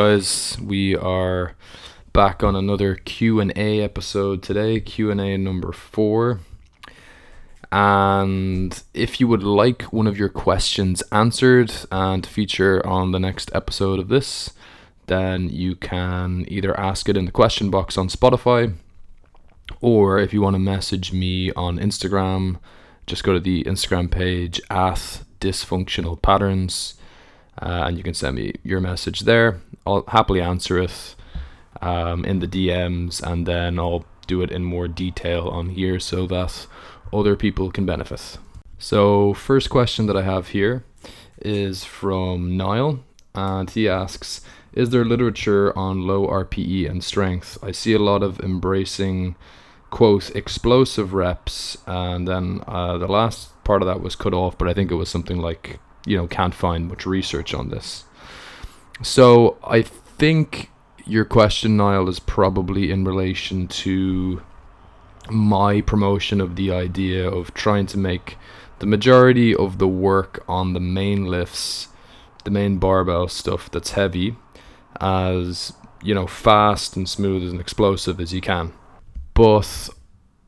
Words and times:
guys? 0.00 0.56
We 0.58 0.96
are 0.96 1.54
back 2.14 2.42
on 2.42 2.56
another 2.56 2.94
Q&A 2.94 3.82
episode 3.82 4.42
today, 4.42 4.80
Q&A 4.80 5.36
number 5.36 5.72
4. 5.72 6.40
And 7.70 8.82
if 8.94 9.20
you 9.20 9.28
would 9.28 9.42
like 9.42 9.82
one 9.92 10.06
of 10.06 10.16
your 10.16 10.30
questions 10.30 11.02
answered 11.12 11.70
and 11.92 12.24
feature 12.26 12.80
on 12.86 13.12
the 13.12 13.20
next 13.20 13.50
episode 13.54 13.98
of 13.98 14.08
this, 14.08 14.54
then 15.06 15.50
you 15.50 15.76
can 15.76 16.46
either 16.48 16.74
ask 16.80 17.10
it 17.10 17.18
in 17.18 17.26
the 17.26 17.30
question 17.30 17.68
box 17.68 17.98
on 17.98 18.08
Spotify 18.08 18.72
or 19.82 20.18
if 20.18 20.32
you 20.32 20.40
want 20.40 20.54
to 20.54 20.60
message 20.60 21.12
me 21.12 21.52
on 21.52 21.78
Instagram, 21.78 22.58
just 23.06 23.22
go 23.22 23.34
to 23.34 23.40
the 23.40 23.64
Instagram 23.64 24.10
page 24.10 24.62
at 24.70 25.20
dysfunctional 25.42 26.20
patterns 26.22 26.94
uh, 27.60 27.84
and 27.86 27.96
you 27.96 28.02
can 28.02 28.14
send 28.14 28.36
me 28.36 28.54
your 28.62 28.80
message 28.80 29.20
there. 29.20 29.60
I'll 29.86 30.04
happily 30.08 30.40
answer 30.40 30.78
it 30.78 31.14
um, 31.80 32.24
in 32.24 32.40
the 32.40 32.48
DMs, 32.48 33.22
and 33.22 33.46
then 33.46 33.78
I'll 33.78 34.04
do 34.26 34.42
it 34.42 34.50
in 34.50 34.64
more 34.64 34.88
detail 34.88 35.48
on 35.48 35.70
here 35.70 35.98
so 35.98 36.26
that 36.28 36.66
other 37.12 37.36
people 37.36 37.70
can 37.70 37.86
benefit. 37.86 38.38
So, 38.78 39.34
first 39.34 39.68
question 39.68 40.06
that 40.06 40.16
I 40.16 40.22
have 40.22 40.48
here 40.48 40.84
is 41.42 41.84
from 41.84 42.56
Niall, 42.56 43.00
and 43.34 43.68
he 43.68 43.88
asks 43.88 44.40
Is 44.72 44.90
there 44.90 45.04
literature 45.04 45.76
on 45.76 46.06
low 46.06 46.26
RPE 46.26 46.88
and 46.88 47.02
strength? 47.04 47.58
I 47.62 47.72
see 47.72 47.92
a 47.92 47.98
lot 47.98 48.22
of 48.22 48.40
embracing, 48.40 49.36
quote, 49.90 50.34
explosive 50.34 51.12
reps, 51.12 51.76
and 51.86 52.26
then 52.26 52.62
uh, 52.66 52.96
the 52.98 53.08
last 53.08 53.62
part 53.64 53.82
of 53.82 53.86
that 53.88 54.00
was 54.00 54.16
cut 54.16 54.32
off, 54.32 54.56
but 54.56 54.68
I 54.68 54.74
think 54.74 54.90
it 54.90 54.94
was 54.96 55.08
something 55.08 55.38
like, 55.38 55.78
you 56.06 56.16
know, 56.16 56.26
can't 56.26 56.54
find 56.54 56.88
much 56.88 57.06
research 57.06 57.54
on 57.54 57.68
this. 57.68 58.04
So, 59.02 59.58
I 59.64 59.82
think 59.82 60.70
your 61.06 61.24
question, 61.24 61.76
Niall, 61.76 62.08
is 62.08 62.20
probably 62.20 62.90
in 62.90 63.04
relation 63.04 63.66
to 63.68 64.42
my 65.30 65.80
promotion 65.80 66.40
of 66.40 66.56
the 66.56 66.72
idea 66.72 67.28
of 67.28 67.54
trying 67.54 67.86
to 67.86 67.98
make 67.98 68.36
the 68.78 68.86
majority 68.86 69.54
of 69.54 69.78
the 69.78 69.88
work 69.88 70.42
on 70.48 70.72
the 70.72 70.80
main 70.80 71.26
lifts, 71.26 71.88
the 72.44 72.50
main 72.50 72.78
barbell 72.78 73.28
stuff 73.28 73.70
that's 73.70 73.92
heavy, 73.92 74.36
as 75.00 75.72
you 76.02 76.14
know, 76.14 76.26
fast 76.26 76.96
and 76.96 77.08
smooth 77.08 77.48
and 77.50 77.60
explosive 77.60 78.20
as 78.20 78.32
you 78.32 78.40
can. 78.40 78.72
But 79.34 79.90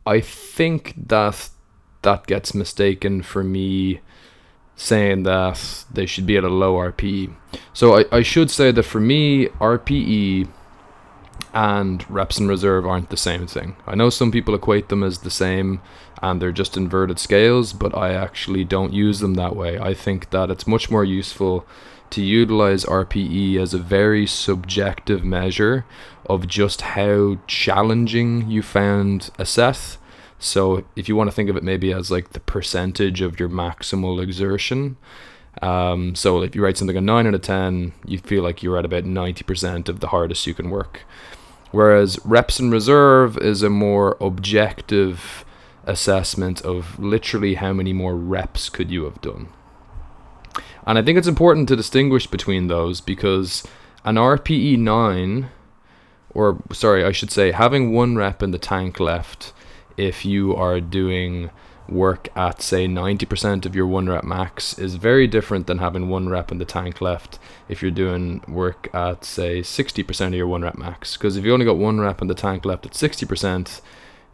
I 0.06 0.20
think 0.20 0.95
that 0.97 1.50
that 2.03 2.27
gets 2.27 2.55
mistaken 2.55 3.23
for 3.23 3.45
me 3.45 4.00
saying 4.83 5.23
that 5.23 5.85
they 5.93 6.07
should 6.07 6.27
be 6.27 6.37
at 6.37 6.45
a 6.45 6.49
low 6.49 6.75
RPE. 6.75 7.33
So 7.73 7.99
I, 7.99 8.05
I 8.11 8.23
should 8.23 8.51
say 8.51 8.73
that 8.73 8.83
for 8.83 9.01
me, 9.01 9.47
RPE 9.61 10.49
and 11.55 12.11
reps 12.11 12.39
in 12.39 12.49
reserve 12.49 12.85
aren't 12.85 13.11
the 13.11 13.17
same 13.17 13.47
thing. 13.47 13.77
I 13.87 13.95
know 13.95 14.11
some 14.11 14.33
people 14.33 14.55
equate 14.55 14.89
them 14.89 15.05
as 15.05 15.19
the 15.19 15.31
same 15.31 15.81
and 16.21 16.41
they're 16.41 16.53
just 16.53 16.77
inverted 16.77 17.19
scales, 17.19 17.73
but 17.73 17.97
I 17.97 18.13
actually 18.13 18.65
don't 18.65 18.93
use 18.93 19.21
them 19.21 19.35
that 19.35 19.55
way. 19.55 19.79
I 19.79 19.95
think 19.95 20.31
that 20.31 20.51
it's 20.51 20.67
much 20.67 20.91
more 20.91 21.05
useful 21.05 21.65
to 22.11 22.23
utilize 22.23 22.85
RPE 22.85 23.59
as 23.59 23.75
a 23.75 23.79
very 23.79 24.27
subjective 24.27 25.25
measure 25.25 25.85
of 26.27 26.47
just 26.47 26.81
how 26.83 27.39
challenging 27.47 28.51
you 28.51 28.63
found 28.63 29.31
a 29.39 29.47
set 29.47 29.97
so 30.42 30.85
if 30.97 31.08
you 31.08 31.14
want 31.14 31.30
to 31.30 31.35
think 31.35 31.48
of 31.48 31.57
it 31.57 31.63
maybe 31.63 31.92
as 31.92 32.11
like 32.11 32.30
the 32.30 32.41
percentage 32.41 33.20
of 33.20 33.39
your 33.39 33.48
maximal 33.48 34.20
exertion, 34.20 34.97
um, 35.61 36.17
so 36.17 36.42
if 36.42 36.57
you 36.57 36.64
write 36.64 36.77
something 36.77 36.97
a 36.97 37.01
9 37.01 37.27
out 37.29 37.35
of 37.35 37.42
10, 37.42 37.92
you 38.07 38.19
feel 38.19 38.42
like 38.42 38.63
you're 38.63 38.77
at 38.77 38.85
about 38.85 39.05
90% 39.05 39.89
of 39.89 40.01
the 40.01 40.08
hardest 40.08 40.47
you 40.47 40.55
can 40.55 40.69
work. 40.69 41.03
Whereas 41.70 42.19
reps 42.25 42.58
in 42.58 42.70
reserve 42.70 43.39
is 43.39 43.63
a 43.63 43.70
more 43.70 44.17
objective 44.20 45.45
assessment 45.85 46.61
of 46.63 46.98
literally 46.98 47.55
how 47.55 47.73
many 47.73 47.92
more 47.92 48.17
reps 48.17 48.69
could 48.69 48.91
you 48.91 49.05
have 49.05 49.20
done. 49.20 49.48
And 50.86 50.98
I 50.98 51.03
think 51.03 51.19
it's 51.19 51.29
important 51.29 51.69
to 51.69 51.77
distinguish 51.77 52.27
between 52.27 52.67
those 52.67 53.01
because 53.01 53.63
an 54.05 54.17
RPE 54.17 54.79
9, 54.79 55.51
or 56.35 56.59
sorry, 56.73 57.05
I 57.05 57.13
should 57.13 57.30
say, 57.30 57.53
having 57.53 57.92
one 57.92 58.17
rep 58.17 58.42
in 58.42 58.51
the 58.51 58.59
tank 58.59 58.98
left 58.98 59.53
if 59.97 60.25
you 60.25 60.55
are 60.55 60.80
doing 60.80 61.51
work 61.89 62.29
at 62.36 62.63
say 62.63 62.86
90% 62.86 63.67
of 63.67 63.75
your 63.75 63.86
one 63.86 64.08
rep 64.08 64.25
max 64.25 64.79
is 64.79 64.95
very 64.95 65.27
different 65.27 65.67
than 65.67 65.79
having 65.79 66.08
one 66.08 66.29
rep 66.29 66.51
in 66.51 66.58
the 66.58 66.64
tank 66.64 67.01
left 67.01 67.39
if 67.69 67.83
you're 67.83 67.91
doing 67.91 68.42
work 68.48 68.89
at 68.95 69.25
say 69.25 69.61
60% 69.61 70.27
of 70.29 70.35
your 70.35 70.47
one 70.47 70.63
rep 70.63 70.79
max. 70.79 71.17
Because 71.17 71.36
if 71.36 71.45
you 71.45 71.53
only 71.53 71.67
got 71.67 71.77
one 71.77 72.01
rep 72.01 72.23
in 72.23 72.29
the 72.29 72.35
tank 72.35 72.64
left 72.64 72.86
at 72.86 72.92
60% 72.92 73.80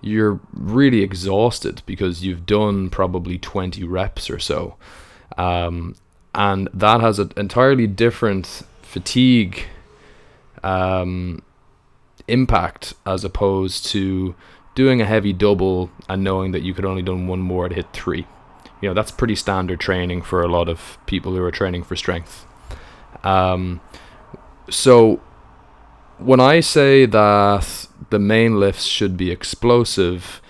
you're 0.01 0.41
really 0.53 1.03
exhausted 1.03 1.83
because 1.87 2.25
you've 2.25 2.47
done 2.47 2.91
probably 2.91 3.39
20 3.39 3.83
reps 3.85 4.31
or 4.31 4.39
so. 4.39 4.77
Um, 5.37 5.97
and 6.35 6.69
that 6.73 7.01
has 7.01 7.19
an 7.19 7.33
entirely 7.37 7.87
different 7.87 8.63
fatigue 8.83 9.65
um, 10.63 11.43
impact 12.29 12.95
as 13.05 13.25
opposed 13.25 13.87
to 13.87 14.35
doing 14.79 15.01
a 15.01 15.05
heavy 15.05 15.33
double 15.33 15.91
and 16.09 16.23
knowing 16.23 16.53
that 16.53 16.63
you 16.63 16.73
could 16.73 16.85
only 16.85 17.03
done 17.03 17.27
one 17.27 17.41
more 17.41 17.69
to 17.69 17.75
hit 17.75 17.93
three. 17.93 18.25
You 18.81 18.89
know, 18.89 18.95
that's 18.95 19.11
pretty 19.11 19.35
standard 19.35 19.81
training 19.81 20.23
for 20.23 20.41
a 20.41 20.47
lot 20.47 20.69
of 20.69 20.99
people 21.07 21.35
who 21.35 21.43
are 21.43 21.51
training 21.51 21.83
for 21.83 21.97
strength. 21.97 22.47
Um, 23.25 23.81
so 24.71 25.21
when 26.19 26.39
I 26.39 26.61
say 26.61 27.07
that 27.07 27.89
the 28.11 28.21
main 28.21 28.61
lifts 28.61 28.85
should 28.85 29.17
be 29.17 29.33
explosive, 29.33 30.41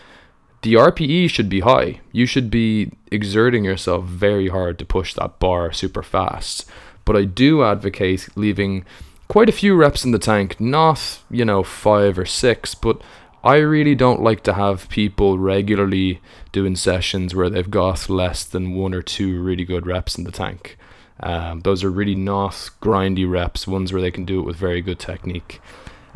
the 0.60 0.74
RPE 0.74 1.30
should 1.30 1.48
be 1.48 1.60
high. 1.60 2.00
You 2.12 2.26
should 2.26 2.50
be 2.50 2.92
exerting 3.10 3.64
yourself 3.64 4.04
very 4.04 4.48
hard 4.48 4.78
to 4.78 4.84
push 4.84 5.14
that 5.14 5.38
bar 5.38 5.72
super 5.72 6.02
fast. 6.02 6.68
But 7.06 7.16
I 7.16 7.24
do 7.24 7.62
advocate 7.62 8.28
leaving 8.36 8.84
quite 9.28 9.48
a 9.48 9.52
few 9.52 9.74
reps 9.74 10.04
in 10.04 10.10
the 10.10 10.18
tank, 10.18 10.60
not, 10.60 11.20
you 11.30 11.46
know, 11.46 11.62
five 11.62 12.18
or 12.18 12.26
six, 12.26 12.74
but 12.74 13.00
I 13.44 13.56
really 13.56 13.94
don't 13.94 14.22
like 14.22 14.42
to 14.44 14.54
have 14.54 14.88
people 14.88 15.38
regularly 15.38 16.20
doing 16.50 16.74
sessions 16.76 17.34
where 17.34 17.48
they've 17.48 17.70
got 17.70 18.08
less 18.08 18.44
than 18.44 18.74
one 18.74 18.94
or 18.94 19.02
two 19.02 19.40
really 19.40 19.64
good 19.64 19.86
reps 19.86 20.18
in 20.18 20.24
the 20.24 20.32
tank. 20.32 20.76
Um, 21.20 21.60
those 21.60 21.84
are 21.84 21.90
really 21.90 22.14
not 22.14 22.70
grindy 22.80 23.28
reps, 23.28 23.66
ones 23.66 23.92
where 23.92 24.02
they 24.02 24.10
can 24.10 24.24
do 24.24 24.40
it 24.40 24.46
with 24.46 24.56
very 24.56 24.80
good 24.80 24.98
technique. 24.98 25.60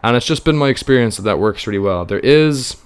And 0.03 0.17
it's 0.17 0.27
just 0.27 0.45
been 0.45 0.57
my 0.57 0.69
experience 0.69 1.17
that 1.17 1.23
that 1.23 1.39
works 1.39 1.67
really 1.67 1.79
well. 1.79 2.05
There 2.05 2.19
is, 2.21 2.77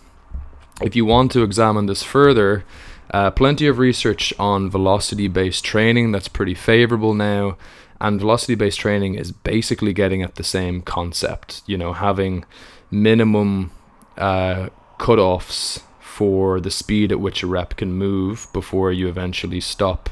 if 0.83 0.95
you 0.95 1.05
want 1.05 1.33
to 1.33 1.43
examine 1.43 1.87
this 1.87 2.03
further, 2.03 2.65
uh, 3.13 3.31
plenty 3.31 3.67
of 3.67 3.79
research 3.79 4.35
on 4.39 4.71
velocity 4.71 5.29
based 5.29 5.65
training 5.65 6.13
that's 6.13 6.29
pretty 6.29 6.55
favorable 6.55 7.15
now. 7.15 7.57
And 8.01 8.21
velocity 8.21 8.55
based 8.55 8.81
training 8.81 9.15
is 9.15 9.33
basically 9.33 9.95
getting 9.95 10.23
at 10.23 10.35
the 10.35 10.45
same 10.45 10.83
concept, 10.83 11.63
you 11.67 11.79
know, 11.79 11.95
having 11.95 12.45
minimum 12.91 13.71
uh, 14.17 14.69
cutoffs 14.99 15.83
for 16.01 16.61
the 16.61 16.71
speed 16.71 17.13
at 17.13 17.21
which 17.21 17.43
a 17.43 17.47
rep 17.47 17.77
can 17.77 17.93
move 17.93 18.47
before 18.53 18.91
you 18.91 19.09
eventually 19.09 19.61
stop 19.61 20.09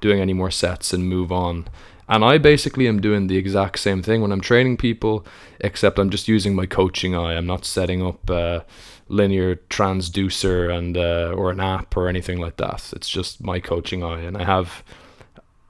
doing 0.00 0.20
any 0.20 0.32
more 0.32 0.50
sets 0.50 0.92
and 0.92 1.08
move 1.08 1.30
on. 1.30 1.66
And 2.08 2.24
I 2.24 2.38
basically 2.38 2.86
am 2.86 3.00
doing 3.00 3.28
the 3.28 3.36
exact 3.36 3.78
same 3.78 4.02
thing 4.02 4.20
when 4.20 4.32
I'm 4.32 4.40
training 4.40 4.76
people, 4.76 5.24
except 5.60 5.98
I'm 5.98 6.10
just 6.10 6.28
using 6.28 6.54
my 6.54 6.66
coaching 6.66 7.14
eye. 7.14 7.34
I'm 7.34 7.46
not 7.46 7.64
setting 7.64 8.04
up 8.04 8.28
a 8.28 8.64
linear 9.08 9.56
transducer 9.70 10.76
and 10.76 10.96
uh, 10.96 11.32
or 11.36 11.50
an 11.50 11.60
app 11.60 11.96
or 11.96 12.08
anything 12.08 12.38
like 12.38 12.56
that. 12.56 12.92
It's 12.94 13.08
just 13.08 13.42
my 13.42 13.60
coaching 13.60 14.02
eye, 14.02 14.20
and 14.20 14.36
I 14.36 14.44
have 14.44 14.82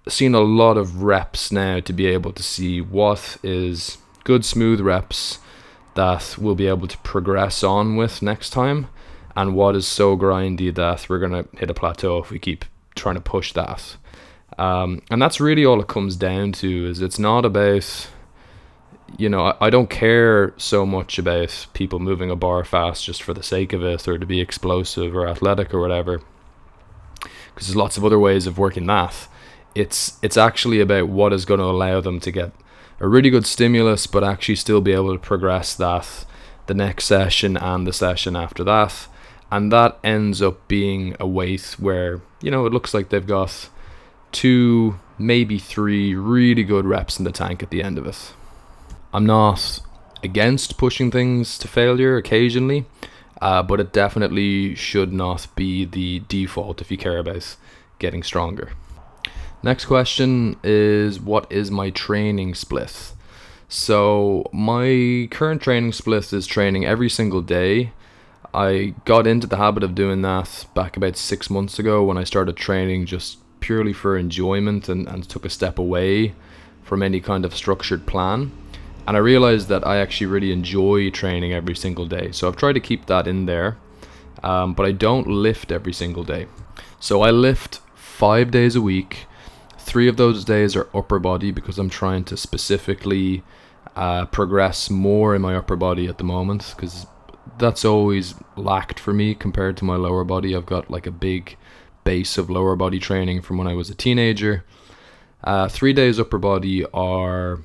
seen 0.08 0.34
a 0.34 0.40
lot 0.40 0.76
of 0.76 1.02
reps 1.02 1.52
now 1.52 1.80
to 1.80 1.92
be 1.92 2.06
able 2.06 2.32
to 2.32 2.42
see 2.42 2.80
what 2.80 3.36
is 3.42 3.98
good 4.24 4.44
smooth 4.44 4.80
reps 4.80 5.38
that 5.94 6.36
we'll 6.38 6.54
be 6.54 6.66
able 6.66 6.88
to 6.88 6.98
progress 6.98 7.62
on 7.62 7.96
with 7.96 8.22
next 8.22 8.50
time. 8.50 8.88
And 9.36 9.54
what 9.54 9.74
is 9.74 9.86
so 9.86 10.16
grindy 10.16 10.74
that 10.74 11.08
we're 11.08 11.18
going 11.18 11.32
to 11.44 11.48
hit 11.56 11.70
a 11.70 11.74
plateau 11.74 12.18
if 12.18 12.30
we 12.30 12.38
keep 12.38 12.64
trying 12.94 13.16
to 13.16 13.20
push 13.20 13.52
that 13.52 13.96
um, 14.58 15.02
and 15.10 15.20
that's 15.20 15.40
really 15.40 15.64
all 15.64 15.80
it 15.80 15.88
comes 15.88 16.16
down 16.16 16.52
to 16.52 16.86
is 16.86 17.00
it's 17.00 17.18
not 17.18 17.44
about 17.44 18.08
you 19.18 19.28
know 19.28 19.46
I, 19.46 19.66
I 19.66 19.70
don't 19.70 19.90
care 19.90 20.54
so 20.56 20.86
much 20.86 21.18
about 21.18 21.66
people 21.72 21.98
moving 21.98 22.30
a 22.30 22.36
bar 22.36 22.64
fast 22.64 23.04
just 23.04 23.22
for 23.22 23.34
the 23.34 23.42
sake 23.42 23.72
of 23.72 23.82
it 23.82 24.06
or 24.06 24.18
to 24.18 24.26
be 24.26 24.40
explosive 24.40 25.14
or 25.14 25.26
athletic 25.26 25.74
or 25.74 25.80
whatever 25.80 26.20
because 27.20 27.68
there's 27.68 27.76
lots 27.76 27.96
of 27.96 28.04
other 28.04 28.18
ways 28.18 28.46
of 28.46 28.58
working 28.58 28.86
that. 28.86 29.28
It's 29.74 30.18
it's 30.22 30.36
actually 30.36 30.80
about 30.80 31.08
what 31.08 31.32
is 31.32 31.44
going 31.44 31.58
to 31.58 31.66
allow 31.66 32.00
them 32.00 32.20
to 32.20 32.30
get 32.30 32.52
a 33.04 33.08
really 33.08 33.28
good 33.28 33.44
stimulus, 33.46 34.06
but 34.06 34.24
actually 34.24 34.56
still 34.56 34.80
be 34.80 34.92
able 34.92 35.12
to 35.12 35.18
progress 35.18 35.74
that 35.74 36.24
the 36.66 36.72
next 36.72 37.04
session 37.04 37.54
and 37.54 37.86
the 37.86 37.92
session 37.92 38.34
after 38.34 38.64
that. 38.64 39.08
And 39.52 39.70
that 39.70 39.98
ends 40.02 40.40
up 40.40 40.66
being 40.68 41.14
a 41.20 41.26
weight 41.26 41.76
where, 41.78 42.22
you 42.40 42.50
know, 42.50 42.64
it 42.64 42.72
looks 42.72 42.94
like 42.94 43.10
they've 43.10 43.26
got 43.26 43.68
two, 44.32 44.98
maybe 45.18 45.58
three 45.58 46.14
really 46.14 46.64
good 46.64 46.86
reps 46.86 47.18
in 47.18 47.26
the 47.26 47.30
tank 47.30 47.62
at 47.62 47.68
the 47.68 47.82
end 47.82 47.98
of 47.98 48.06
it. 48.06 48.32
I'm 49.12 49.26
not 49.26 49.80
against 50.22 50.78
pushing 50.78 51.10
things 51.10 51.58
to 51.58 51.68
failure 51.68 52.16
occasionally, 52.16 52.86
uh, 53.42 53.62
but 53.62 53.80
it 53.80 53.92
definitely 53.92 54.74
should 54.74 55.12
not 55.12 55.46
be 55.54 55.84
the 55.84 56.20
default 56.20 56.80
if 56.80 56.90
you 56.90 56.96
care 56.96 57.18
about 57.18 57.56
getting 57.98 58.22
stronger. 58.22 58.70
Next 59.64 59.86
question 59.86 60.56
is 60.62 61.18
What 61.18 61.50
is 61.50 61.70
my 61.70 61.88
training 61.88 62.54
split? 62.54 63.12
So, 63.66 64.44
my 64.52 65.26
current 65.30 65.62
training 65.62 65.92
split 65.92 66.34
is 66.34 66.46
training 66.46 66.84
every 66.84 67.08
single 67.08 67.40
day. 67.40 67.92
I 68.52 68.92
got 69.06 69.26
into 69.26 69.46
the 69.46 69.56
habit 69.56 69.82
of 69.82 69.94
doing 69.94 70.20
that 70.20 70.66
back 70.74 70.98
about 70.98 71.16
six 71.16 71.48
months 71.48 71.78
ago 71.78 72.04
when 72.04 72.18
I 72.18 72.24
started 72.24 72.58
training 72.58 73.06
just 73.06 73.38
purely 73.60 73.94
for 73.94 74.18
enjoyment 74.18 74.90
and, 74.90 75.08
and 75.08 75.26
took 75.26 75.46
a 75.46 75.50
step 75.50 75.78
away 75.78 76.34
from 76.82 77.02
any 77.02 77.20
kind 77.20 77.46
of 77.46 77.56
structured 77.56 78.04
plan. 78.04 78.52
And 79.08 79.16
I 79.16 79.20
realized 79.20 79.68
that 79.68 79.86
I 79.86 79.96
actually 79.96 80.26
really 80.26 80.52
enjoy 80.52 81.08
training 81.08 81.54
every 81.54 81.74
single 81.74 82.04
day. 82.04 82.32
So 82.32 82.48
I've 82.48 82.56
tried 82.56 82.74
to 82.74 82.80
keep 82.80 83.06
that 83.06 83.26
in 83.26 83.46
there, 83.46 83.78
um, 84.42 84.74
but 84.74 84.84
I 84.84 84.92
don't 84.92 85.26
lift 85.26 85.72
every 85.72 85.94
single 85.94 86.22
day. 86.22 86.48
So 87.00 87.22
I 87.22 87.30
lift 87.30 87.80
five 87.94 88.50
days 88.50 88.76
a 88.76 88.82
week. 88.82 89.24
Three 89.84 90.08
of 90.08 90.16
those 90.16 90.46
days 90.46 90.74
are 90.74 90.88
upper 90.94 91.18
body 91.18 91.50
because 91.50 91.78
I'm 91.78 91.90
trying 91.90 92.24
to 92.24 92.38
specifically 92.38 93.42
uh, 93.94 94.24
progress 94.26 94.88
more 94.88 95.34
in 95.34 95.42
my 95.42 95.54
upper 95.54 95.76
body 95.76 96.06
at 96.06 96.16
the 96.16 96.24
moment 96.24 96.72
because 96.74 97.06
that's 97.58 97.84
always 97.84 98.34
lacked 98.56 98.98
for 98.98 99.12
me 99.12 99.34
compared 99.34 99.76
to 99.76 99.84
my 99.84 99.96
lower 99.96 100.24
body. 100.24 100.56
I've 100.56 100.64
got 100.64 100.90
like 100.90 101.06
a 101.06 101.10
big 101.10 101.58
base 102.02 102.38
of 102.38 102.48
lower 102.48 102.76
body 102.76 102.98
training 102.98 103.42
from 103.42 103.58
when 103.58 103.66
I 103.66 103.74
was 103.74 103.90
a 103.90 103.94
teenager. 103.94 104.64
Uh, 105.44 105.68
three 105.68 105.92
days 105.92 106.18
upper 106.18 106.38
body 106.38 106.86
are 106.94 107.60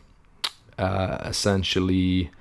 uh, 0.77 1.19
essentially 1.24 2.31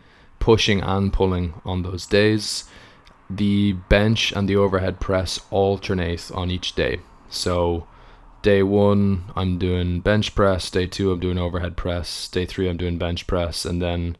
pushing 0.40 0.80
and 0.80 1.12
pulling 1.12 1.54
on 1.64 1.82
those 1.82 2.04
days. 2.04 2.64
The 3.30 3.74
bench 3.88 4.32
and 4.32 4.48
the 4.48 4.56
overhead 4.56 4.98
press 4.98 5.40
alternate 5.52 6.32
on 6.32 6.50
each 6.50 6.74
day. 6.74 6.98
So, 7.30 7.86
day 8.42 8.62
one, 8.62 9.24
I'm 9.34 9.58
doing 9.58 10.00
bench 10.00 10.34
press. 10.34 10.70
Day 10.70 10.86
two, 10.86 11.12
I'm 11.12 11.20
doing 11.20 11.38
overhead 11.38 11.76
press. 11.76 12.28
Day 12.28 12.46
three, 12.46 12.68
I'm 12.68 12.76
doing 12.76 12.98
bench 12.98 13.26
press. 13.26 13.64
And 13.64 13.80
then 13.82 14.16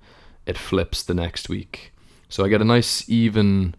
it 0.46 0.58
flips 0.58 1.02
the 1.02 1.14
next 1.14 1.48
week. 1.48 1.92
So, 2.28 2.44
I 2.44 2.48
get 2.48 2.60
a 2.60 2.64
nice, 2.64 3.08
even 3.08 3.74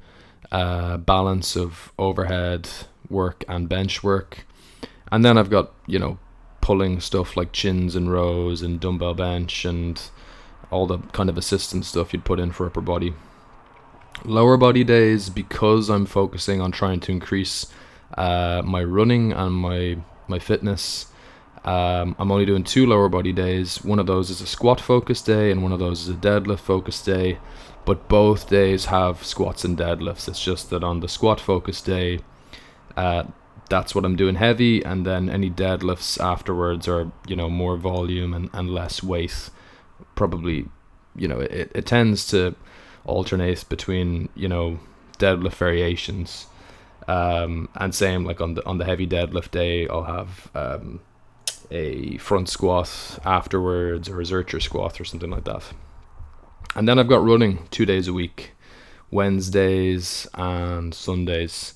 uh, 0.51 0.97
balance 0.97 1.55
of 1.55 1.91
overhead 1.97 2.69
work 3.09 3.43
and 3.47 3.69
bench 3.69 4.03
work. 4.03 4.45
And 5.11 5.23
then 5.23 5.37
I've 5.37 5.49
got, 5.49 5.73
you 5.87 5.99
know, 5.99 6.19
pulling 6.61 6.99
stuff 6.99 7.35
like 7.35 7.51
chins 7.51 7.95
and 7.95 8.11
rows 8.11 8.61
and 8.61 8.79
dumbbell 8.79 9.15
bench 9.15 9.65
and 9.65 10.01
all 10.71 10.85
the 10.85 10.99
kind 11.13 11.29
of 11.29 11.37
assistance 11.37 11.87
stuff 11.87 12.13
you'd 12.13 12.25
put 12.25 12.39
in 12.39 12.51
for 12.51 12.67
upper 12.67 12.81
body. 12.81 13.13
Lower 14.25 14.57
body 14.57 14.83
days, 14.83 15.29
because 15.29 15.89
I'm 15.89 16.05
focusing 16.05 16.61
on 16.61 16.71
trying 16.71 16.99
to 17.01 17.11
increase 17.11 17.65
uh, 18.17 18.61
my 18.65 18.83
running 18.83 19.31
and 19.31 19.55
my 19.55 19.97
my 20.29 20.39
fitness. 20.39 21.07
Um, 21.65 22.15
I'm 22.17 22.31
only 22.31 22.45
doing 22.45 22.63
two 22.63 22.85
lower 22.85 23.09
body 23.09 23.33
days. 23.33 23.83
One 23.83 23.99
of 23.99 24.07
those 24.07 24.29
is 24.29 24.41
a 24.41 24.47
squat 24.47 24.79
focus 24.79 25.21
day, 25.21 25.51
and 25.51 25.61
one 25.61 25.71
of 25.71 25.79
those 25.79 26.03
is 26.03 26.09
a 26.09 26.13
deadlift 26.13 26.59
focus 26.59 27.01
day. 27.03 27.39
But 27.85 28.07
both 28.07 28.49
days 28.49 28.85
have 28.85 29.25
squats 29.25 29.65
and 29.65 29.77
deadlifts. 29.77 30.27
It's 30.27 30.43
just 30.43 30.69
that 30.69 30.83
on 30.83 30.99
the 30.99 31.07
squat 31.07 31.41
focus 31.41 31.81
day, 31.81 32.19
uh, 32.95 33.23
that's 33.69 33.93
what 33.93 34.05
I'm 34.05 34.15
doing 34.15 34.35
heavy, 34.35 34.83
and 34.83 35.05
then 35.05 35.29
any 35.29 35.49
deadlifts 35.49 36.19
afterwards 36.19 36.87
are 36.87 37.11
you 37.27 37.35
know 37.35 37.49
more 37.49 37.77
volume 37.77 38.33
and, 38.33 38.49
and 38.53 38.69
less 38.69 39.03
weight 39.03 39.49
probably, 40.15 40.65
you 41.15 41.27
know, 41.27 41.39
it, 41.39 41.71
it 41.73 41.85
tends 41.85 42.27
to 42.27 42.55
alternate 43.05 43.63
between, 43.69 44.29
you 44.35 44.47
know, 44.47 44.79
deadlift 45.17 45.53
variations. 45.53 46.45
Um, 47.09 47.69
and 47.75 47.95
same 47.95 48.23
like 48.23 48.39
on 48.39 48.53
the 48.53 48.65
on 48.65 48.77
the 48.77 48.85
heavy 48.85 49.07
deadlift 49.07 49.51
day, 49.51 49.87
I'll 49.87 50.03
have 50.03 50.51
um, 50.53 50.99
a 51.71 52.17
front 52.17 52.49
squat 52.49 53.19
afterwards 53.25 54.07
or 54.09 54.19
a 54.21 54.23
Zercher 54.23 54.61
squat 54.61 55.01
or 55.01 55.05
something 55.05 55.31
like 55.31 55.45
that. 55.45 55.63
And 56.75 56.87
then 56.87 56.99
I've 56.99 57.07
got 57.07 57.23
running 57.23 57.67
two 57.71 57.85
days 57.85 58.07
a 58.07 58.13
week, 58.13 58.51
Wednesdays 59.09 60.27
and 60.35 60.93
Sundays. 60.93 61.73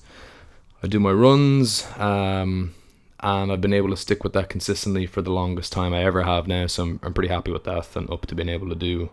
I 0.82 0.86
do 0.86 1.00
my 1.00 1.10
runs. 1.10 1.84
Um, 1.98 2.74
and 3.24 3.50
I've 3.50 3.62
been 3.62 3.72
able 3.72 3.88
to 3.88 3.96
stick 3.96 4.22
with 4.22 4.34
that 4.34 4.50
consistently 4.50 5.06
for 5.06 5.22
the 5.22 5.32
longest 5.32 5.72
time 5.72 5.94
I 5.94 6.04
ever 6.04 6.22
have 6.24 6.46
now. 6.46 6.66
So 6.66 6.82
I'm, 6.82 7.00
I'm 7.02 7.14
pretty 7.14 7.32
happy 7.32 7.50
with 7.50 7.64
that, 7.64 7.96
and 7.96 8.08
up 8.10 8.26
to 8.26 8.34
being 8.34 8.50
able 8.50 8.68
to 8.68 8.74
do 8.74 9.08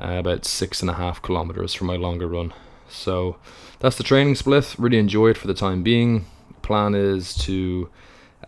uh, 0.00 0.14
about 0.14 0.46
six 0.46 0.80
and 0.80 0.90
a 0.90 0.94
half 0.94 1.20
kilometers 1.20 1.74
for 1.74 1.84
my 1.84 1.96
longer 1.96 2.26
run. 2.26 2.54
So 2.92 3.36
that's 3.80 3.96
the 3.96 4.02
training 4.02 4.34
split. 4.36 4.74
Really 4.78 4.98
enjoy 4.98 5.30
it 5.30 5.38
for 5.38 5.46
the 5.46 5.54
time 5.54 5.82
being. 5.82 6.26
Plan 6.62 6.94
is 6.94 7.34
to 7.38 7.90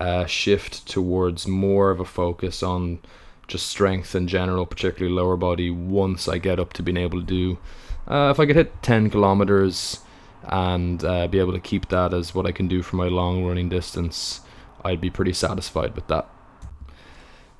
uh, 0.00 0.26
shift 0.26 0.86
towards 0.88 1.46
more 1.46 1.90
of 1.90 2.00
a 2.00 2.04
focus 2.04 2.62
on 2.62 3.00
just 3.46 3.66
strength 3.66 4.14
in 4.14 4.28
general, 4.28 4.66
particularly 4.66 5.14
lower 5.14 5.36
body. 5.36 5.70
Once 5.70 6.28
I 6.28 6.38
get 6.38 6.58
up 6.58 6.72
to 6.74 6.82
being 6.82 6.96
able 6.96 7.20
to 7.20 7.26
do, 7.26 7.58
uh, 8.06 8.30
if 8.30 8.40
I 8.40 8.46
could 8.46 8.56
hit 8.56 8.82
10 8.82 9.10
kilometers 9.10 10.00
and 10.44 11.02
uh, 11.04 11.26
be 11.26 11.38
able 11.38 11.52
to 11.52 11.60
keep 11.60 11.88
that 11.88 12.12
as 12.12 12.34
what 12.34 12.46
I 12.46 12.52
can 12.52 12.68
do 12.68 12.82
for 12.82 12.96
my 12.96 13.08
long 13.08 13.44
running 13.44 13.68
distance 13.68 14.40
I'd 14.84 15.00
be 15.00 15.10
pretty 15.10 15.32
satisfied 15.32 15.94
with 15.94 16.06
that. 16.08 16.28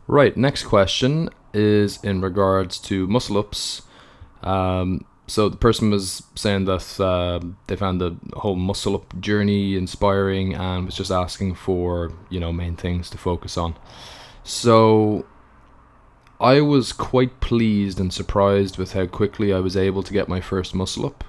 Right, 0.06 0.36
next 0.36 0.64
question 0.64 1.30
is 1.54 2.02
in 2.04 2.20
regards 2.20 2.78
to 2.80 3.06
muscle 3.06 3.38
ups. 3.38 3.82
Um, 4.42 5.06
so 5.26 5.48
the 5.48 5.56
person 5.56 5.90
was 5.90 6.22
saying 6.34 6.66
that 6.66 7.00
uh, 7.00 7.40
they 7.66 7.76
found 7.76 8.00
the 8.00 8.16
whole 8.34 8.56
muscle 8.56 8.94
up 8.94 9.18
journey 9.20 9.76
inspiring 9.76 10.54
and 10.54 10.84
was 10.84 10.96
just 10.96 11.10
asking 11.10 11.54
for 11.54 12.12
you 12.28 12.38
know 12.38 12.52
main 12.52 12.76
things 12.76 13.08
to 13.10 13.18
focus 13.18 13.56
on. 13.56 13.74
So 14.42 15.24
I 16.40 16.60
was 16.60 16.92
quite 16.92 17.40
pleased 17.40 17.98
and 17.98 18.12
surprised 18.12 18.76
with 18.76 18.92
how 18.92 19.06
quickly 19.06 19.52
I 19.52 19.60
was 19.60 19.76
able 19.76 20.02
to 20.02 20.12
get 20.12 20.28
my 20.28 20.40
first 20.40 20.74
muscle 20.74 21.06
up. 21.06 21.24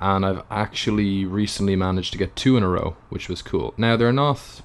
And 0.00 0.24
I've 0.24 0.42
actually 0.50 1.24
recently 1.24 1.76
managed 1.76 2.12
to 2.12 2.18
get 2.18 2.34
two 2.34 2.56
in 2.56 2.62
a 2.62 2.68
row, 2.68 2.96
which 3.08 3.28
was 3.28 3.42
cool. 3.42 3.74
Now 3.76 3.96
they're 3.96 4.12
not 4.12 4.62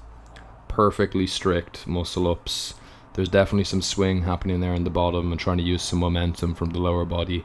perfectly 0.68 1.26
strict 1.26 1.86
muscle 1.86 2.28
ups. 2.28 2.74
There's 3.12 3.28
definitely 3.28 3.64
some 3.64 3.82
swing 3.82 4.22
happening 4.22 4.58
there 4.60 4.74
in 4.74 4.82
the 4.82 4.90
bottom 4.90 5.30
and 5.30 5.40
trying 5.40 5.58
to 5.58 5.62
use 5.62 5.82
some 5.82 6.00
momentum 6.00 6.54
from 6.54 6.70
the 6.70 6.80
lower 6.80 7.04
body. 7.04 7.44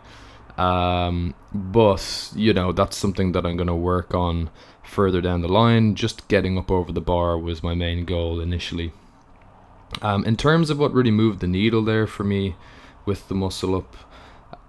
Um, 0.59 1.35
but, 1.53 2.31
you 2.35 2.53
know, 2.53 2.73
that's 2.73 2.97
something 2.97 3.31
that 3.31 3.45
I'm 3.45 3.55
going 3.55 3.67
to 3.67 3.75
work 3.75 4.13
on 4.13 4.49
further 4.83 5.21
down 5.21 5.41
the 5.41 5.47
line. 5.47 5.95
Just 5.95 6.27
getting 6.27 6.57
up 6.57 6.69
over 6.69 6.91
the 6.91 7.01
bar 7.01 7.37
was 7.37 7.63
my 7.63 7.73
main 7.73 8.03
goal 8.03 8.41
initially. 8.41 8.91
Um, 10.01 10.25
in 10.25 10.35
terms 10.35 10.69
of 10.69 10.77
what 10.77 10.93
really 10.93 11.11
moved 11.11 11.39
the 11.39 11.47
needle 11.47 11.83
there 11.83 12.07
for 12.07 12.23
me 12.23 12.55
with 13.05 13.27
the 13.29 13.35
muscle 13.35 13.73
up, 13.73 13.95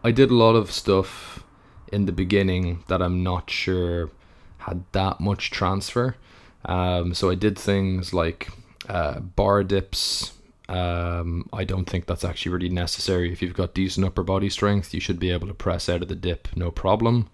I 0.04 0.12
did 0.12 0.30
a 0.30 0.34
lot 0.34 0.54
of 0.54 0.70
stuff 0.70 1.44
in 1.92 2.06
the 2.06 2.12
beginning 2.12 2.84
that 2.86 3.02
I'm 3.02 3.22
not 3.22 3.50
sure 3.50 4.10
had 4.58 4.84
that 4.92 5.20
much 5.20 5.50
transfer. 5.50 6.16
Um, 6.64 7.14
so 7.14 7.30
I 7.30 7.34
did 7.34 7.58
things 7.58 8.14
like 8.14 8.48
uh, 8.88 9.20
bar 9.20 9.64
dips. 9.64 10.34
Um, 10.70 11.48
I 11.52 11.64
don't 11.64 11.90
think 11.90 12.06
that's 12.06 12.24
actually 12.24 12.52
really 12.52 12.68
necessary. 12.68 13.32
If 13.32 13.42
you've 13.42 13.54
got 13.54 13.74
decent 13.74 14.06
upper 14.06 14.22
body 14.22 14.48
strength, 14.48 14.94
you 14.94 15.00
should 15.00 15.18
be 15.18 15.30
able 15.30 15.48
to 15.48 15.54
press 15.54 15.88
out 15.88 16.00
of 16.00 16.08
the 16.08 16.14
dip 16.14 16.48
no 16.54 16.70
problem. 16.70 17.28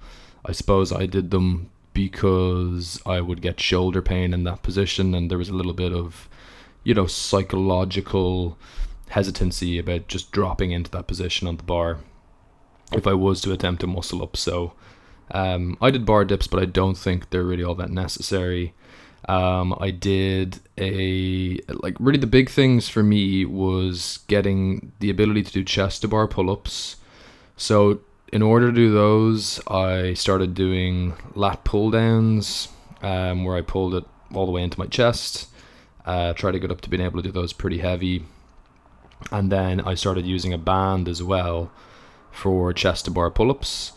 I 0.47 0.53
suppose 0.53 0.91
I 0.91 1.05
did 1.05 1.31
them 1.31 1.71
because 1.93 3.01
I 3.05 3.21
would 3.21 3.43
get 3.43 3.61
shoulder 3.61 4.01
pain 4.01 4.33
in 4.33 4.45
that 4.45 4.63
position, 4.63 5.15
and 5.15 5.31
there 5.31 5.37
was 5.39 5.51
a 5.51 5.55
little 5.55 5.75
bit 5.75 5.93
of, 5.93 6.31
you 6.83 6.95
know, 6.95 7.07
psychological 7.07 8.57
hesitancy 9.11 9.79
about 9.79 10.09
just 10.09 10.33
dropping 10.33 10.71
into 10.71 10.91
that 10.93 11.07
position 11.07 11.47
on 11.47 11.59
the 11.59 11.63
bar 11.63 11.99
if 12.93 13.07
I 13.07 13.13
was 13.13 13.43
to 13.43 13.53
attempt 13.53 13.81
to 13.83 13.87
muscle 13.87 14.23
up. 14.23 14.37
So 14.37 14.73
um, 15.31 15.77
I 15.83 15.91
did 15.91 16.07
bar 16.07 16.25
dips, 16.25 16.47
but 16.47 16.61
I 16.61 16.65
don't 16.65 16.97
think 16.97 17.29
they're 17.29 17.45
really 17.45 17.65
all 17.65 17.75
that 17.75 17.91
necessary. 17.91 18.73
Um, 19.29 19.77
I 19.81 19.91
did 19.91 20.61
a 20.79 21.59
like 21.69 21.97
really 21.99 22.19
the 22.19 22.29
big 22.29 22.49
things 22.49 22.89
for 22.89 23.03
me 23.03 23.45
was 23.45 24.21
getting 24.29 24.93
the 25.01 25.11
ability 25.11 25.43
to 25.43 25.53
do 25.53 25.65
chest 25.65 26.03
to 26.03 26.09
bar 26.09 26.29
pull 26.29 26.51
ups. 26.51 26.97
So 27.57 28.01
in 28.33 28.43
order 28.43 28.69
to 28.69 28.73
do 28.73 28.93
those, 28.93 29.61
I 29.67 30.15
started 30.15 30.55
doing 30.55 31.15
lat 31.35 31.65
pull 31.65 31.91
downs, 31.91 32.69
um, 33.03 33.45
where 33.45 33.57
I 33.57 33.63
pulled 33.63 33.95
it 33.95 34.05
all 34.33 34.47
the 34.47 34.53
way 34.53 34.63
into 34.63 34.79
my 34.79 34.87
chest. 34.87 35.49
Uh, 36.05 36.33
try 36.33 36.53
to 36.53 36.59
get 36.61 36.71
up 36.71 36.81
to 36.83 36.91
being 36.91 37.03
able 37.03 37.21
to 37.21 37.29
do 37.29 37.33
those 37.33 37.53
pretty 37.53 37.79
heavy, 37.79 38.25
and 39.33 39.51
then 39.51 39.81
I 39.81 39.95
started 39.95 40.25
using 40.25 40.53
a 40.53 40.59
band 40.59 41.09
as 41.09 41.21
well 41.21 41.73
for 42.31 42.73
chest 42.73 43.07
to 43.07 43.11
bar 43.11 43.33
pull 43.33 43.51
ups, 43.51 43.91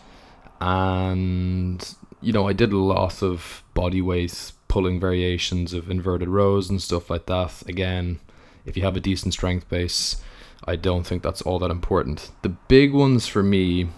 and 0.59 1.95
you 2.19 2.33
know 2.33 2.47
I 2.47 2.53
did 2.53 2.73
a 2.73 2.77
lot 2.77 3.21
of 3.21 3.61
body 3.75 4.01
weight 4.01 4.53
pulling 4.69 4.99
variations 4.99 5.73
of 5.73 5.91
inverted 5.91 6.29
rows 6.29 6.69
and 6.69 6.81
stuff 6.81 7.09
like 7.09 7.25
that. 7.25 7.63
Again, 7.67 8.19
if 8.65 8.77
you 8.77 8.83
have 8.83 8.95
a 8.95 9.01
decent 9.01 9.33
strength 9.33 9.67
base, 9.67 10.21
I 10.63 10.77
don't 10.77 11.05
think 11.05 11.23
that's 11.23 11.41
all 11.41 11.59
that 11.59 11.71
important. 11.71 12.31
The 12.43 12.49
big 12.49 12.93
ones 12.93 13.27
for 13.27 13.43
me 13.43 13.89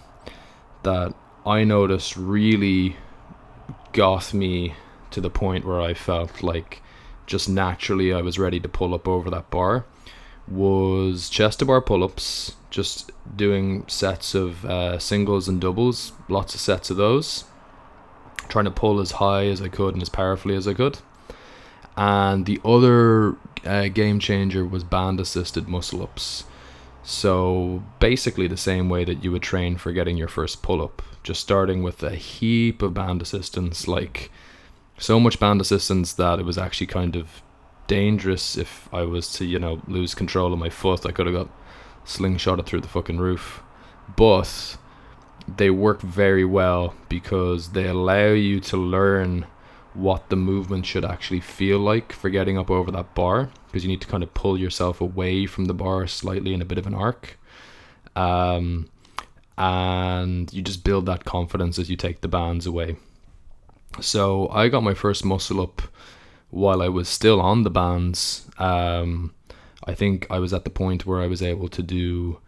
that 0.82 1.14
I 1.46 1.64
noticed 1.64 2.18
really 2.18 2.96
got 3.94 4.34
me 4.34 4.74
to 5.12 5.22
the 5.22 5.30
point 5.30 5.66
where 5.66 5.82
I 5.82 5.94
felt 5.94 6.42
like 6.42 6.82
just 7.28 7.50
naturally 7.50 8.14
I 8.14 8.22
was 8.22 8.40
ready 8.40 8.60
to 8.60 8.70
pull 8.70 8.94
up 8.96 9.08
over 9.08 9.30
that 9.30 9.50
bar 9.50 9.86
was 10.48 11.30
chest 11.30 11.60
to 11.60 11.66
bar 11.66 11.82
pull 11.82 12.04
ups, 12.04 12.56
just 12.70 13.12
doing 13.36 13.86
sets 13.88 14.34
of 14.34 14.66
uh, 14.66 15.00
singles 15.00 15.48
and 15.48 15.62
doubles, 15.62 16.14
lots 16.30 16.56
of 16.56 16.62
sets 16.62 16.90
of 16.90 16.98
those, 16.98 17.46
trying 18.52 18.66
to 18.66 18.72
pull 18.72 19.00
as 19.00 19.14
high 19.14 19.46
as 19.46 19.62
I 19.62 19.70
could 19.70 19.96
and 19.96 20.02
as 20.02 20.10
powerfully 20.10 20.56
as 20.56 20.68
I 20.68 20.74
could. 20.74 21.00
And 21.98 22.46
the 22.46 22.60
other 22.64 23.36
uh, 23.66 23.88
game 23.88 24.20
changer 24.20 24.66
was 24.66 24.84
band 24.84 25.20
assisted 25.20 25.68
muscle 25.68 26.04
ups. 26.04 26.44
So 27.04 27.84
basically, 28.00 28.48
the 28.48 28.58
same 28.58 28.90
way 28.90 29.04
that 29.06 29.24
you 29.24 29.32
would 29.32 29.42
train 29.42 29.78
for 29.78 29.92
getting 29.92 30.18
your 30.18 30.28
first 30.28 30.62
pull 30.62 30.84
up, 30.84 31.02
just 31.24 31.42
starting 31.42 31.82
with 31.82 32.04
a 32.04 32.16
heap 32.16 32.82
of 32.82 32.94
band 32.94 33.22
assistance, 33.22 33.88
like 33.88 34.30
so 34.98 35.20
much 35.20 35.40
band 35.40 35.62
assistance 35.62 36.14
that 36.14 36.40
it 36.40 36.46
was 36.46 36.60
actually 36.60 36.88
kind 36.88 37.16
of 37.16 37.42
dangerous 37.88 38.56
if 38.56 38.88
I 38.94 39.02
was 39.02 39.34
to, 39.34 39.46
you 39.46 39.58
know, 39.58 39.82
lose 39.88 40.14
control 40.14 40.54
of 40.54 40.60
my 40.60 40.70
foot. 40.70 41.06
I 41.06 41.12
could 41.12 41.26
have 41.26 41.36
got 41.36 41.50
slingshotted 42.06 42.66
through 42.66 42.82
the 42.82 42.88
fucking 42.88 43.18
roof. 43.18 43.64
But 44.16 44.78
they 45.48 45.70
work 45.70 46.02
very 46.02 46.46
well 46.46 46.94
because 47.10 47.72
they 47.72 47.88
allow 47.88 48.28
you 48.28 48.60
to 48.60 48.78
learn 48.78 49.46
what 49.94 50.30
the 50.30 50.36
movement 50.36 50.86
should 50.86 51.04
actually 51.04 51.40
feel 51.40 51.78
like 51.78 52.14
for 52.14 52.30
getting 52.30 52.58
up 52.58 52.72
over 52.72 52.92
that 52.92 53.14
bar 53.14 53.50
because 53.68 53.84
you 53.84 53.90
need 53.90 54.02
to 54.02 54.08
kind 54.08 54.24
of 54.24 54.34
pull 54.34 54.58
yourself 54.58 55.02
away 55.02 55.46
from 55.46 55.66
the 55.66 55.74
bar 55.74 56.08
slightly 56.08 56.54
in 56.54 56.62
a 56.62 56.66
bit 56.66 56.78
of 56.78 56.88
an 56.88 56.94
arc. 56.94 57.38
Um, 58.16 58.90
and 59.58 60.52
you 60.54 60.62
just 60.62 60.84
build 60.84 61.06
that 61.06 61.26
confidence 61.26 61.78
as 61.78 61.90
you 61.90 61.96
take 61.96 62.22
the 62.22 62.28
bands 62.28 62.66
away. 62.66 62.96
So 64.00 64.48
I 64.50 64.70
got 64.70 64.84
my 64.84 64.94
first 64.94 65.26
muscle 65.26 65.62
up 65.62 65.82
while 66.50 66.82
I 66.82 66.88
was 66.88 67.10
still 67.10 67.42
on 67.42 67.64
the 67.64 67.70
bands. 67.70 68.48
Um, 68.58 69.34
I 69.86 69.94
think 69.94 70.28
I 70.30 70.40
was 70.40 70.54
at 70.54 70.64
the 70.64 70.70
point 70.70 71.06
where 71.06 71.22
I 71.22 71.28
was 71.28 71.42
able 71.42 71.68
to 71.70 71.84
do 71.84 72.40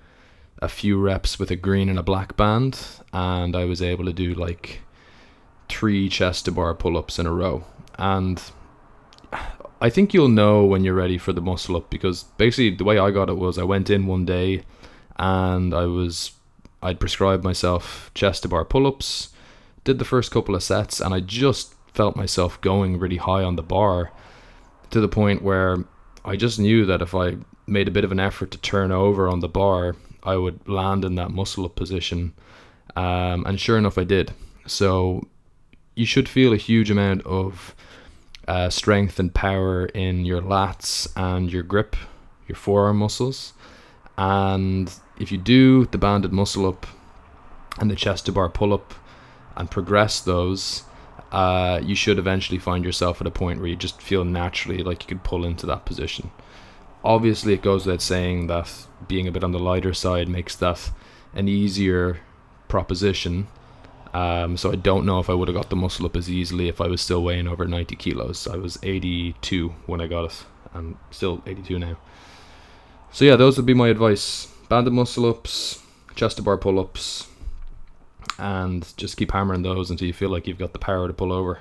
a 0.63 0.69
few 0.69 0.97
reps 0.97 1.37
with 1.37 1.51
a 1.51 1.57
green 1.57 1.89
and 1.89 1.99
a 1.99 2.03
black 2.03 2.37
band, 2.37 2.79
and 3.11 3.53
I 3.53 3.65
was 3.65 3.81
able 3.81 4.05
to 4.05 4.13
do 4.13 4.33
like 4.33 4.79
three 5.67 6.07
chest 6.07 6.45
to 6.45 6.51
bar 6.51 6.73
pull 6.73 6.97
ups 6.97 7.19
in 7.19 7.25
a 7.25 7.33
row. 7.33 7.65
And 7.99 8.41
I 9.81 9.89
think 9.89 10.13
you'll 10.13 10.29
know 10.29 10.63
when 10.63 10.85
you're 10.85 10.93
ready 10.93 11.17
for 11.17 11.33
the 11.33 11.41
muscle 11.41 11.75
up 11.75 11.89
because 11.89 12.23
basically 12.37 12.69
the 12.69 12.85
way 12.85 12.97
I 12.97 13.11
got 13.11 13.29
it 13.29 13.37
was 13.37 13.57
I 13.57 13.63
went 13.63 13.89
in 13.89 14.07
one 14.07 14.25
day 14.25 14.63
and 15.17 15.73
I 15.73 15.85
was 15.85 16.31
I'd 16.81 16.99
prescribed 16.99 17.43
myself 17.43 18.09
chest 18.15 18.43
to 18.43 18.47
bar 18.47 18.63
pull 18.63 18.87
ups, 18.87 19.29
did 19.83 19.99
the 19.99 20.05
first 20.05 20.31
couple 20.31 20.55
of 20.55 20.63
sets, 20.63 21.01
and 21.01 21.13
I 21.13 21.19
just 21.19 21.75
felt 21.93 22.15
myself 22.15 22.59
going 22.61 22.97
really 22.97 23.17
high 23.17 23.43
on 23.43 23.57
the 23.57 23.61
bar 23.61 24.11
to 24.91 25.01
the 25.01 25.09
point 25.09 25.41
where 25.41 25.83
I 26.23 26.37
just 26.37 26.57
knew 26.57 26.85
that 26.85 27.01
if 27.01 27.13
I 27.13 27.35
made 27.67 27.89
a 27.89 27.91
bit 27.91 28.05
of 28.05 28.13
an 28.13 28.19
effort 28.19 28.51
to 28.51 28.57
turn 28.57 28.91
over 28.91 29.27
on 29.27 29.41
the 29.41 29.49
bar, 29.49 29.95
I 30.23 30.35
would 30.37 30.67
land 30.67 31.05
in 31.05 31.15
that 31.15 31.31
muscle 31.31 31.65
up 31.65 31.75
position. 31.75 32.33
Um, 32.95 33.45
and 33.45 33.59
sure 33.59 33.77
enough, 33.77 33.97
I 33.97 34.03
did. 34.03 34.33
So 34.65 35.27
you 35.95 36.05
should 36.05 36.29
feel 36.29 36.53
a 36.53 36.57
huge 36.57 36.89
amount 36.89 37.25
of 37.25 37.75
uh, 38.47 38.69
strength 38.69 39.19
and 39.19 39.33
power 39.33 39.85
in 39.87 40.25
your 40.25 40.41
lats 40.41 41.07
and 41.15 41.51
your 41.51 41.63
grip, 41.63 41.95
your 42.47 42.55
forearm 42.55 42.97
muscles. 42.97 43.53
And 44.17 44.93
if 45.19 45.31
you 45.31 45.37
do 45.37 45.85
the 45.85 45.97
banded 45.97 46.33
muscle 46.33 46.65
up 46.65 46.87
and 47.79 47.89
the 47.89 47.95
chest 47.95 48.25
to 48.25 48.31
bar 48.31 48.49
pull 48.49 48.73
up 48.73 48.93
and 49.55 49.69
progress 49.69 50.19
those, 50.21 50.83
uh, 51.31 51.79
you 51.83 51.95
should 51.95 52.19
eventually 52.19 52.59
find 52.59 52.85
yourself 52.85 53.19
at 53.19 53.27
a 53.27 53.31
point 53.31 53.59
where 53.59 53.67
you 53.67 53.75
just 53.75 54.01
feel 54.01 54.23
naturally 54.23 54.83
like 54.83 55.03
you 55.03 55.07
could 55.07 55.23
pull 55.23 55.45
into 55.45 55.65
that 55.65 55.85
position. 55.85 56.31
Obviously, 57.03 57.53
it 57.53 57.61
goes 57.61 57.85
without 57.85 58.01
saying 58.01 58.47
that 58.47 58.87
being 59.07 59.27
a 59.27 59.31
bit 59.31 59.43
on 59.43 59.51
the 59.51 59.59
lighter 59.59 59.93
side 59.93 60.27
makes 60.27 60.55
that 60.55 60.91
an 61.33 61.47
easier 61.47 62.19
proposition 62.67 63.47
um, 64.13 64.57
so 64.57 64.71
I 64.71 64.75
don't 64.75 65.05
know 65.05 65.19
if 65.19 65.29
I 65.29 65.33
would 65.33 65.47
have 65.47 65.55
got 65.55 65.69
the 65.69 65.75
muscle 65.75 66.05
up 66.05 66.15
as 66.15 66.29
easily 66.29 66.67
if 66.67 66.79
I 66.79 66.87
was 66.87 67.01
still 67.01 67.23
weighing 67.23 67.47
over 67.47 67.65
90 67.65 67.95
kilos. 67.95 68.47
I 68.47 68.57
was 68.57 68.77
82 68.83 69.69
when 69.87 70.01
I 70.01 70.07
got 70.07 70.25
it, 70.25 70.45
and 70.73 70.95
still 71.09 71.41
82 71.47 71.79
now. 71.79 71.97
So 73.11 73.25
yeah, 73.25 73.35
those 73.35 73.57
would 73.57 73.65
be 73.65 73.73
my 73.73 73.87
advice: 73.87 74.51
banded 74.69 74.93
muscle 74.93 75.25
ups, 75.25 75.81
chest 76.15 76.37
to 76.37 76.43
bar 76.43 76.57
pull 76.57 76.79
ups, 76.79 77.27
and 78.37 78.93
just 78.95 79.17
keep 79.17 79.31
hammering 79.31 79.63
those 79.63 79.89
until 79.89 80.07
you 80.07 80.13
feel 80.13 80.29
like 80.29 80.47
you've 80.47 80.59
got 80.59 80.73
the 80.73 80.79
power 80.79 81.07
to 81.07 81.13
pull 81.13 81.33
over. 81.33 81.59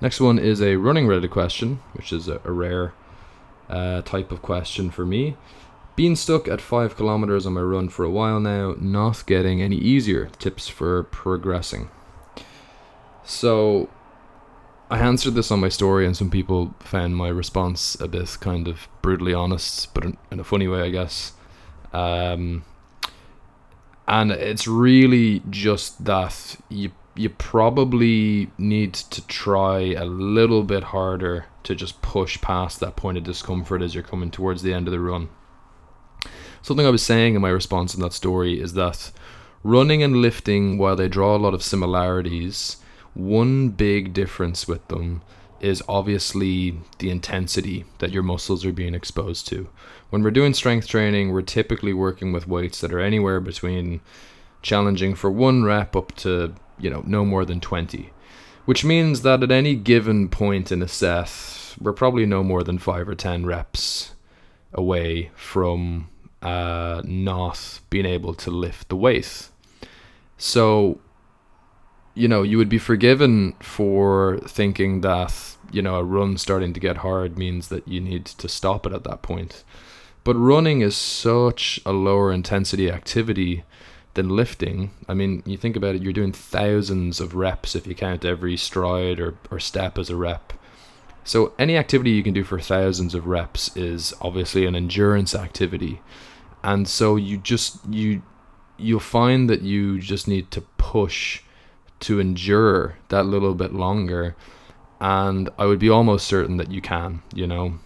Next 0.00 0.18
one 0.18 0.38
is 0.38 0.62
a 0.62 0.76
running 0.76 1.06
related 1.06 1.30
question, 1.30 1.80
which 1.92 2.10
is 2.10 2.26
a, 2.26 2.40
a 2.44 2.52
rare 2.52 2.94
uh, 3.70 4.02
type 4.02 4.32
of 4.32 4.42
question 4.42 4.90
for 4.90 5.06
me. 5.06 5.36
Being 5.96 6.16
stuck 6.16 6.48
at 6.48 6.60
5 6.60 6.96
kilometers 6.96 7.46
on 7.46 7.54
my 7.54 7.60
run 7.60 7.88
for 7.88 8.04
a 8.04 8.10
while 8.10 8.40
now, 8.40 8.74
not 8.78 9.24
getting 9.26 9.62
any 9.62 9.76
easier. 9.76 10.26
Tips 10.38 10.68
for 10.68 11.02
progressing. 11.04 11.90
So, 13.24 13.88
I 14.90 14.98
answered 14.98 15.34
this 15.34 15.50
on 15.50 15.60
my 15.60 15.68
story, 15.68 16.04
and 16.04 16.16
some 16.16 16.30
people 16.30 16.74
found 16.80 17.16
my 17.16 17.28
response 17.28 18.00
a 18.00 18.08
bit 18.08 18.36
kind 18.40 18.66
of 18.66 18.88
brutally 19.02 19.34
honest, 19.34 19.94
but 19.94 20.04
in, 20.04 20.16
a 20.40 20.44
funny 20.44 20.66
way, 20.66 20.82
I 20.82 20.90
guess. 20.90 21.32
Um, 21.92 22.64
and 24.08 24.32
it's 24.32 24.66
really 24.66 25.42
just 25.48 26.04
that 26.04 26.56
you 26.68 26.90
you 27.20 27.28
probably 27.28 28.50
need 28.56 28.94
to 28.94 29.26
try 29.26 29.80
a 29.92 30.06
little 30.06 30.62
bit 30.62 30.84
harder 30.84 31.46
to 31.62 31.74
just 31.74 32.00
push 32.00 32.40
past 32.40 32.80
that 32.80 32.96
point 32.96 33.18
of 33.18 33.24
discomfort 33.24 33.82
as 33.82 33.94
you're 33.94 34.02
coming 34.02 34.30
towards 34.30 34.62
the 34.62 34.72
end 34.72 34.88
of 34.88 34.92
the 34.92 35.00
run. 35.00 35.28
Something 36.62 36.86
I 36.86 36.90
was 36.90 37.02
saying 37.02 37.34
in 37.34 37.42
my 37.42 37.50
response 37.50 37.94
in 37.94 38.00
that 38.00 38.14
story 38.14 38.60
is 38.60 38.72
that 38.72 39.12
running 39.62 40.02
and 40.02 40.16
lifting, 40.16 40.78
while 40.78 40.96
they 40.96 41.08
draw 41.08 41.36
a 41.36 41.38
lot 41.38 41.54
of 41.54 41.62
similarities, 41.62 42.78
one 43.12 43.68
big 43.68 44.14
difference 44.14 44.66
with 44.66 44.86
them 44.88 45.22
is 45.60 45.82
obviously 45.86 46.80
the 46.98 47.10
intensity 47.10 47.84
that 47.98 48.12
your 48.12 48.22
muscles 48.22 48.64
are 48.64 48.72
being 48.72 48.94
exposed 48.94 49.46
to. 49.48 49.68
When 50.08 50.22
we're 50.22 50.30
doing 50.30 50.54
strength 50.54 50.88
training, 50.88 51.32
we're 51.32 51.42
typically 51.42 51.92
working 51.92 52.32
with 52.32 52.48
weights 52.48 52.80
that 52.80 52.94
are 52.94 53.00
anywhere 53.00 53.40
between 53.40 54.00
challenging 54.62 55.14
for 55.14 55.30
one 55.30 55.64
rep 55.64 55.94
up 55.94 56.12
to, 56.16 56.54
you 56.80 56.90
know, 56.90 57.02
no 57.06 57.24
more 57.24 57.44
than 57.44 57.60
20. 57.60 58.10
Which 58.64 58.84
means 58.84 59.22
that 59.22 59.42
at 59.42 59.50
any 59.50 59.74
given 59.74 60.28
point 60.28 60.70
in 60.70 60.82
a 60.82 60.88
set, 60.88 61.74
we're 61.80 61.92
probably 61.92 62.26
no 62.26 62.42
more 62.42 62.62
than 62.62 62.78
5 62.78 63.08
or 63.08 63.14
10 63.14 63.46
reps 63.46 64.12
away 64.72 65.30
from 65.34 66.08
uh, 66.42 67.02
not 67.04 67.80
being 67.90 68.06
able 68.06 68.34
to 68.34 68.50
lift 68.50 68.88
the 68.88 68.96
weight. 68.96 69.48
So, 70.38 71.00
you 72.14 72.28
know, 72.28 72.42
you 72.42 72.58
would 72.58 72.68
be 72.68 72.78
forgiven 72.78 73.54
for 73.60 74.38
thinking 74.46 75.00
that, 75.00 75.56
you 75.72 75.82
know, 75.82 75.96
a 75.96 76.04
run 76.04 76.38
starting 76.38 76.72
to 76.72 76.80
get 76.80 76.98
hard 76.98 77.38
means 77.38 77.68
that 77.68 77.86
you 77.86 78.00
need 78.00 78.26
to 78.26 78.48
stop 78.48 78.86
it 78.86 78.92
at 78.92 79.04
that 79.04 79.22
point. 79.22 79.64
But 80.22 80.34
running 80.34 80.80
is 80.82 80.96
such 80.96 81.80
a 81.86 81.92
lower 81.92 82.32
intensity 82.32 82.90
activity 82.90 83.64
than 84.14 84.28
lifting. 84.28 84.90
I 85.08 85.14
mean, 85.14 85.42
you 85.46 85.56
think 85.56 85.76
about 85.76 85.94
it, 85.94 86.02
you're 86.02 86.12
doing 86.12 86.32
thousands 86.32 87.20
of 87.20 87.34
reps 87.34 87.76
if 87.76 87.86
you 87.86 87.94
count 87.94 88.24
every 88.24 88.56
stride 88.56 89.20
or, 89.20 89.36
or 89.50 89.60
step 89.60 89.98
as 89.98 90.10
a 90.10 90.16
rep. 90.16 90.52
So, 91.22 91.52
any 91.58 91.76
activity 91.76 92.10
you 92.10 92.22
can 92.22 92.34
do 92.34 92.44
for 92.44 92.58
thousands 92.58 93.14
of 93.14 93.26
reps 93.26 93.76
is 93.76 94.14
obviously 94.20 94.66
an 94.66 94.74
endurance 94.74 95.34
activity 95.34 96.00
and 96.62 96.86
so 96.88 97.16
you 97.16 97.36
just 97.38 97.78
you 97.88 98.22
you'll 98.76 99.00
find 99.00 99.48
that 99.50 99.62
you 99.62 99.98
just 99.98 100.26
need 100.26 100.50
to 100.50 100.60
push 100.78 101.42
to 102.00 102.18
endure 102.18 102.96
that 103.08 103.26
little 103.26 103.54
bit 103.54 103.72
longer 103.72 104.34
and 105.00 105.48
i 105.58 105.66
would 105.66 105.78
be 105.78 105.88
almost 105.88 106.26
certain 106.26 106.56
that 106.56 106.70
you 106.70 106.80
can 106.80 107.22
you 107.34 107.46
know 107.46 107.78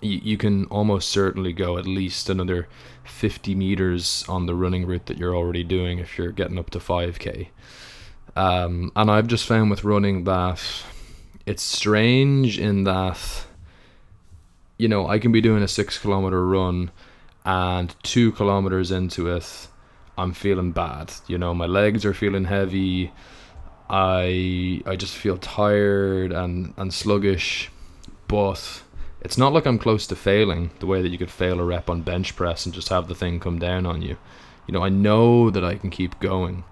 you, 0.00 0.20
you 0.22 0.36
can 0.36 0.66
almost 0.66 1.08
certainly 1.08 1.52
go 1.52 1.78
at 1.78 1.86
least 1.86 2.28
another 2.28 2.68
50 3.04 3.54
meters 3.54 4.24
on 4.28 4.46
the 4.46 4.54
running 4.54 4.86
route 4.86 5.06
that 5.06 5.18
you're 5.18 5.34
already 5.34 5.64
doing 5.64 5.98
if 5.98 6.18
you're 6.18 6.32
getting 6.32 6.58
up 6.58 6.70
to 6.70 6.78
5k 6.78 7.48
um, 8.36 8.92
and 8.94 9.10
i've 9.10 9.26
just 9.26 9.46
found 9.46 9.70
with 9.70 9.84
running 9.84 10.24
that 10.24 10.62
it's 11.46 11.62
strange 11.62 12.58
in 12.58 12.84
that 12.84 13.46
you 14.78 14.88
know 14.88 15.08
i 15.08 15.18
can 15.18 15.32
be 15.32 15.40
doing 15.40 15.62
a 15.62 15.68
six 15.68 15.98
kilometer 15.98 16.46
run 16.46 16.90
and 17.44 17.94
two 18.02 18.32
kilometers 18.32 18.90
into 18.90 19.28
it, 19.28 19.68
I'm 20.18 20.32
feeling 20.32 20.72
bad. 20.72 21.12
You 21.26 21.38
know, 21.38 21.54
my 21.54 21.66
legs 21.66 22.04
are 22.04 22.14
feeling 22.14 22.44
heavy. 22.44 23.12
I 23.88 24.82
I 24.86 24.96
just 24.96 25.16
feel 25.16 25.38
tired 25.38 26.32
and 26.32 26.74
and 26.76 26.92
sluggish, 26.92 27.70
but 28.28 28.82
it's 29.20 29.38
not 29.38 29.52
like 29.52 29.66
I'm 29.66 29.78
close 29.78 30.06
to 30.08 30.16
failing 30.16 30.70
the 30.80 30.86
way 30.86 31.02
that 31.02 31.08
you 31.08 31.18
could 31.18 31.30
fail 31.30 31.60
a 31.60 31.64
rep 31.64 31.90
on 31.90 32.02
bench 32.02 32.36
press 32.36 32.64
and 32.64 32.74
just 32.74 32.88
have 32.88 33.08
the 33.08 33.14
thing 33.14 33.40
come 33.40 33.58
down 33.58 33.86
on 33.86 34.02
you. 34.02 34.16
You 34.66 34.72
know, 34.72 34.84
I 34.84 34.88
know 34.88 35.50
that 35.50 35.64
I 35.64 35.76
can 35.76 35.90
keep 35.90 36.20
going, 36.20 36.64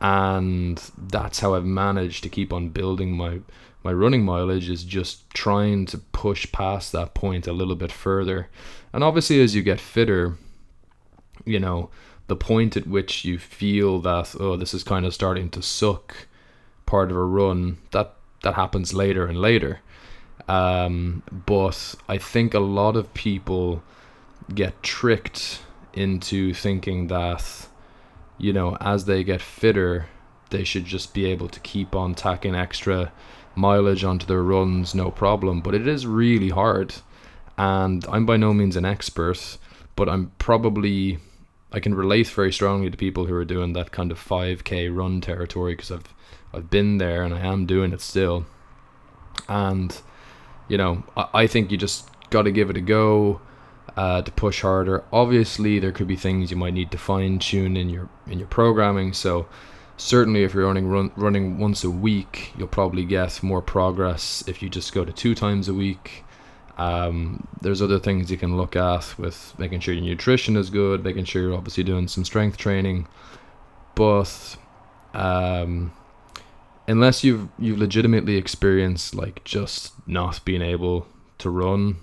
and 0.00 0.78
that's 0.96 1.40
how 1.40 1.54
I've 1.54 1.64
managed 1.64 2.22
to 2.24 2.28
keep 2.28 2.52
on 2.52 2.70
building 2.70 3.16
my 3.16 3.40
my 3.82 3.92
running 3.92 4.24
mileage 4.24 4.68
is 4.68 4.82
just 4.82 5.30
trying 5.30 5.86
to 5.86 5.98
push 5.98 6.50
past 6.50 6.90
that 6.90 7.14
point 7.14 7.46
a 7.46 7.52
little 7.52 7.76
bit 7.76 7.92
further. 7.92 8.48
And 8.92 9.04
obviously, 9.04 9.40
as 9.40 9.54
you 9.54 9.62
get 9.62 9.80
fitter, 9.80 10.36
you 11.44 11.60
know, 11.60 11.90
the 12.26 12.34
point 12.34 12.76
at 12.76 12.88
which 12.88 13.24
you 13.24 13.38
feel 13.38 14.00
that 14.00 14.34
oh, 14.40 14.56
this 14.56 14.74
is 14.74 14.82
kind 14.82 15.06
of 15.06 15.14
starting 15.14 15.50
to 15.50 15.62
suck 15.62 16.26
part 16.84 17.10
of 17.12 17.16
a 17.16 17.24
run 17.24 17.78
that 17.92 18.14
that 18.42 18.54
happens 18.54 18.92
later 18.92 19.26
and 19.26 19.40
later. 19.40 19.80
Um, 20.48 21.22
but 21.30 21.94
I 22.08 22.18
think 22.18 22.54
a 22.54 22.60
lot 22.60 22.96
of 22.96 23.12
people 23.14 23.82
get 24.54 24.82
tricked 24.82 25.62
into 25.92 26.54
thinking 26.54 27.08
that, 27.08 27.68
you 28.38 28.52
know, 28.52 28.76
as 28.80 29.06
they 29.06 29.24
get 29.24 29.40
fitter, 29.40 30.06
they 30.50 30.62
should 30.62 30.84
just 30.84 31.14
be 31.14 31.26
able 31.26 31.48
to 31.48 31.60
keep 31.60 31.96
on 31.96 32.14
tacking 32.14 32.54
extra 32.54 33.12
mileage 33.56 34.04
onto 34.04 34.26
their 34.26 34.42
runs, 34.42 34.94
no 34.94 35.10
problem. 35.10 35.60
But 35.60 35.74
it 35.74 35.88
is 35.88 36.06
really 36.06 36.50
hard. 36.50 36.94
And 37.58 38.04
I'm 38.08 38.26
by 38.26 38.36
no 38.36 38.52
means 38.52 38.76
an 38.76 38.84
expert, 38.84 39.58
but 39.96 40.08
I'm 40.08 40.30
probably 40.38 41.18
I 41.72 41.80
can 41.80 41.94
relate 41.94 42.28
very 42.28 42.52
strongly 42.52 42.90
to 42.90 42.96
people 42.96 43.26
who 43.26 43.34
are 43.34 43.44
doing 43.44 43.72
that 43.72 43.90
kind 43.90 44.12
of 44.12 44.18
5k 44.18 44.94
run 44.94 45.20
territory 45.20 45.74
because 45.74 45.90
I've 45.90 46.14
I've 46.54 46.70
been 46.70 46.98
there 46.98 47.22
and 47.22 47.34
I 47.34 47.40
am 47.40 47.66
doing 47.66 47.92
it 47.92 48.00
still. 48.00 48.46
And 49.48 50.00
you 50.68 50.76
know, 50.76 51.04
I, 51.16 51.28
I 51.34 51.46
think 51.46 51.70
you 51.70 51.76
just 51.76 52.08
got 52.30 52.42
to 52.42 52.52
give 52.52 52.70
it 52.70 52.76
a 52.76 52.80
go 52.80 53.40
uh, 53.96 54.22
to 54.22 54.30
push 54.32 54.62
harder. 54.62 55.04
Obviously, 55.12 55.78
there 55.78 55.92
could 55.92 56.08
be 56.08 56.16
things 56.16 56.50
you 56.50 56.56
might 56.56 56.74
need 56.74 56.90
to 56.90 56.98
fine 56.98 57.38
tune 57.38 57.76
in 57.76 57.88
your 57.88 58.08
in 58.26 58.38
your 58.38 58.48
programming. 58.48 59.12
So 59.12 59.46
certainly, 59.96 60.44
if 60.44 60.54
you're 60.54 60.66
running 60.66 60.88
run, 60.88 61.12
running 61.16 61.58
once 61.58 61.84
a 61.84 61.90
week, 61.90 62.52
you'll 62.56 62.68
probably 62.68 63.04
get 63.04 63.42
more 63.42 63.62
progress 63.62 64.44
if 64.46 64.62
you 64.62 64.68
just 64.68 64.92
go 64.92 65.04
to 65.04 65.12
two 65.12 65.34
times 65.34 65.68
a 65.68 65.74
week. 65.74 66.24
Um, 66.78 67.48
there's 67.62 67.80
other 67.80 67.98
things 67.98 68.30
you 68.30 68.36
can 68.36 68.58
look 68.58 68.76
at 68.76 69.18
with 69.18 69.54
making 69.58 69.80
sure 69.80 69.94
your 69.94 70.04
nutrition 70.04 70.56
is 70.56 70.68
good, 70.68 71.02
making 71.02 71.24
sure 71.24 71.40
you're 71.40 71.54
obviously 71.54 71.84
doing 71.84 72.06
some 72.06 72.22
strength 72.22 72.58
training, 72.58 73.08
but 73.94 74.58
um, 75.14 75.92
unless 76.86 77.24
you've 77.24 77.48
you've 77.58 77.78
legitimately 77.78 78.36
experienced 78.36 79.14
like 79.14 79.44
just 79.44 79.92
not 80.08 80.44
being 80.44 80.62
able 80.62 81.06
to 81.38 81.50
run 81.50 81.96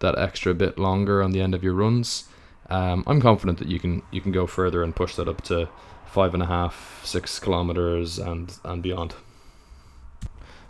that 0.00 0.18
extra 0.18 0.52
bit 0.54 0.78
longer 0.78 1.22
on 1.22 1.32
the 1.32 1.40
end 1.40 1.54
of 1.54 1.62
your 1.62 1.74
runs, 1.74 2.24
um, 2.68 3.04
I'm 3.06 3.20
confident 3.20 3.58
that 3.58 3.68
you 3.68 3.78
can 3.78 4.02
you 4.10 4.20
can 4.20 4.32
go 4.32 4.46
further 4.46 4.82
and 4.82 4.94
push 4.94 5.14
that 5.16 5.28
up 5.28 5.42
to 5.42 5.68
five 6.06 6.34
and 6.34 6.42
a 6.42 6.46
half, 6.46 7.00
six 7.04 7.38
kilometers 7.38 8.18
and 8.18 8.56
and 8.64 8.82
beyond. 8.82 9.14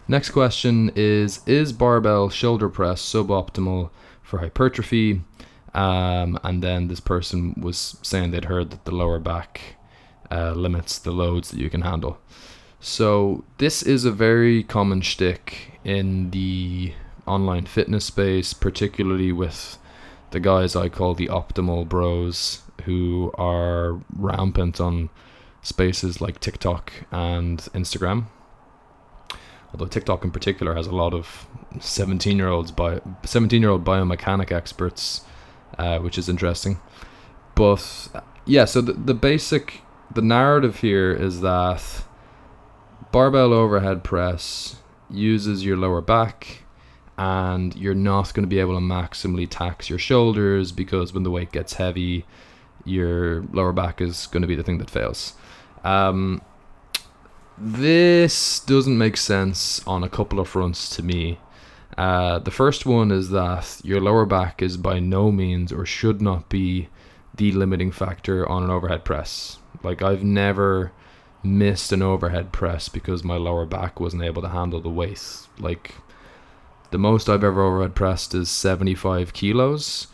Next 0.08 0.30
question 0.30 0.90
is 0.94 1.40
Is 1.46 1.72
barbell 1.72 2.28
shoulder 2.28 2.68
press 2.68 3.00
suboptimal 3.02 3.90
for 4.22 4.38
hypertrophy? 4.38 5.22
Um, 5.74 6.38
and 6.44 6.62
then 6.62 6.88
this 6.88 7.00
person 7.00 7.54
was 7.58 7.96
saying 8.02 8.30
they'd 8.30 8.44
heard 8.44 8.70
that 8.70 8.84
the 8.84 8.94
lower 8.94 9.18
back 9.18 9.76
uh, 10.30 10.52
limits 10.52 10.98
the 10.98 11.12
loads 11.12 11.50
that 11.50 11.58
you 11.58 11.70
can 11.70 11.80
handle. 11.82 12.18
So 12.84 13.44
this 13.58 13.84
is 13.84 14.04
a 14.04 14.10
very 14.10 14.64
common 14.64 15.02
shtick 15.02 15.78
in 15.84 16.32
the 16.32 16.94
online 17.28 17.66
fitness 17.66 18.06
space, 18.06 18.52
particularly 18.52 19.30
with 19.30 19.78
the 20.32 20.40
guys 20.40 20.74
I 20.74 20.88
call 20.88 21.14
the 21.14 21.28
optimal 21.28 21.88
bros 21.88 22.62
who 22.84 23.30
are 23.38 24.00
rampant 24.16 24.80
on 24.80 25.10
spaces 25.62 26.20
like 26.20 26.40
TikTok 26.40 26.92
and 27.12 27.60
Instagram. 27.72 28.24
Although 29.72 29.86
TikTok 29.86 30.24
in 30.24 30.32
particular 30.32 30.74
has 30.74 30.88
a 30.88 30.94
lot 30.94 31.14
of 31.14 31.46
17 31.78 32.36
year 32.36 32.48
olds 32.48 32.72
by 32.72 33.00
17 33.22 33.62
year 33.62 33.70
old 33.70 33.84
biomechanic 33.84 34.50
experts, 34.50 35.20
uh, 35.78 36.00
which 36.00 36.18
is 36.18 36.28
interesting. 36.28 36.80
But 37.54 38.08
yeah, 38.44 38.64
so 38.64 38.80
the, 38.80 38.94
the 38.94 39.14
basic 39.14 39.82
the 40.12 40.20
narrative 40.20 40.80
here 40.80 41.12
is 41.12 41.42
that 41.42 42.02
barbell 43.12 43.52
overhead 43.52 44.02
press 44.02 44.76
uses 45.10 45.64
your 45.64 45.76
lower 45.76 46.00
back 46.00 46.62
and 47.18 47.76
you're 47.76 47.94
not 47.94 48.32
going 48.32 48.42
to 48.42 48.48
be 48.48 48.58
able 48.58 48.74
to 48.74 48.80
maximally 48.80 49.46
tax 49.48 49.90
your 49.90 49.98
shoulders 49.98 50.72
because 50.72 51.12
when 51.12 51.22
the 51.22 51.30
weight 51.30 51.52
gets 51.52 51.74
heavy, 51.74 52.24
your 52.84 53.42
lower 53.52 53.72
back 53.72 54.00
is 54.00 54.26
going 54.28 54.40
to 54.40 54.48
be 54.48 54.56
the 54.56 54.62
thing 54.62 54.78
that 54.78 54.90
fails. 54.90 55.34
Um, 55.84 56.40
this 57.58 58.60
doesn't 58.60 58.96
make 58.96 59.16
sense 59.16 59.86
on 59.86 60.02
a 60.02 60.08
couple 60.08 60.40
of 60.40 60.48
fronts 60.48 60.88
to 60.96 61.02
me. 61.02 61.38
Uh, 61.98 62.38
the 62.38 62.50
first 62.50 62.86
one 62.86 63.12
is 63.12 63.28
that 63.30 63.80
your 63.84 64.00
lower 64.00 64.24
back 64.24 64.62
is 64.62 64.78
by 64.78 64.98
no 64.98 65.30
means 65.30 65.70
or 65.70 65.84
should 65.84 66.22
not 66.22 66.48
be 66.48 66.88
the 67.34 67.52
limiting 67.52 67.92
factor 67.92 68.48
on 68.48 68.62
an 68.62 68.70
overhead 68.70 69.04
press. 69.04 69.58
Like, 69.82 70.00
I've 70.00 70.24
never 70.24 70.92
missed 71.42 71.92
an 71.92 72.02
overhead 72.02 72.52
press 72.52 72.88
because 72.88 73.24
my 73.24 73.36
lower 73.36 73.66
back 73.66 73.98
wasn't 73.98 74.22
able 74.22 74.42
to 74.42 74.48
handle 74.48 74.80
the 74.80 74.88
weight. 74.88 75.46
Like, 75.58 75.96
the 76.90 76.98
most 76.98 77.28
I've 77.28 77.44
ever 77.44 77.62
overhead 77.62 77.94
pressed 77.94 78.34
is 78.34 78.50
75 78.50 79.32
kilos, 79.32 80.08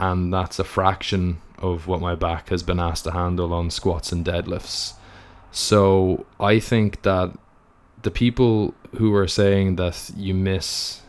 and 0.00 0.32
that's 0.32 0.58
a 0.58 0.64
fraction 0.64 1.40
of 1.58 1.86
what 1.86 2.00
my 2.00 2.14
back 2.14 2.48
has 2.48 2.62
been 2.62 2.80
asked 2.80 3.04
to 3.04 3.12
handle 3.12 3.52
on 3.54 3.70
squats 3.70 4.10
and 4.10 4.24
deadlifts. 4.24 4.94
So 5.52 6.26
I 6.40 6.58
think 6.58 7.02
that 7.02 7.36
the 8.02 8.10
people 8.10 8.74
who 8.96 9.14
are 9.14 9.28
saying 9.28 9.76
that 9.76 10.10
you 10.16 10.34
miss 10.34 11.02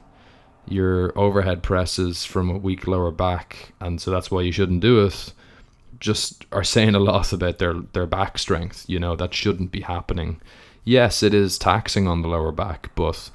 your 0.68 1.18
overhead 1.18 1.64
presses 1.64 2.24
from 2.26 2.50
a 2.50 2.58
weak 2.58 2.88
lower 2.88 3.12
back, 3.12 3.74
and 3.80 4.00
so 4.00 4.12
that's 4.12 4.30
why 4.30 4.42
you 4.42 4.52
shouldn't 4.52 4.82
do 4.82 5.06
it, 5.06 5.34
just 6.04 6.46
are 6.52 6.66
saying 6.66 6.96
a 6.96 7.00
lot 7.00 7.32
about 7.32 7.60
their 7.60 7.76
their 7.94 8.06
back 8.06 8.38
strength. 8.38 8.86
You 8.88 9.00
know 9.00 9.16
that 9.16 9.34
shouldn't 9.34 9.72
be 9.72 9.82
happening. 9.82 10.42
Yes, 10.84 11.24
it 11.24 11.34
is 11.34 11.58
taxing 11.58 12.08
on 12.10 12.22
the 12.22 12.28
lower 12.28 12.52
back, 12.52 12.92
but 12.94 13.32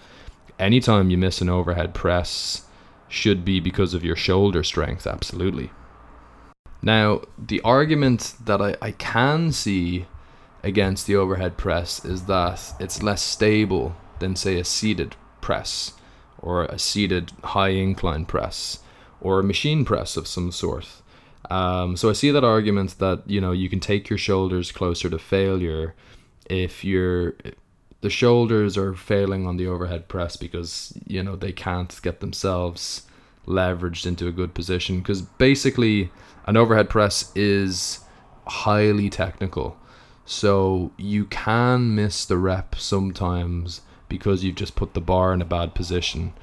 anytime 0.59 1.11
you 1.11 1.16
miss 1.16 1.40
an 1.40 1.48
overhead 1.48 1.94
press 1.94 2.66
should 3.09 3.42
be 3.42 3.59
because 3.59 3.94
of 3.94 4.04
your 4.04 4.16
shoulder 4.16 4.62
strength, 4.62 5.07
absolutely. 5.07 5.70
Now, 6.83 7.22
the 7.38 7.62
argument 7.62 8.35
that 8.44 8.61
I, 8.61 8.76
I 8.83 8.90
can 8.92 9.50
see 9.50 10.04
against 10.62 11.07
the 11.07 11.16
overhead 11.16 11.57
press 11.57 12.04
is 12.04 12.26
that 12.26 12.61
it's 12.78 13.02
less 13.02 13.22
stable 13.22 13.96
than, 14.18 14.37
say, 14.37 14.61
a 14.61 14.64
seated 14.64 15.16
press 15.40 15.94
or 16.38 16.66
a 16.66 16.78
seated 16.78 17.33
high 17.42 17.70
incline 17.70 18.26
press 18.26 18.81
or 19.22 19.40
a 19.40 19.44
machine 19.44 19.87
press 19.87 20.18
of 20.18 20.26
some 20.26 20.52
sort. 20.52 20.87
Um, 21.51 21.96
so 21.96 22.11
I 22.11 22.12
see 22.12 22.31
that 22.31 22.44
argument 22.44 22.98
that 22.98 23.22
you 23.27 23.40
know 23.40 23.53
you 23.53 23.68
can 23.68 23.81
take 23.81 24.09
your 24.11 24.18
shoulders 24.18 24.72
closer 24.72 25.09
to 25.09 25.18
failure 25.18 25.94
if 26.51 26.85
you're 26.85 27.35
the 28.01 28.11
shoulders 28.11 28.77
are 28.77 28.94
failing 28.94 29.46
on 29.46 29.57
the 29.57 29.66
overhead 29.66 30.09
press 30.09 30.37
because 30.37 30.92
you 31.07 31.22
know 31.22 31.37
they 31.37 31.53
can't 31.53 32.01
get 32.03 32.20
themselves 32.20 33.07
leveraged 33.48 34.07
into 34.07 34.29
a 34.29 34.33
good 34.33 34.55
position. 34.55 34.98
Because 34.98 35.22
basically 35.22 36.11
an 36.46 36.57
overhead 36.57 36.88
press 36.88 37.33
is 37.35 38.01
highly 38.46 39.11
technical. 39.11 39.77
So 40.24 40.92
you 40.96 41.24
can 41.24 41.94
miss 41.94 42.24
the 42.24 42.37
rep 42.37 42.74
sometimes 42.77 43.81
because 44.09 44.44
you've 44.44 44.57
just 44.57 44.77
put 44.77 44.94
the 44.94 45.01
bar 45.01 45.33
in 45.33 45.42
a 45.42 45.46
bad 45.46 45.74
position. 45.74 46.35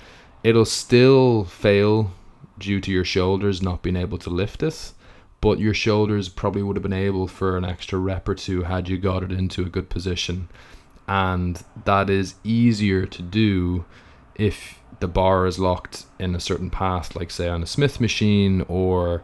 It'll 0.43 0.65
still 0.65 1.45
fail 1.45 2.11
due 2.57 2.79
to 2.81 2.91
your 2.91 3.05
shoulders 3.05 3.61
not 3.61 3.81
being 3.81 3.95
able 3.95 4.17
to 4.17 4.29
lift 4.29 4.63
it 4.63 4.91
but 5.41 5.59
your 5.59 5.73
shoulders 5.73 6.29
probably 6.29 6.63
would 6.63 6.75
have 6.75 6.83
been 6.83 6.93
able 6.93 7.27
for 7.27 7.57
an 7.57 7.65
extra 7.65 7.99
rep 7.99 8.27
or 8.27 8.35
two 8.35 8.63
had 8.63 8.89
you 8.89 8.97
got 8.97 9.23
it 9.23 9.31
into 9.31 9.61
a 9.61 9.69
good 9.69 9.89
position 9.89 10.47
and 11.07 11.63
that 11.85 12.09
is 12.09 12.35
easier 12.43 13.05
to 13.05 13.21
do 13.21 13.85
if 14.35 14.79
the 14.99 15.07
bar 15.07 15.45
is 15.45 15.59
locked 15.59 16.05
in 16.19 16.35
a 16.35 16.39
certain 16.39 16.69
path, 16.69 17.15
like 17.15 17.31
say 17.31 17.47
on 17.47 17.63
a 17.63 17.67
Smith 17.67 17.99
machine, 17.99 18.65
or 18.67 19.23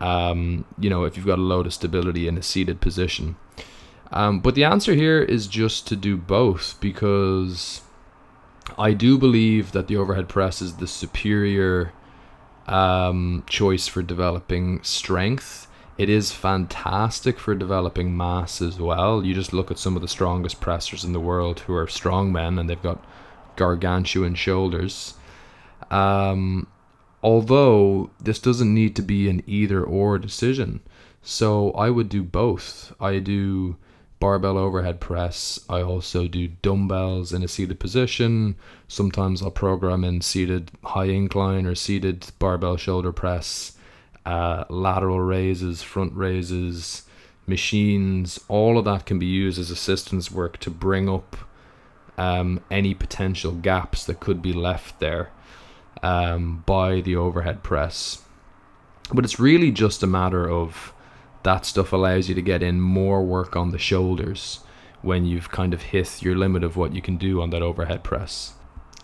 um, 0.00 0.64
you 0.78 0.90
know 0.90 1.04
if 1.04 1.16
you've 1.16 1.26
got 1.26 1.38
a 1.38 1.42
load 1.42 1.66
of 1.66 1.74
stability 1.74 2.26
in 2.28 2.38
a 2.38 2.42
seated 2.42 2.80
position. 2.80 3.36
Um, 4.12 4.40
but 4.40 4.54
the 4.54 4.64
answer 4.64 4.94
here 4.94 5.22
is 5.22 5.46
just 5.46 5.86
to 5.88 5.96
do 5.96 6.16
both 6.16 6.78
because 6.80 7.80
I 8.78 8.92
do 8.92 9.18
believe 9.18 9.72
that 9.72 9.88
the 9.88 9.96
overhead 9.96 10.28
press 10.28 10.62
is 10.62 10.76
the 10.76 10.86
superior 10.86 11.92
um, 12.66 13.44
choice 13.46 13.86
for 13.88 14.02
developing 14.02 14.82
strength 14.82 15.68
it 15.96 16.08
is 16.08 16.32
fantastic 16.32 17.38
for 17.38 17.54
developing 17.54 18.16
mass 18.16 18.60
as 18.60 18.80
well. 18.80 19.24
You 19.24 19.32
just 19.32 19.52
look 19.52 19.70
at 19.70 19.78
some 19.78 19.94
of 19.94 20.02
the 20.02 20.08
strongest 20.08 20.60
pressers 20.60 21.04
in 21.04 21.12
the 21.12 21.20
world 21.20 21.60
who 21.60 21.74
are 21.76 21.86
strong 21.86 22.32
men 22.32 22.58
and 22.58 22.68
they've 22.68 22.82
got 22.82 23.04
gargantuan 23.54 24.34
shoulders. 24.34 25.14
Um, 25.92 26.66
Although 27.24 28.10
this 28.20 28.38
doesn't 28.38 28.74
need 28.74 28.94
to 28.96 29.02
be 29.02 29.30
an 29.30 29.42
either 29.46 29.82
or 29.82 30.18
decision. 30.18 30.80
So 31.22 31.70
I 31.70 31.88
would 31.88 32.10
do 32.10 32.22
both. 32.22 32.92
I 33.00 33.18
do 33.18 33.76
barbell 34.20 34.56
overhead 34.56 35.00
press. 35.00 35.60
I 35.68 35.82
also 35.82 36.26
do 36.26 36.48
dumbbells 36.48 37.32
in 37.32 37.42
a 37.42 37.48
seated 37.48 37.78
position. 37.78 38.56
Sometimes 38.88 39.42
I'll 39.42 39.50
program 39.50 40.04
in 40.04 40.20
seated 40.20 40.70
high 40.82 41.06
incline 41.06 41.66
or 41.66 41.74
seated 41.74 42.26
barbell 42.38 42.76
shoulder 42.76 43.12
press, 43.12 43.76
uh, 44.24 44.64
lateral 44.68 45.20
raises, 45.20 45.82
front 45.82 46.14
raises, 46.14 47.02
machines. 47.46 48.40
All 48.48 48.78
of 48.78 48.84
that 48.86 49.06
can 49.06 49.18
be 49.18 49.26
used 49.26 49.58
as 49.58 49.70
assistance 49.70 50.30
work 50.30 50.58
to 50.60 50.70
bring 50.70 51.08
up 51.08 51.36
um, 52.16 52.60
any 52.70 52.94
potential 52.94 53.52
gaps 53.52 54.04
that 54.06 54.20
could 54.20 54.40
be 54.40 54.52
left 54.52 55.00
there 55.00 55.30
um, 56.02 56.62
by 56.66 57.00
the 57.00 57.16
overhead 57.16 57.62
press. 57.62 58.22
But 59.12 59.24
it's 59.24 59.38
really 59.38 59.70
just 59.70 60.02
a 60.02 60.06
matter 60.06 60.48
of 60.48 60.93
that 61.44 61.64
stuff 61.64 61.92
allows 61.92 62.28
you 62.28 62.34
to 62.34 62.42
get 62.42 62.62
in 62.62 62.80
more 62.80 63.22
work 63.22 63.54
on 63.54 63.70
the 63.70 63.78
shoulders 63.78 64.60
when 65.02 65.24
you've 65.24 65.50
kind 65.50 65.72
of 65.72 65.82
hit 65.82 66.22
your 66.22 66.34
limit 66.34 66.64
of 66.64 66.76
what 66.76 66.94
you 66.94 67.02
can 67.02 67.16
do 67.16 67.40
on 67.40 67.50
that 67.50 67.62
overhead 67.62 68.02
press. 68.02 68.54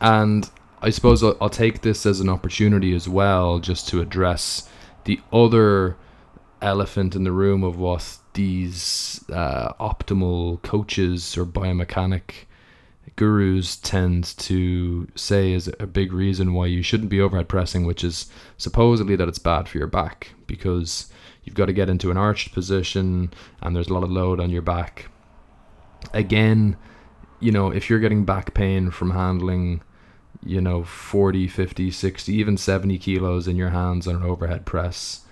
And 0.01 0.51
I 0.83 0.91
suppose 0.91 1.23
I'll, 1.23 1.37
I'll 1.41 1.51
take 1.51 1.83
this 1.83 2.07
as 2.07 2.21
an 2.21 2.29
opportunity 2.29 2.95
as 2.95 3.09
well 3.09 3.59
just 3.59 3.89
to 3.89 4.01
address 4.01 4.69
the 5.05 5.21
other 5.33 5.97
elephant 6.63 7.15
in 7.15 7.25
the 7.25 7.33
room 7.33 7.63
of 7.63 7.79
what 7.79 8.19
these 8.33 9.23
uh, 9.31 9.73
optimal 9.75 10.63
coaches 10.63 11.37
or 11.37 11.45
biomechanic 11.45 12.47
gurus 13.17 13.77
tend 13.77 14.25
to 14.39 15.09
say 15.15 15.53
is 15.53 15.73
a 15.79 15.87
big 15.87 16.13
reason 16.13 16.55
why 16.55 16.67
you 16.67 16.83
shouldn't 16.83 17.11
be 17.11 17.21
overhead 17.21 17.49
pressing, 17.49 17.85
which 17.85 18.05
is 18.05 18.31
supposedly 18.57 19.17
that 19.17 19.29
it's 19.29 19.39
bad 19.39 19.69
for 19.69 19.79
your 19.79 19.87
back 19.87 20.33
because 20.47 21.11
you've 21.45 21.55
got 21.55 21.67
to 21.67 21.73
get 21.73 21.89
into 21.89 22.11
an 22.11 22.17
arched 22.17 22.53
position 22.53 23.33
and 23.61 23.75
there's 23.75 23.89
a 23.89 23.95
lot 23.95 24.03
of 24.03 24.11
load 24.11 24.41
on 24.41 24.51
your 24.51 24.63
back. 24.63 25.09
Again, 26.13 26.77
you 27.41 27.53
know, 27.53 27.71
if 27.71 27.89
you're 27.89 28.01
getting 28.01 28.25
back 28.25 28.55
pain 28.55 28.91
from 28.91 29.11
handling, 29.11 29.83
you 30.45 30.61
know, 30.61 30.85
40, 30.85 31.49
50, 31.49 31.91
60, 31.91 32.33
even 32.33 32.57
70 32.57 32.99
kilos 32.99 33.49
in 33.49 33.57
your 33.57 33.71
hands 33.71 34.07
on 34.07 34.17
an 34.17 34.23
overhead 34.23 34.67
press, 34.67 35.23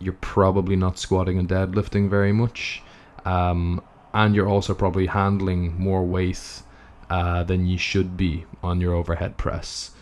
you're 0.00 0.14
probably 0.14 0.76
not 0.76 0.98
squatting 0.98 1.38
and 1.38 1.48
deadlifting 1.48 2.10
very 2.10 2.32
much. 2.32 2.82
Um, 3.24 3.82
and 4.14 4.34
you're 4.34 4.48
also 4.48 4.74
probably 4.74 5.06
handling 5.06 5.78
more 5.78 6.04
weight 6.04 6.62
uh, 7.10 7.42
than 7.44 7.66
you 7.66 7.78
should 7.78 8.16
be 8.16 8.44
on 8.62 8.80
your 8.80 8.94
overhead 8.94 9.36
press. 9.36 9.92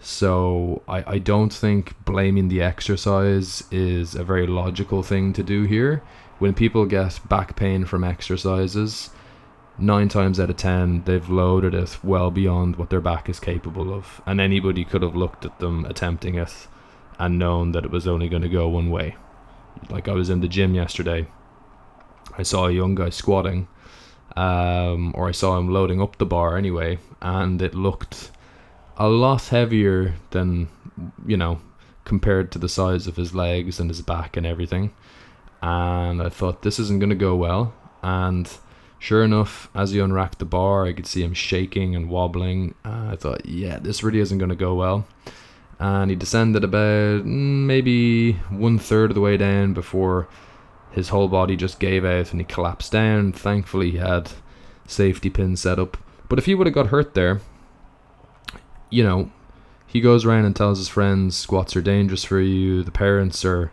So 0.00 0.82
I, 0.86 1.14
I 1.14 1.18
don't 1.18 1.52
think 1.52 1.94
blaming 2.04 2.48
the 2.48 2.62
exercise 2.62 3.64
is 3.70 4.14
a 4.14 4.24
very 4.24 4.46
logical 4.46 5.02
thing 5.02 5.32
to 5.32 5.42
do 5.42 5.64
here. 5.64 6.02
When 6.38 6.54
people 6.54 6.86
get 6.86 7.20
back 7.28 7.56
pain 7.56 7.84
from 7.84 8.04
exercises, 8.04 9.10
nine 9.76 10.08
times 10.08 10.38
out 10.38 10.50
of 10.50 10.56
ten 10.56 11.02
they've 11.04 11.28
loaded 11.28 11.74
it 11.74 11.98
well 12.04 12.30
beyond 12.30 12.76
what 12.76 12.90
their 12.90 13.00
back 13.00 13.28
is 13.28 13.40
capable 13.40 13.92
of. 13.92 14.20
And 14.24 14.40
anybody 14.40 14.84
could 14.84 15.02
have 15.02 15.16
looked 15.16 15.44
at 15.44 15.58
them 15.58 15.84
attempting 15.84 16.36
it 16.36 16.68
and 17.18 17.38
known 17.38 17.72
that 17.72 17.84
it 17.84 17.90
was 17.90 18.06
only 18.06 18.28
going 18.28 18.42
to 18.42 18.48
go 18.48 18.68
one 18.68 18.90
way. 18.90 19.16
Like 19.90 20.06
I 20.06 20.12
was 20.12 20.30
in 20.30 20.40
the 20.40 20.48
gym 20.48 20.74
yesterday. 20.74 21.26
I 22.36 22.44
saw 22.44 22.66
a 22.66 22.72
young 22.72 22.94
guy 22.94 23.10
squatting, 23.10 23.66
um, 24.38 25.12
or 25.16 25.28
I 25.28 25.32
saw 25.32 25.58
him 25.58 25.68
loading 25.68 26.00
up 26.00 26.18
the 26.18 26.26
bar 26.26 26.56
anyway, 26.56 26.98
and 27.20 27.60
it 27.60 27.74
looked 27.74 28.30
a 28.96 29.08
lot 29.08 29.48
heavier 29.48 30.14
than 30.30 30.68
you 31.26 31.36
know 31.36 31.60
compared 32.04 32.52
to 32.52 32.58
the 32.58 32.68
size 32.68 33.08
of 33.08 33.16
his 33.16 33.34
legs 33.34 33.80
and 33.80 33.90
his 33.90 34.00
back 34.00 34.36
and 34.36 34.46
everything. 34.46 34.92
And 35.60 36.22
I 36.22 36.28
thought 36.28 36.62
this 36.62 36.78
isn't 36.78 37.00
going 37.00 37.10
to 37.10 37.16
go 37.16 37.34
well. 37.34 37.74
And 38.00 38.48
sure 39.00 39.24
enough, 39.24 39.68
as 39.74 39.90
he 39.90 39.98
unracked 39.98 40.38
the 40.38 40.44
bar, 40.44 40.86
I 40.86 40.92
could 40.92 41.06
see 41.06 41.24
him 41.24 41.34
shaking 41.34 41.96
and 41.96 42.08
wobbling. 42.08 42.76
Uh, 42.84 43.08
I 43.12 43.16
thought, 43.16 43.44
yeah, 43.44 43.80
this 43.80 44.04
really 44.04 44.20
isn't 44.20 44.38
going 44.38 44.50
to 44.50 44.56
go 44.56 44.74
well. 44.76 45.04
And 45.80 46.10
he 46.10 46.16
descended 46.16 46.62
about 46.62 47.24
mm, 47.24 47.66
maybe 47.66 48.34
one 48.50 48.78
third 48.78 49.10
of 49.10 49.16
the 49.16 49.20
way 49.20 49.36
down 49.36 49.74
before 49.74 50.28
his 50.92 51.10
whole 51.10 51.28
body 51.28 51.56
just 51.56 51.80
gave 51.80 52.04
out 52.04 52.32
and 52.32 52.40
he 52.40 52.44
collapsed 52.44 52.92
down. 52.92 53.32
Thankfully, 53.32 53.92
he 53.92 53.98
had 53.98 54.30
safety 54.86 55.30
pins 55.30 55.60
set 55.60 55.78
up. 55.78 55.96
But 56.28 56.38
if 56.38 56.46
he 56.46 56.54
would 56.54 56.66
have 56.66 56.74
got 56.74 56.88
hurt 56.88 57.14
there, 57.14 57.40
you 58.90 59.02
know, 59.02 59.30
he 59.86 60.00
goes 60.00 60.24
around 60.24 60.44
and 60.44 60.54
tells 60.54 60.78
his 60.78 60.88
friends 60.88 61.36
squats 61.36 61.76
are 61.76 61.82
dangerous 61.82 62.24
for 62.24 62.40
you. 62.40 62.82
The 62.82 62.90
parents 62.90 63.44
are, 63.44 63.70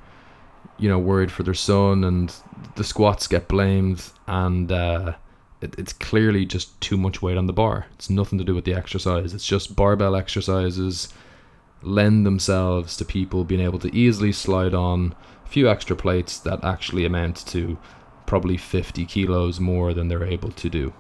you 0.78 0.88
know, 0.90 1.00
worried 1.00 1.32
for 1.32 1.44
their 1.44 1.54
son, 1.54 2.04
and 2.04 2.34
the 2.76 2.84
squats 2.84 3.28
get 3.28 3.48
blamed, 3.48 4.12
and 4.26 4.72
uh, 4.72 5.14
it, 5.62 5.76
it's 5.78 5.94
clearly 5.94 6.46
just 6.46 6.80
too 6.80 6.96
much 6.96 7.22
weight 7.22 7.38
on 7.38 7.48
the 7.48 7.54
bar. 7.54 7.88
It's 7.96 8.10
nothing 8.10 8.40
to 8.40 8.46
do 8.46 8.56
with 8.56 8.64
the 8.64 8.74
exercise. 8.74 9.34
It's 9.34 9.46
just 9.46 9.76
barbell 9.76 10.16
exercises 10.16 11.10
lend 11.82 12.26
themselves 12.26 12.98
to 12.98 13.06
people 13.06 13.44
being 13.44 13.62
able 13.62 13.80
to 13.80 13.96
easily 13.96 14.32
slide 14.32 14.74
on 14.74 15.14
few 15.46 15.70
extra 15.70 15.96
plates 15.96 16.40
that 16.40 16.64
actually 16.64 17.06
amount 17.06 17.46
to 17.48 17.78
probably 18.26 18.58
50 18.58 19.06
kilos 19.06 19.60
more 19.60 19.94
than 19.94 20.08
they're 20.08 20.24
able 20.24 20.52
to 20.52 20.70
do. 20.70 20.94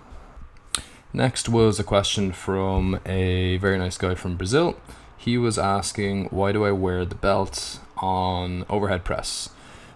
Next 1.13 1.47
was 1.47 1.79
a 1.79 1.83
question 1.83 2.31
from 2.31 2.99
a 3.05 3.57
very 3.57 3.77
nice 3.77 3.97
guy 3.97 4.15
from 4.15 4.35
Brazil. 4.35 4.77
He 5.17 5.37
was 5.37 5.57
asking, 5.57 6.25
Why 6.25 6.51
do 6.51 6.65
I 6.65 6.71
wear 6.71 7.05
the 7.05 7.15
belt 7.15 7.79
on 7.97 8.65
overhead 8.69 9.03
press? 9.03 9.49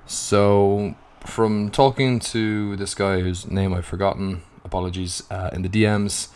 So, 0.05 0.95
from 1.19 1.69
talking 1.69 2.19
to 2.19 2.75
this 2.77 2.95
guy 2.95 3.19
whose 3.19 3.47
name 3.47 3.73
I've 3.73 3.85
forgotten, 3.85 4.43
apologies, 4.63 5.23
uh, 5.29 5.49
in 5.51 5.61
the 5.61 5.69
DMs, 5.69 6.29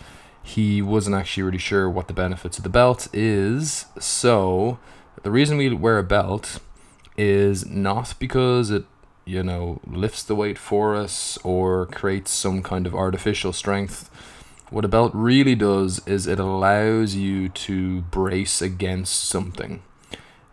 he 0.44 0.82
wasn't 0.82 1.16
actually 1.16 1.44
really 1.44 1.58
sure 1.58 1.90
what 1.90 2.08
the 2.08 2.14
benefits 2.14 2.58
of 2.58 2.64
the 2.64 2.70
belt 2.70 3.08
is. 3.14 3.86
So, 4.00 4.80
the 5.24 5.32
reason 5.32 5.58
we 5.58 5.74
wear 5.74 5.98
a 5.98 6.04
belt 6.04 6.60
is 7.18 7.66
not 7.66 8.14
because 8.20 8.72
it 8.72 8.86
you 9.26 9.44
know 9.44 9.80
lifts 9.86 10.24
the 10.24 10.36
weight 10.36 10.58
for 10.58 10.96
us 10.96 11.38
or 11.44 11.86
creates 11.86 12.32
some 12.32 12.62
kind 12.62 12.86
of 12.86 12.94
artificial 12.94 13.54
strength 13.54 14.10
what 14.74 14.86
a 14.86 14.88
belt 14.88 15.12
really 15.14 15.54
does 15.54 16.02
is 16.08 16.26
it 16.26 16.40
allows 16.40 17.14
you 17.14 17.48
to 17.48 18.02
brace 18.02 18.60
against 18.60 19.26
something. 19.26 19.84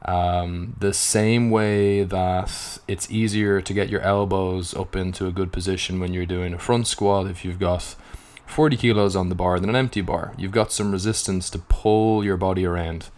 Um, 0.05 0.77
the 0.79 0.93
same 0.93 1.51
way 1.51 2.03
that 2.03 2.79
it's 2.87 3.11
easier 3.11 3.63
to 3.63 3.73
get 3.73 3.89
your 3.89 4.03
elbows 4.03 4.75
up 4.75 4.95
into 4.95 5.27
a 5.27 5.33
good 5.33 5.53
position 5.53 6.01
when 6.01 6.13
you're 6.13 6.27
doing 6.27 6.53
a 6.53 6.59
front 6.59 6.87
squat 6.87 7.29
if 7.29 7.47
you've 7.47 7.59
got 7.59 7.97
40 8.45 8.77
kilos 8.77 9.17
on 9.17 9.31
the 9.31 9.35
bar 9.35 9.59
than 9.59 9.71
an 9.71 9.77
empty 9.77 10.03
bar. 10.03 10.35
You've 10.37 10.53
got 10.53 10.71
some 10.71 10.93
resistance 10.93 11.49
to 11.51 11.59
pull 11.59 12.23
your 12.23 12.37
body 12.37 12.67
around. 12.67 13.09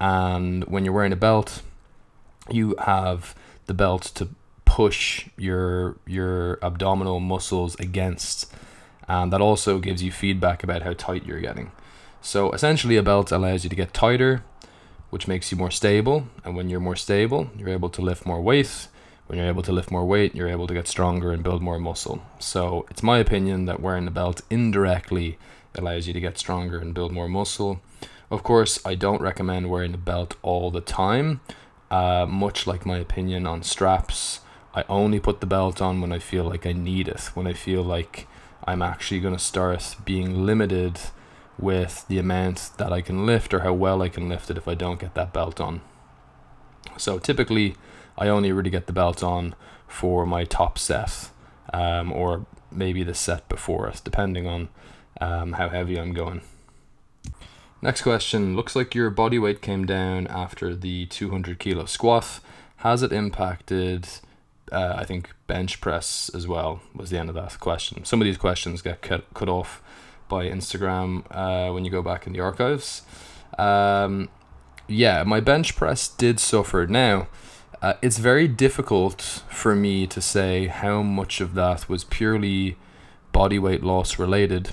And 0.00 0.64
when 0.64 0.84
you're 0.84 0.94
wearing 0.94 1.12
a 1.12 1.16
belt, 1.16 1.62
you 2.52 2.74
have 2.78 3.34
the 3.66 3.74
belt 3.74 4.02
to 4.14 4.28
push 4.64 5.28
your 5.36 5.96
your 6.06 6.58
abdominal 6.62 7.18
muscles 7.20 7.74
against 7.80 8.52
and 9.10 9.32
that 9.32 9.40
also 9.40 9.80
gives 9.80 10.04
you 10.04 10.12
feedback 10.12 10.62
about 10.62 10.82
how 10.82 10.92
tight 10.92 11.26
you're 11.26 11.40
getting. 11.40 11.72
So 12.22 12.52
essentially, 12.52 12.96
a 12.96 13.02
belt 13.02 13.32
allows 13.32 13.64
you 13.64 13.70
to 13.70 13.74
get 13.74 13.92
tighter, 13.92 14.44
which 15.10 15.26
makes 15.26 15.50
you 15.50 15.58
more 15.58 15.72
stable. 15.72 16.28
And 16.44 16.54
when 16.54 16.70
you're 16.70 16.78
more 16.78 16.94
stable, 16.94 17.50
you're 17.56 17.70
able 17.70 17.88
to 17.90 18.02
lift 18.02 18.24
more 18.24 18.40
weight. 18.40 18.86
When 19.26 19.36
you're 19.36 19.48
able 19.48 19.64
to 19.64 19.72
lift 19.72 19.90
more 19.90 20.06
weight, 20.06 20.36
you're 20.36 20.48
able 20.48 20.68
to 20.68 20.74
get 20.74 20.86
stronger 20.86 21.32
and 21.32 21.42
build 21.42 21.60
more 21.60 21.80
muscle. 21.80 22.22
So 22.38 22.86
it's 22.88 23.02
my 23.02 23.18
opinion 23.18 23.64
that 23.64 23.80
wearing 23.80 24.06
a 24.06 24.12
belt 24.12 24.42
indirectly 24.48 25.38
allows 25.74 26.06
you 26.06 26.12
to 26.12 26.20
get 26.20 26.38
stronger 26.38 26.78
and 26.78 26.94
build 26.94 27.10
more 27.10 27.28
muscle. 27.28 27.80
Of 28.30 28.44
course, 28.44 28.78
I 28.84 28.94
don't 28.94 29.20
recommend 29.20 29.70
wearing 29.70 29.94
a 29.94 29.98
belt 29.98 30.36
all 30.42 30.70
the 30.70 30.80
time. 30.80 31.40
Uh, 31.90 32.24
much 32.28 32.66
like 32.66 32.86
my 32.86 32.98
opinion 32.98 33.46
on 33.46 33.62
straps, 33.62 34.40
I 34.74 34.84
only 34.88 35.18
put 35.18 35.40
the 35.40 35.46
belt 35.46 35.82
on 35.82 36.00
when 36.00 36.12
I 36.12 36.20
feel 36.20 36.44
like 36.44 36.64
I 36.64 36.72
need 36.72 37.08
it, 37.08 37.30
when 37.34 37.46
I 37.46 37.52
feel 37.52 37.82
like 37.82 38.28
I'm 38.64 38.82
actually 38.82 39.20
going 39.20 39.34
to 39.34 39.42
start 39.42 39.96
being 40.04 40.46
limited 40.46 41.00
with 41.58 42.06
the 42.08 42.18
amount 42.18 42.70
that 42.78 42.92
I 42.92 43.00
can 43.00 43.26
lift 43.26 43.52
or 43.52 43.60
how 43.60 43.72
well 43.72 44.02
I 44.02 44.08
can 44.08 44.28
lift 44.28 44.50
it 44.50 44.56
if 44.56 44.68
I 44.68 44.74
don't 44.74 45.00
get 45.00 45.14
that 45.14 45.32
belt 45.32 45.60
on. 45.60 45.80
So 46.96 47.18
typically, 47.18 47.74
I 48.16 48.28
only 48.28 48.52
really 48.52 48.70
get 48.70 48.86
the 48.86 48.92
belt 48.92 49.22
on 49.22 49.54
for 49.88 50.24
my 50.26 50.44
top 50.44 50.78
set 50.78 51.30
um, 51.72 52.12
or 52.12 52.46
maybe 52.70 53.02
the 53.02 53.14
set 53.14 53.48
before 53.48 53.88
it, 53.88 54.00
depending 54.04 54.46
on 54.46 54.68
um, 55.20 55.54
how 55.54 55.68
heavy 55.68 55.98
I'm 55.98 56.12
going. 56.12 56.42
Next 57.82 58.02
question 58.02 58.56
looks 58.56 58.76
like 58.76 58.94
your 58.94 59.10
body 59.10 59.38
weight 59.38 59.62
came 59.62 59.86
down 59.86 60.26
after 60.26 60.74
the 60.74 61.06
200 61.06 61.58
kilo 61.58 61.86
squat. 61.86 62.40
Has 62.76 63.02
it 63.02 63.12
impacted 63.12 64.08
uh, 64.70 64.94
I 64.96 65.04
think 65.04 65.30
bench 65.46 65.80
press 65.80 66.30
as 66.34 66.46
well 66.46 66.80
was 66.94 67.10
the 67.10 67.18
end 67.18 67.28
of 67.28 67.34
that 67.34 67.58
question. 67.60 68.04
Some 68.04 68.20
of 68.20 68.24
these 68.24 68.36
questions 68.36 68.82
get 68.82 69.02
cut, 69.02 69.24
cut 69.34 69.48
off 69.48 69.82
by 70.28 70.46
Instagram 70.46 71.24
uh, 71.30 71.72
when 71.72 71.84
you 71.84 71.90
go 71.90 72.02
back 72.02 72.26
in 72.26 72.32
the 72.32 72.40
archives. 72.40 73.02
Um, 73.58 74.28
yeah, 74.86 75.22
my 75.24 75.40
bench 75.40 75.76
press 75.76 76.08
did 76.08 76.38
suffer. 76.38 76.86
Now, 76.86 77.28
uh, 77.82 77.94
it's 78.02 78.18
very 78.18 78.46
difficult 78.46 79.42
for 79.48 79.74
me 79.74 80.06
to 80.06 80.20
say 80.20 80.66
how 80.66 81.02
much 81.02 81.40
of 81.40 81.54
that 81.54 81.88
was 81.88 82.04
purely 82.04 82.76
body 83.32 83.58
weight 83.58 83.82
loss 83.82 84.18
related. 84.18 84.70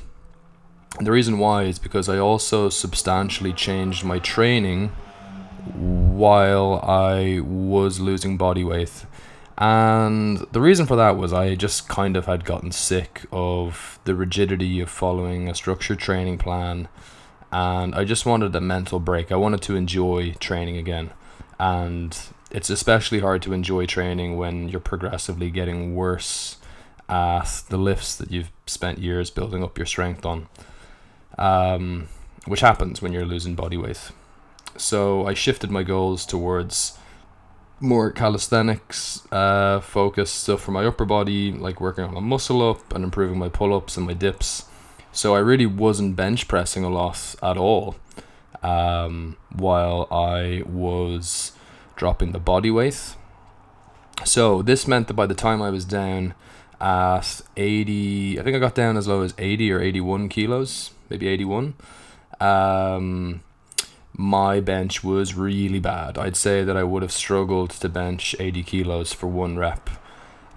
The 0.99 1.11
reason 1.11 1.37
why 1.37 1.63
is 1.63 1.79
because 1.79 2.09
I 2.09 2.17
also 2.17 2.69
substantially 2.69 3.53
changed 3.53 4.03
my 4.03 4.19
training 4.19 4.89
while 5.73 6.79
I 6.83 7.41
was 7.41 7.99
losing 7.99 8.37
body 8.37 8.63
weight. 8.63 9.05
And 9.57 10.39
the 10.51 10.61
reason 10.61 10.85
for 10.85 10.95
that 10.95 11.17
was 11.17 11.33
I 11.33 11.55
just 11.55 11.87
kind 11.89 12.15
of 12.15 12.25
had 12.25 12.45
gotten 12.45 12.71
sick 12.71 13.25
of 13.31 13.99
the 14.05 14.15
rigidity 14.15 14.79
of 14.79 14.89
following 14.89 15.49
a 15.49 15.55
structured 15.55 15.99
training 15.99 16.37
plan. 16.37 16.87
And 17.51 17.95
I 17.95 18.03
just 18.03 18.25
wanted 18.25 18.55
a 18.55 18.61
mental 18.61 18.99
break. 18.99 19.31
I 19.31 19.35
wanted 19.35 19.61
to 19.63 19.75
enjoy 19.75 20.33
training 20.33 20.77
again. 20.77 21.11
And 21.59 22.17
it's 22.51 22.69
especially 22.69 23.19
hard 23.19 23.41
to 23.43 23.53
enjoy 23.53 23.85
training 23.85 24.37
when 24.37 24.69
you're 24.69 24.79
progressively 24.79 25.49
getting 25.49 25.95
worse 25.95 26.57
at 27.09 27.63
the 27.69 27.77
lifts 27.77 28.15
that 28.15 28.31
you've 28.31 28.51
spent 28.65 28.99
years 28.99 29.29
building 29.29 29.63
up 29.63 29.77
your 29.77 29.85
strength 29.85 30.25
on, 30.25 30.47
um, 31.37 32.07
which 32.45 32.61
happens 32.61 33.01
when 33.01 33.13
you're 33.13 33.25
losing 33.25 33.55
body 33.55 33.77
weight. 33.77 34.11
So 34.77 35.25
I 35.25 35.33
shifted 35.33 35.71
my 35.71 35.83
goals 35.83 36.25
towards 36.25 36.97
more 37.79 38.11
calisthenics 38.11 39.21
uh, 39.31 39.79
focused 39.79 40.35
stuff 40.35 40.61
for 40.61 40.71
my 40.71 40.85
upper 40.85 41.05
body, 41.05 41.51
like 41.51 41.79
working 41.79 42.03
on 42.03 42.13
my 42.13 42.19
muscle 42.19 42.67
up 42.67 42.93
and 42.93 43.03
improving 43.03 43.37
my 43.37 43.49
pull 43.49 43.75
ups 43.75 43.97
and 43.97 44.05
my 44.05 44.13
dips. 44.13 44.65
So 45.11 45.35
I 45.35 45.39
really 45.39 45.65
wasn't 45.65 46.15
bench 46.15 46.47
pressing 46.47 46.83
a 46.83 46.89
lot 46.89 47.35
at 47.41 47.57
all 47.57 47.95
um, 48.61 49.37
while 49.51 50.07
I 50.11 50.63
was 50.65 51.53
dropping 51.95 52.31
the 52.31 52.39
body 52.39 52.71
weight. 52.71 53.15
So 54.25 54.61
this 54.61 54.87
meant 54.87 55.07
that 55.07 55.13
by 55.13 55.25
the 55.25 55.35
time 55.35 55.61
I 55.61 55.69
was 55.69 55.85
down 55.85 56.33
at 56.79 57.41
80, 57.55 58.39
I 58.39 58.43
think 58.43 58.55
I 58.55 58.59
got 58.59 58.75
down 58.75 58.97
as 58.97 59.07
low 59.07 59.21
as 59.21 59.33
80 59.37 59.71
or 59.71 59.81
81 59.81 60.29
kilos, 60.29 60.91
maybe 61.09 61.27
81. 61.27 61.73
Um, 62.39 63.41
my 64.13 64.59
bench 64.59 65.03
was 65.03 65.35
really 65.35 65.79
bad. 65.79 66.17
I'd 66.17 66.35
say 66.35 66.63
that 66.63 66.75
I 66.75 66.83
would 66.83 67.03
have 67.03 67.11
struggled 67.11 67.69
to 67.71 67.89
bench 67.89 68.35
80 68.39 68.63
kilos 68.63 69.13
for 69.13 69.27
one 69.27 69.57
rep. 69.57 69.89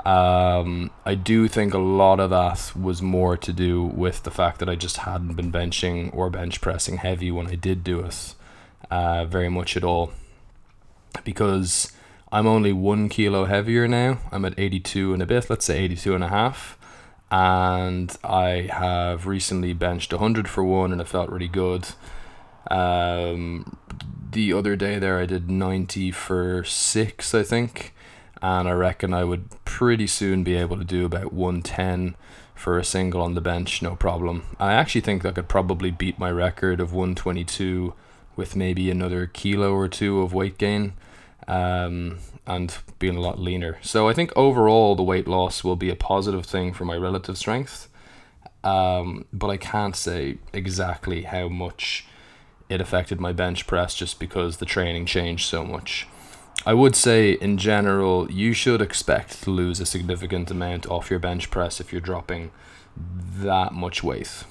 Um, 0.07 0.91
I 1.05 1.15
do 1.15 1.47
think 1.47 1.75
a 1.75 1.79
lot 1.79 2.21
of 2.21 2.31
that 2.31 2.73
was 2.75 3.03
more 3.03 3.37
to 3.37 3.53
do 3.53 3.85
with 3.85 4.23
the 4.23 4.31
fact 4.31 4.59
that 4.61 4.69
I 4.69 4.77
just 4.77 4.99
hadn't 4.99 5.35
been 5.35 5.53
benching 5.53 6.15
or 6.15 6.31
bench 6.31 6.63
pressing 6.63 6.99
heavy 6.99 7.31
when 7.31 7.49
I 7.49 7.55
did 7.55 7.85
do 7.85 8.01
it, 8.01 8.35
uh, 8.91 9.27
very 9.27 9.51
much 9.51 9.77
at 9.77 9.85
all. 9.85 10.13
Because 11.23 11.93
I'm 12.33 12.47
only 12.47 12.73
one 12.73 13.09
kilo 13.11 13.45
heavier 13.45 13.87
now. 13.89 14.19
I'm 14.33 14.45
at 14.47 14.59
82 14.59 15.13
and 15.13 15.23
a 15.23 15.27
bit, 15.27 15.51
let's 15.51 15.67
say 15.67 15.79
82 15.81 16.15
and 16.15 16.25
a 16.25 16.29
half. 16.29 16.79
And 17.31 18.17
I 18.25 18.69
have 18.73 19.27
recently 19.27 19.73
benched 19.73 20.13
100 20.13 20.49
for 20.49 20.65
one 20.65 20.93
and 20.93 21.01
it 21.01 21.09
felt 21.09 21.31
really 21.31 21.49
good. 21.49 21.89
Um, 22.71 23.77
the 24.33 24.53
other 24.53 24.77
day 24.77 24.99
there, 24.99 25.19
I 25.19 25.27
did 25.27 25.51
90 25.51 26.11
for 26.13 26.65
six, 26.65 27.35
I 27.35 27.43
think, 27.43 27.95
and 28.43 28.69
I 28.69 28.73
reckon 28.73 29.15
I 29.15 29.25
would 29.25 29.65
pretty 29.65 30.07
soon 30.07 30.45
be 30.45 30.57
able 30.57 30.77
to 30.77 30.85
do 30.85 31.05
about 31.05 31.33
110 31.33 32.17
for 32.55 32.79
a 32.79 32.85
single 32.85 33.23
on 33.23 33.35
the 33.35 33.41
bench, 33.41 33.81
no 33.81 33.97
problem. 33.97 34.45
I 34.59 34.75
actually 34.75 35.01
think 35.01 35.25
I 35.25 35.33
could 35.33 35.49
probably 35.49 35.91
beat 35.91 36.19
my 36.19 36.31
record 36.31 36.81
of 36.81 36.93
122 36.93 37.95
with 38.37 38.55
maybe 38.55 38.91
another 38.91 39.27
kilo 39.27 39.73
or 39.73 39.89
two 39.89 40.21
of 40.21 40.35
weight 40.35 40.59
gain. 40.59 40.93
Um, 41.51 42.19
and 42.47 42.77
being 42.99 43.17
a 43.17 43.21
lot 43.21 43.39
leaner. 43.39 43.79
So 43.83 44.09
I 44.09 44.13
think 44.13 44.33
overall 44.37 44.95
the 44.95 45.03
weight 45.03 45.29
loss 45.29 45.63
will 45.63 45.77
be 45.77 45.91
a 45.91 45.97
positive 45.97 46.47
thing 46.47 46.73
for 46.73 46.85
my 46.85 46.97
relative 46.97 47.39
strength. 47.39 47.89
Um, 48.65 49.25
but 49.33 49.49
I 49.49 49.57
can't 49.57 49.97
say 49.97 50.39
exactly 50.53 51.23
how 51.23 51.49
much 51.49 52.07
it 52.69 52.81
affected 52.81 53.21
my 53.21 53.33
bench 53.33 53.67
press 53.67 53.95
just 53.95 54.19
because 54.19 54.57
the 54.57 54.67
training 54.67 55.07
changed 55.07 55.47
so 55.47 55.65
much. 55.65 56.07
I 56.67 56.75
would 56.75 56.95
say, 56.95 57.33
in 57.33 57.57
general, 57.57 58.31
you 58.31 58.53
should 58.53 58.83
expect 58.83 59.43
to 59.45 59.51
lose 59.51 59.81
a 59.81 59.87
significant 59.87 60.51
amount 60.51 60.87
off 60.87 61.09
your 61.09 61.19
bench 61.19 61.51
press 61.51 61.81
if 61.81 61.91
you're 61.91 62.03
dropping 62.03 62.51
that 62.97 63.73
much 63.73 64.03
weight. 64.03 64.45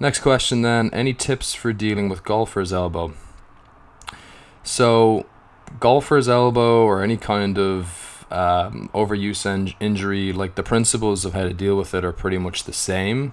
Next 0.00 0.20
question 0.20 0.62
then 0.62 0.88
any 0.92 1.12
tips 1.12 1.54
for 1.54 1.72
dealing 1.72 2.08
with 2.08 2.24
golfer's 2.24 2.72
elbow? 2.72 3.12
So, 4.62 5.26
golfer's 5.80 6.28
elbow 6.28 6.84
or 6.84 7.02
any 7.02 7.16
kind 7.16 7.58
of 7.58 8.26
um, 8.30 8.90
overuse 8.94 9.46
en- 9.46 9.74
injury, 9.80 10.32
like 10.32 10.54
the 10.54 10.62
principles 10.62 11.24
of 11.24 11.34
how 11.34 11.42
to 11.42 11.54
deal 11.54 11.76
with 11.76 11.94
it 11.94 12.04
are 12.04 12.12
pretty 12.12 12.38
much 12.38 12.64
the 12.64 12.72
same. 12.72 13.32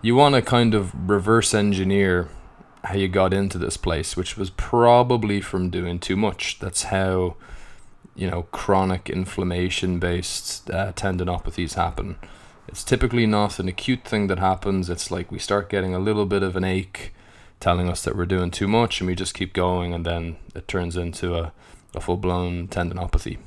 You 0.00 0.14
want 0.16 0.34
to 0.34 0.42
kind 0.42 0.74
of 0.74 0.92
reverse 1.08 1.54
engineer 1.54 2.28
how 2.84 2.94
you 2.94 3.08
got 3.08 3.32
into 3.32 3.58
this 3.58 3.76
place, 3.76 4.16
which 4.16 4.36
was 4.36 4.50
probably 4.50 5.40
from 5.40 5.70
doing 5.70 5.98
too 5.98 6.16
much. 6.16 6.58
That's 6.58 6.84
how, 6.84 7.36
you 8.16 8.28
know, 8.28 8.42
chronic 8.50 9.08
inflammation 9.08 9.98
based 9.98 10.70
uh, 10.70 10.92
tendinopathies 10.92 11.74
happen. 11.74 12.16
It's 12.66 12.82
typically 12.82 13.26
not 13.26 13.58
an 13.58 13.68
acute 13.68 14.04
thing 14.04 14.26
that 14.28 14.38
happens. 14.38 14.90
It's 14.90 15.10
like 15.10 15.30
we 15.30 15.38
start 15.38 15.68
getting 15.68 15.94
a 15.94 16.00
little 16.00 16.26
bit 16.26 16.42
of 16.42 16.56
an 16.56 16.64
ache 16.64 17.12
telling 17.62 17.88
us 17.88 18.02
that 18.02 18.16
we're 18.16 18.26
doing 18.26 18.50
too 18.50 18.66
much 18.66 19.00
and 19.00 19.06
we 19.06 19.14
just 19.14 19.34
keep 19.34 19.54
going 19.54 19.94
and 19.94 20.04
then 20.04 20.36
it 20.54 20.66
turns 20.66 20.96
into 20.96 21.36
a, 21.36 21.52
a 21.94 22.00
full 22.00 22.16
blown 22.16 22.66
tendinopathy. 22.68 23.38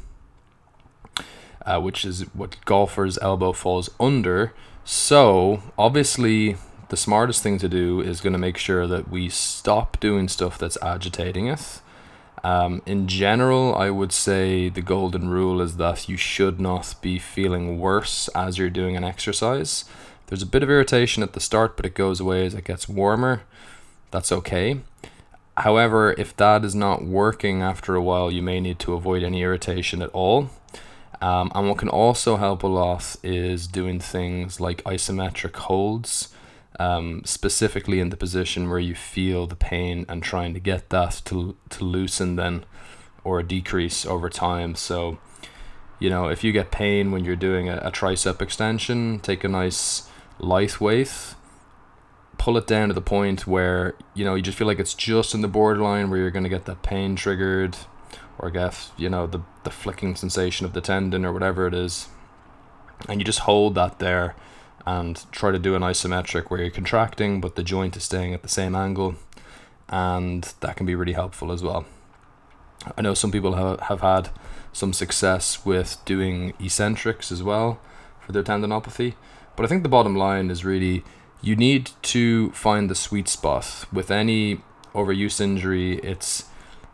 Uh, 1.65 1.80
which 1.80 2.06
is 2.06 2.21
what 2.34 2.58
golfer's 2.65 3.17
elbow 3.19 3.51
falls 3.51 3.89
under. 3.99 4.54
So, 4.84 5.63
obviously, 5.80 6.58
the 6.89 6.97
smartest 6.97 7.41
thing 7.41 7.58
to 7.58 7.67
do 7.67 8.01
is 8.01 8.21
going 8.21 8.34
to 8.34 8.39
make 8.39 8.58
sure 8.58 8.86
that 8.86 9.10
we 9.10 9.30
stop 9.30 9.99
doing 9.99 10.28
stuff 10.28 10.60
that's 10.60 10.78
agitating 10.82 11.49
us. 11.49 11.82
Um, 12.43 12.84
in 12.86 13.08
general, 13.08 13.73
I 13.73 13.89
would 13.89 14.12
say 14.12 14.69
the 14.69 14.84
golden 14.84 15.30
rule 15.30 15.60
is 15.60 15.78
that 15.78 16.08
you 16.08 16.17
should 16.17 16.60
not 16.60 16.93
be 17.01 17.17
feeling 17.17 17.80
worse 17.80 18.28
as 18.36 18.60
you're 18.60 18.69
doing 18.69 18.95
an 18.95 19.04
exercise. 19.04 19.86
There's 20.28 20.43
a 20.43 20.47
bit 20.47 20.62
of 20.62 20.69
irritation 20.69 21.23
at 21.23 21.34
the 21.34 21.39
start, 21.39 21.75
but 21.75 21.88
it 21.88 21.95
goes 21.95 22.19
away 22.19 22.45
as 22.45 22.54
it 22.54 22.65
gets 22.65 22.88
warmer. 22.88 23.41
That's 24.15 24.32
okay. 24.32 24.80
However, 25.58 26.15
if 26.17 26.38
that 26.38 26.63
is 26.63 26.73
not 26.73 27.04
working 27.04 27.62
after 27.62 27.95
a 27.95 28.01
while, 28.01 28.32
you 28.32 28.41
may 28.41 28.62
need 28.62 28.80
to 28.80 28.93
avoid 28.93 29.23
any 29.23 29.41
irritation 29.41 30.01
at 30.01 30.10
all. 30.12 30.51
Um, 31.19 31.51
and 31.54 31.67
what 31.67 31.80
can 31.80 31.89
also 31.89 32.38
help 32.38 32.63
a 32.63 32.67
lot 32.67 33.17
is 33.23 33.67
doing 33.67 33.99
things 33.99 34.62
like 34.62 34.82
isometric 34.86 35.54
holds 35.58 36.30
um, 36.80 37.23
specifically 37.25 37.99
in 37.99 38.08
the 38.08 38.15
position 38.15 38.69
where 38.69 38.80
you 38.80 38.95
feel 38.95 39.47
the 39.47 39.56
pain 39.58 40.06
and 40.08 40.23
trying 40.23 40.54
to 40.54 40.62
get 40.62 40.91
that 40.91 41.21
to, 41.25 41.58
to 41.71 41.84
loosen 41.84 42.38
then 42.38 42.63
or 43.25 43.43
decrease 43.43 44.06
over 44.06 44.30
time. 44.30 44.75
So, 44.75 45.17
you 45.99 46.10
know, 46.10 46.30
if 46.30 46.41
you 46.41 46.54
get 46.54 46.71
pain 46.71 47.12
when 47.12 47.25
you're 47.25 47.36
doing 47.36 47.67
a, 47.67 47.80
a 47.80 47.91
tricep 47.91 48.41
extension, 48.41 49.19
take 49.19 49.43
a 49.43 49.49
nice 49.49 50.10
light 50.39 50.80
weight, 50.80 51.36
pull 52.38 52.58
it 52.58 52.67
down 52.67 52.89
to 52.89 52.93
the 52.93 53.02
point 53.02 53.48
where, 53.48 53.95
you 54.13 54.26
know, 54.26 54.36
you 54.36 54.41
just 54.41 54.58
feel 54.58 54.67
like 54.67 54.80
it's 54.80 54.93
just 54.93 55.34
in 55.34 55.41
the 55.41 55.48
borderline 55.48 56.10
where 56.10 56.19
you're 56.19 56.32
going 56.32 56.43
to 56.43 56.50
get 56.50 56.65
that 56.65 56.84
pain 56.84 57.15
triggered 57.15 57.78
or 58.38 58.50
get, 58.50 58.91
you 58.98 59.10
know, 59.10 59.28
the, 59.28 59.41
the 59.63 59.69
flicking 59.69 60.15
sensation 60.15 60.65
of 60.65 60.74
the 60.74 60.82
tendon 60.82 61.26
or 61.26 61.32
whatever 61.32 61.67
it 61.67 61.74
is. 61.74 62.10
And 63.08 63.19
you 63.19 63.26
just 63.26 63.39
hold 63.39 63.76
that 63.76 64.00
there 64.00 64.36
and 64.86 65.26
try 65.32 65.52
to 65.52 65.60
do 65.60 65.76
an 65.76 65.82
isometric 65.82 66.45
where 66.45 66.62
you're 66.62 66.69
contracting 66.69 67.41
but 67.41 67.56
the 67.56 67.63
joint 67.63 67.98
is 67.98 68.04
staying 68.04 68.34
at 68.34 68.43
the 68.43 68.50
same 68.50 68.76
angle 68.76 69.15
and 69.89 70.54
that 70.60 70.76
can 70.76 70.86
be 70.86 70.95
really 70.95 71.13
helpful 71.13 71.52
as 71.52 71.63
well. 71.63 71.86
I 72.98 73.02
know 73.02 73.13
some 73.13 73.32
people 73.32 73.54
have, 73.54 73.80
have 73.82 74.02
had 74.02 74.30
some 74.74 74.93
success 74.93 75.65
with 75.65 75.98
doing 76.06 76.54
eccentrics 76.60 77.32
as 77.32 77.41
well 77.41 77.80
for 78.19 78.32
their 78.32 78.43
tendinopathy, 78.43 79.15
but 79.56 79.65
I 79.65 79.67
think 79.67 79.84
the 79.84 79.89
bottom 79.89 80.15
line 80.15 80.52
is 80.52 80.65
really 80.65 81.04
you 81.46 81.56
need 81.56 81.92
to 82.02 82.52
find 82.52 82.90
the 82.90 82.96
sweet 82.96 83.28
spot 83.28 83.86
with 83.94 84.12
any 84.12 84.62
overuse 84.94 85.40
injury. 85.40 86.00
It's 86.00 86.46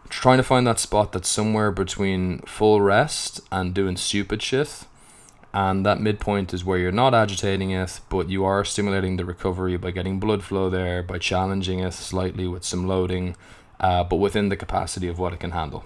trying 0.09 0.37
to 0.37 0.43
find 0.43 0.67
that 0.67 0.79
spot 0.79 1.13
that's 1.13 1.29
somewhere 1.29 1.71
between 1.71 2.39
full 2.39 2.81
rest 2.81 3.39
and 3.51 3.73
doing 3.73 3.97
stupid 3.97 4.41
shit 4.43 4.85
and 5.53 5.85
that 5.85 5.99
midpoint 5.99 6.53
is 6.53 6.63
where 6.63 6.77
you're 6.77 6.91
not 6.91 7.13
agitating 7.13 7.71
it, 7.71 7.99
but 8.09 8.29
you 8.29 8.45
are 8.45 8.63
stimulating 8.63 9.17
the 9.17 9.25
recovery 9.25 9.75
by 9.77 9.91
getting 9.91 10.19
blood 10.19 10.43
flow 10.43 10.69
there, 10.69 11.03
by 11.03 11.17
challenging 11.17 11.79
it 11.79 11.93
slightly 11.93 12.47
with 12.47 12.63
some 12.63 12.87
loading, 12.87 13.35
uh, 13.79 14.03
but 14.03 14.15
within 14.15 14.49
the 14.49 14.55
capacity 14.55 15.07
of 15.07 15.19
what 15.19 15.33
it 15.33 15.39
can 15.39 15.51
handle. 15.51 15.83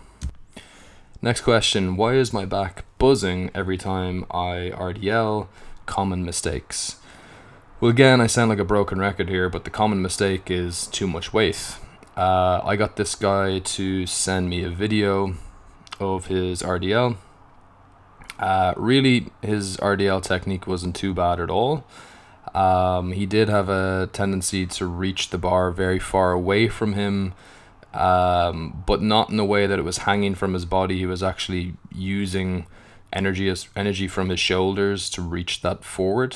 Next 1.21 1.41
question 1.41 1.95
Why 1.95 2.13
is 2.13 2.31
my 2.31 2.45
back 2.45 2.85
buzzing 2.99 3.49
every 3.55 3.77
time 3.77 4.25
I 4.29 4.71
RDL? 4.75 5.47
Common 5.87 6.23
mistakes. 6.23 6.97
Well, 7.85 7.91
again, 7.91 8.19
I 8.19 8.25
sound 8.25 8.49
like 8.49 8.57
a 8.57 8.65
broken 8.65 8.97
record 8.97 9.29
here, 9.29 9.47
but 9.47 9.63
the 9.63 9.69
common 9.69 10.01
mistake 10.01 10.49
is 10.49 10.87
too 10.87 11.05
much 11.05 11.31
weight. 11.31 11.77
Uh, 12.17 12.59
I 12.63 12.75
got 12.77 12.95
this 12.95 13.13
guy 13.13 13.59
to 13.59 14.07
send 14.07 14.49
me 14.49 14.63
a 14.63 14.71
video 14.71 15.35
of 15.99 16.25
his 16.25 16.63
RDL. 16.63 17.17
Uh, 18.39 18.73
really, 18.75 19.27
his 19.43 19.77
RDL 19.77 20.23
technique 20.23 20.65
wasn't 20.65 20.95
too 20.95 21.13
bad 21.13 21.39
at 21.39 21.51
all. 21.51 21.85
Um, 22.55 23.11
he 23.11 23.27
did 23.27 23.49
have 23.49 23.69
a 23.69 24.09
tendency 24.11 24.65
to 24.65 24.87
reach 24.87 25.29
the 25.29 25.37
bar 25.37 25.69
very 25.69 25.99
far 25.99 26.31
away 26.31 26.67
from 26.67 26.93
him, 26.93 27.35
um, 27.93 28.83
but 28.87 29.03
not 29.03 29.29
in 29.29 29.37
the 29.37 29.45
way 29.45 29.67
that 29.67 29.77
it 29.77 29.85
was 29.85 29.99
hanging 29.99 30.33
from 30.33 30.55
his 30.55 30.65
body. 30.65 30.97
He 30.97 31.05
was 31.05 31.21
actually 31.21 31.75
using 31.93 32.65
energy 33.13 33.47
as 33.47 33.69
energy 33.75 34.07
from 34.07 34.29
his 34.29 34.39
shoulders 34.39 35.07
to 35.11 35.21
reach 35.21 35.61
that 35.61 35.83
forward. 35.83 36.35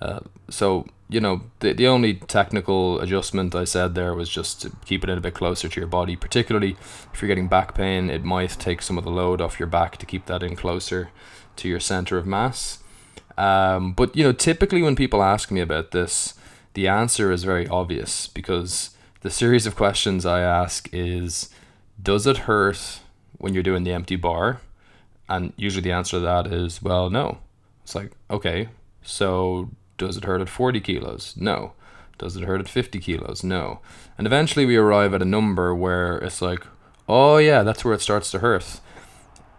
Uh, 0.00 0.20
so 0.48 0.86
you 1.08 1.20
know 1.20 1.42
the 1.58 1.72
the 1.72 1.86
only 1.86 2.14
technical 2.14 3.00
adjustment 3.00 3.54
I 3.54 3.64
said 3.64 3.94
there 3.94 4.14
was 4.14 4.28
just 4.28 4.62
to 4.62 4.72
keep 4.84 5.04
it 5.04 5.10
in 5.10 5.18
a 5.18 5.20
bit 5.20 5.34
closer 5.34 5.68
to 5.68 5.80
your 5.80 5.88
body. 5.88 6.16
Particularly 6.16 6.76
if 7.12 7.20
you're 7.20 7.28
getting 7.28 7.48
back 7.48 7.74
pain, 7.74 8.10
it 8.10 8.24
might 8.24 8.50
take 8.50 8.82
some 8.82 8.98
of 8.98 9.04
the 9.04 9.10
load 9.10 9.40
off 9.40 9.58
your 9.58 9.68
back 9.68 9.96
to 9.98 10.06
keep 10.06 10.26
that 10.26 10.42
in 10.42 10.56
closer 10.56 11.10
to 11.56 11.68
your 11.68 11.80
center 11.80 12.16
of 12.16 12.26
mass. 12.26 12.78
Um, 13.36 13.92
but 13.92 14.14
you 14.16 14.24
know, 14.24 14.32
typically 14.32 14.82
when 14.82 14.96
people 14.96 15.22
ask 15.22 15.50
me 15.50 15.60
about 15.60 15.90
this, 15.90 16.34
the 16.74 16.88
answer 16.88 17.32
is 17.32 17.44
very 17.44 17.66
obvious 17.66 18.26
because 18.26 18.90
the 19.22 19.30
series 19.30 19.66
of 19.66 19.76
questions 19.76 20.24
I 20.24 20.40
ask 20.40 20.88
is, 20.92 21.50
does 22.02 22.26
it 22.26 22.38
hurt 22.38 23.00
when 23.38 23.54
you're 23.54 23.62
doing 23.62 23.84
the 23.84 23.92
empty 23.92 24.16
bar? 24.16 24.60
And 25.28 25.52
usually 25.56 25.82
the 25.82 25.92
answer 25.92 26.18
to 26.18 26.20
that 26.20 26.46
is, 26.46 26.82
well, 26.82 27.10
no. 27.10 27.38
It's 27.82 27.94
like, 27.94 28.12
okay, 28.30 28.68
so 29.02 29.70
does 30.00 30.16
it 30.16 30.24
hurt 30.24 30.40
at 30.40 30.48
40 30.48 30.80
kilos? 30.80 31.34
No. 31.36 31.72
Does 32.18 32.36
it 32.36 32.44
hurt 32.44 32.60
at 32.60 32.68
50 32.68 32.98
kilos? 33.00 33.44
No. 33.44 33.80
And 34.16 34.26
eventually 34.26 34.64
we 34.64 34.76
arrive 34.76 35.14
at 35.14 35.22
a 35.22 35.26
number 35.26 35.74
where 35.74 36.16
it's 36.18 36.42
like, 36.42 36.66
oh 37.08 37.36
yeah, 37.36 37.62
that's 37.62 37.84
where 37.84 37.94
it 37.94 38.00
starts 38.00 38.30
to 38.30 38.38
hurt. 38.38 38.80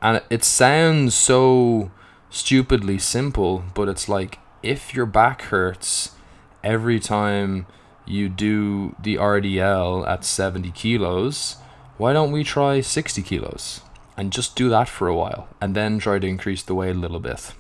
And 0.01 0.21
it 0.29 0.43
sounds 0.43 1.13
so 1.13 1.91
stupidly 2.31 2.97
simple, 2.97 3.63
but 3.75 3.87
it's 3.87 4.09
like 4.09 4.39
if 4.63 4.95
your 4.95 5.05
back 5.05 5.43
hurts 5.43 6.15
every 6.63 6.99
time 6.99 7.67
you 8.05 8.27
do 8.27 8.95
the 9.01 9.17
RDL 9.17 10.07
at 10.07 10.25
70 10.25 10.71
kilos, 10.71 11.57
why 11.97 12.13
don't 12.13 12.31
we 12.31 12.43
try 12.43 12.81
60 12.81 13.21
kilos 13.21 13.81
and 14.17 14.33
just 14.33 14.55
do 14.55 14.69
that 14.69 14.89
for 14.89 15.07
a 15.07 15.15
while 15.15 15.47
and 15.61 15.75
then 15.75 15.99
try 15.99 16.17
to 16.17 16.27
increase 16.27 16.63
the 16.63 16.73
weight 16.73 16.95
a 16.95 16.99
little 16.99 17.19
bit? 17.19 17.53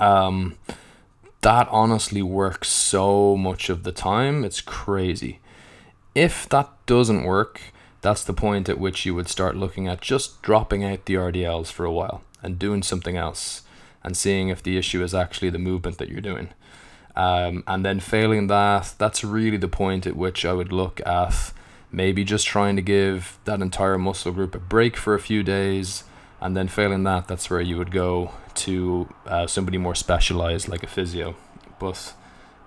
Um, 0.00 0.56
that 1.46 1.68
honestly 1.70 2.22
works 2.22 2.68
so 2.68 3.36
much 3.36 3.70
of 3.70 3.84
the 3.84 3.92
time, 3.92 4.44
it's 4.44 4.60
crazy. 4.60 5.38
If 6.12 6.48
that 6.48 6.68
doesn't 6.86 7.22
work, 7.22 7.60
that's 8.00 8.24
the 8.24 8.32
point 8.32 8.68
at 8.68 8.80
which 8.80 9.06
you 9.06 9.14
would 9.14 9.28
start 9.28 9.54
looking 9.54 9.86
at 9.86 10.00
just 10.00 10.42
dropping 10.42 10.82
out 10.82 11.04
the 11.04 11.14
RDLs 11.14 11.70
for 11.70 11.84
a 11.84 11.92
while 11.92 12.24
and 12.42 12.58
doing 12.58 12.82
something 12.82 13.16
else 13.16 13.62
and 14.02 14.16
seeing 14.16 14.48
if 14.48 14.60
the 14.60 14.76
issue 14.76 15.04
is 15.04 15.14
actually 15.14 15.50
the 15.50 15.60
movement 15.60 15.98
that 15.98 16.08
you're 16.08 16.20
doing. 16.20 16.48
Um, 17.14 17.62
and 17.68 17.84
then 17.84 18.00
failing 18.00 18.48
that, 18.48 18.94
that's 18.98 19.22
really 19.22 19.56
the 19.56 19.68
point 19.68 20.04
at 20.04 20.16
which 20.16 20.44
I 20.44 20.52
would 20.52 20.72
look 20.72 21.00
at 21.06 21.52
maybe 21.92 22.24
just 22.24 22.48
trying 22.48 22.74
to 22.74 22.82
give 22.82 23.38
that 23.44 23.62
entire 23.62 23.98
muscle 23.98 24.32
group 24.32 24.56
a 24.56 24.58
break 24.58 24.96
for 24.96 25.14
a 25.14 25.20
few 25.20 25.44
days. 25.44 26.02
And 26.40 26.56
then 26.56 26.66
failing 26.66 27.04
that, 27.04 27.28
that's 27.28 27.48
where 27.48 27.60
you 27.60 27.78
would 27.78 27.92
go 27.92 28.32
to 28.58 29.08
uh, 29.26 29.46
somebody 29.46 29.78
more 29.78 29.94
specialized 29.94 30.68
like 30.68 30.82
a 30.82 30.86
physio. 30.86 31.36
But 31.78 32.14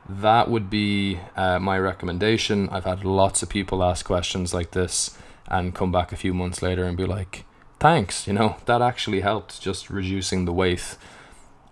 that 0.07 0.49
would 0.49 0.69
be 0.69 1.19
uh, 1.35 1.59
my 1.59 1.77
recommendation. 1.77 2.69
I've 2.69 2.85
had 2.85 3.03
lots 3.05 3.43
of 3.43 3.49
people 3.49 3.83
ask 3.83 4.05
questions 4.05 4.53
like 4.53 4.71
this 4.71 5.17
and 5.47 5.75
come 5.75 5.91
back 5.91 6.11
a 6.11 6.15
few 6.15 6.33
months 6.33 6.61
later 6.61 6.83
and 6.83 6.97
be 6.97 7.05
like, 7.05 7.45
thanks, 7.79 8.27
you 8.27 8.33
know, 8.33 8.57
that 8.65 8.81
actually 8.81 9.21
helped 9.21 9.61
just 9.61 9.89
reducing 9.89 10.45
the 10.45 10.53
weight. 10.53 10.97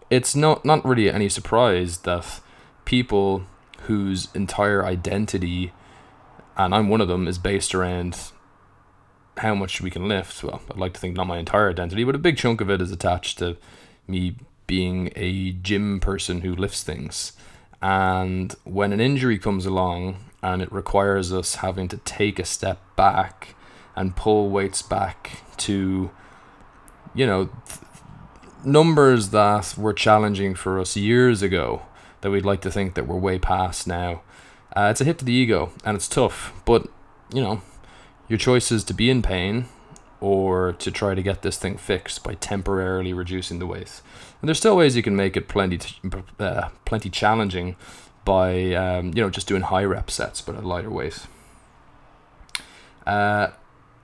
It's 0.09 0.35
not, 0.35 0.63
not 0.63 0.85
really 0.85 1.09
any 1.09 1.29
surprise 1.29 1.99
that 1.99 2.41
people 2.85 3.43
whose 3.81 4.29
entire 4.33 4.85
identity, 4.85 5.73
and 6.55 6.73
I'm 6.73 6.89
one 6.89 7.01
of 7.01 7.07
them, 7.07 7.27
is 7.27 7.37
based 7.37 7.75
around 7.75 8.31
how 9.37 9.53
much 9.53 9.81
we 9.81 9.89
can 9.89 10.07
lift. 10.07 10.43
Well, 10.43 10.61
I'd 10.71 10.77
like 10.77 10.93
to 10.93 10.99
think 10.99 11.15
not 11.15 11.27
my 11.27 11.37
entire 11.37 11.69
identity, 11.69 12.03
but 12.03 12.15
a 12.15 12.19
big 12.19 12.37
chunk 12.37 12.61
of 12.61 12.69
it 12.69 12.81
is 12.81 12.91
attached 12.91 13.37
to 13.39 13.57
me 14.07 14.35
being 14.67 15.11
a 15.15 15.51
gym 15.51 15.99
person 15.99 16.41
who 16.41 16.55
lifts 16.55 16.83
things. 16.83 17.33
And 17.81 18.53
when 18.63 18.91
an 18.91 18.99
injury 18.99 19.37
comes 19.37 19.65
along 19.65 20.17
and 20.41 20.61
it 20.61 20.71
requires 20.71 21.31
us 21.31 21.55
having 21.55 21.87
to 21.89 21.97
take 21.97 22.39
a 22.39 22.45
step 22.45 22.79
back 22.95 23.55
and 23.95 24.15
pull 24.15 24.49
weights 24.49 24.81
back 24.81 25.41
to, 25.57 26.11
you 27.13 27.25
know, 27.25 27.49
th- 27.67 27.79
numbers 28.65 29.29
that 29.29 29.75
were 29.77 29.93
challenging 29.93 30.55
for 30.55 30.79
us 30.79 30.97
years 30.97 31.41
ago 31.41 31.83
that 32.21 32.31
we'd 32.31 32.45
like 32.45 32.61
to 32.61 32.71
think 32.71 32.95
that 32.95 33.07
we're 33.07 33.17
way 33.17 33.39
past 33.39 33.87
now. 33.87 34.21
Uh, 34.75 34.89
it's 34.91 35.01
a 35.01 35.05
hit 35.05 35.19
to 35.19 35.25
the 35.25 35.33
ego 35.33 35.71
and 35.85 35.95
it's 35.95 36.07
tough, 36.07 36.53
but 36.65 36.87
you 37.33 37.41
know, 37.41 37.61
your 38.27 38.37
choice 38.37 38.71
is 38.71 38.83
to 38.83 38.93
be 38.93 39.09
in 39.09 39.21
pain 39.21 39.65
or 40.19 40.73
to 40.73 40.91
try 40.91 41.13
to 41.13 41.21
get 41.21 41.41
this 41.41 41.57
thing 41.57 41.77
fixed 41.77 42.23
by 42.23 42.33
temporarily 42.35 43.13
reducing 43.13 43.59
the 43.59 43.67
weight. 43.67 44.01
And 44.41 44.47
there's 44.47 44.57
still 44.57 44.75
ways 44.77 44.95
you 44.95 45.03
can 45.03 45.15
make 45.15 45.37
it 45.37 45.47
plenty 45.47 45.79
uh, 46.39 46.69
plenty 46.85 47.09
challenging 47.09 47.75
by 48.25 48.73
um, 48.73 49.07
you 49.15 49.21
know 49.21 49.29
just 49.29 49.47
doing 49.47 49.63
high 49.63 49.83
rep 49.83 50.09
sets 50.09 50.41
but 50.41 50.55
at 50.55 50.65
lighter 50.65 50.89
weight. 50.89 51.27
Uh, 53.05 53.49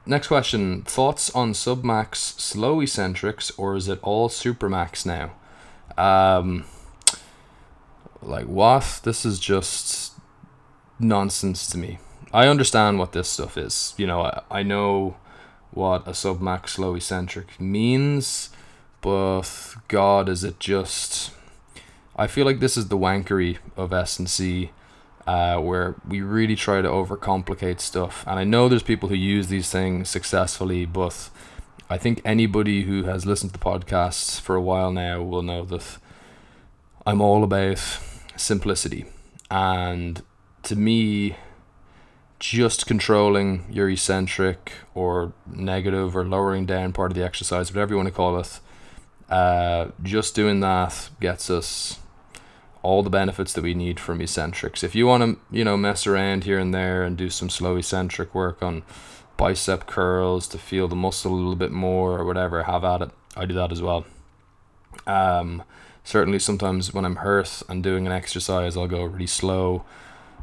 next 0.05 0.27
question: 0.27 0.83
Thoughts 0.83 1.29
on 1.31 1.53
submax 1.53 2.15
slow 2.39 2.81
eccentrics, 2.81 3.51
or 3.57 3.75
is 3.75 3.87
it 3.87 3.99
all 4.01 4.29
supramax 4.29 5.05
now? 5.05 5.33
Um, 5.97 6.65
like 8.21 8.45
what? 8.45 9.01
This 9.03 9.25
is 9.25 9.39
just 9.39 10.13
nonsense 10.99 11.67
to 11.67 11.77
me. 11.77 11.99
I 12.33 12.47
understand 12.47 12.97
what 12.97 13.11
this 13.11 13.27
stuff 13.27 13.57
is. 13.57 13.93
You 13.97 14.07
know, 14.07 14.21
I, 14.21 14.41
I 14.49 14.63
know 14.63 15.17
what 15.73 16.07
a 16.07 16.11
submax 16.11 16.69
slow 16.69 16.95
eccentric 16.95 17.59
means, 17.59 18.49
but 19.01 19.43
God, 19.87 20.29
is 20.29 20.43
it 20.43 20.59
just. 20.59 21.31
I 22.15 22.27
feel 22.27 22.45
like 22.45 22.59
this 22.59 22.77
is 22.77 22.89
the 22.89 22.97
wankery 22.97 23.57
of 23.75 23.91
S&C, 23.91 24.71
uh, 25.25 25.57
where 25.57 25.95
we 26.07 26.21
really 26.21 26.55
try 26.55 26.81
to 26.81 26.87
overcomplicate 26.87 27.79
stuff. 27.79 28.23
And 28.27 28.37
I 28.37 28.43
know 28.43 28.69
there's 28.69 28.83
people 28.83 29.09
who 29.09 29.15
use 29.15 29.47
these 29.47 29.69
things 29.71 30.09
successfully, 30.09 30.85
but 30.85 31.29
I 31.89 31.97
think 31.97 32.21
anybody 32.23 32.83
who 32.83 33.03
has 33.03 33.25
listened 33.25 33.53
to 33.53 33.59
the 33.59 33.65
podcasts 33.65 34.39
for 34.39 34.55
a 34.55 34.61
while 34.61 34.91
now 34.91 35.23
will 35.23 35.41
know 35.41 35.65
that 35.65 35.97
I'm 37.05 37.19
all 37.19 37.43
about 37.43 37.79
simplicity. 38.35 39.05
And 39.49 40.21
to 40.63 40.75
me, 40.75 41.35
just 42.43 42.85
controlling 42.85 43.63
your 43.71 43.89
eccentric 43.89 44.73
or 44.93 45.31
negative 45.47 46.13
or 46.13 46.25
lowering 46.25 46.65
down 46.65 46.91
part 46.91 47.09
of 47.09 47.15
the 47.15 47.23
exercise, 47.23 47.73
whatever 47.73 47.93
you 47.93 47.95
want 47.95 48.09
to 48.09 48.13
call 48.13 48.37
it, 48.37 48.59
uh, 49.29 49.87
just 50.03 50.35
doing 50.35 50.59
that 50.59 51.09
gets 51.21 51.49
us 51.49 51.99
all 52.81 53.01
the 53.01 53.09
benefits 53.09 53.53
that 53.53 53.63
we 53.63 53.73
need 53.73 53.97
from 53.97 54.19
eccentrics. 54.19 54.83
If 54.83 54.93
you 54.93 55.07
want 55.07 55.23
to, 55.23 55.55
you 55.55 55.63
know, 55.63 55.77
mess 55.77 56.05
around 56.05 56.43
here 56.43 56.59
and 56.59 56.73
there 56.73 57.03
and 57.03 57.15
do 57.15 57.29
some 57.29 57.49
slow 57.49 57.77
eccentric 57.77 58.35
work 58.35 58.61
on 58.61 58.83
bicep 59.37 59.87
curls 59.87 60.45
to 60.49 60.57
feel 60.57 60.89
the 60.89 60.97
muscle 60.97 61.33
a 61.33 61.35
little 61.35 61.55
bit 61.55 61.71
more 61.71 62.19
or 62.19 62.25
whatever, 62.25 62.63
have 62.63 62.83
at 62.83 63.03
it. 63.03 63.11
I 63.37 63.45
do 63.45 63.53
that 63.53 63.71
as 63.71 63.81
well. 63.81 64.05
Um, 65.07 65.63
certainly 66.03 66.39
sometimes 66.39 66.93
when 66.93 67.05
I'm 67.05 67.15
hurt 67.15 67.63
and 67.69 67.81
doing 67.81 68.05
an 68.05 68.11
exercise, 68.11 68.75
I'll 68.75 68.87
go 68.89 69.05
really 69.05 69.27
slow 69.27 69.85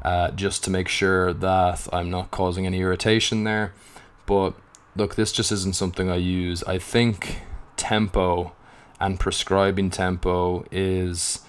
uh, 0.02 0.30
just 0.30 0.64
to 0.64 0.70
make 0.70 0.88
sure 0.88 1.32
that 1.32 1.86
I'm 1.92 2.10
not 2.10 2.30
causing 2.30 2.66
any 2.66 2.80
irritation 2.80 3.44
there. 3.44 3.72
But 4.26 4.54
look, 4.96 5.14
this 5.14 5.32
just 5.32 5.52
isn't 5.52 5.74
something 5.74 6.10
I 6.10 6.16
use. 6.16 6.62
I 6.64 6.78
think 6.78 7.42
tempo 7.76 8.52
and 8.98 9.18
prescribing 9.18 9.90
tempo 9.90 10.64
is 10.70 11.40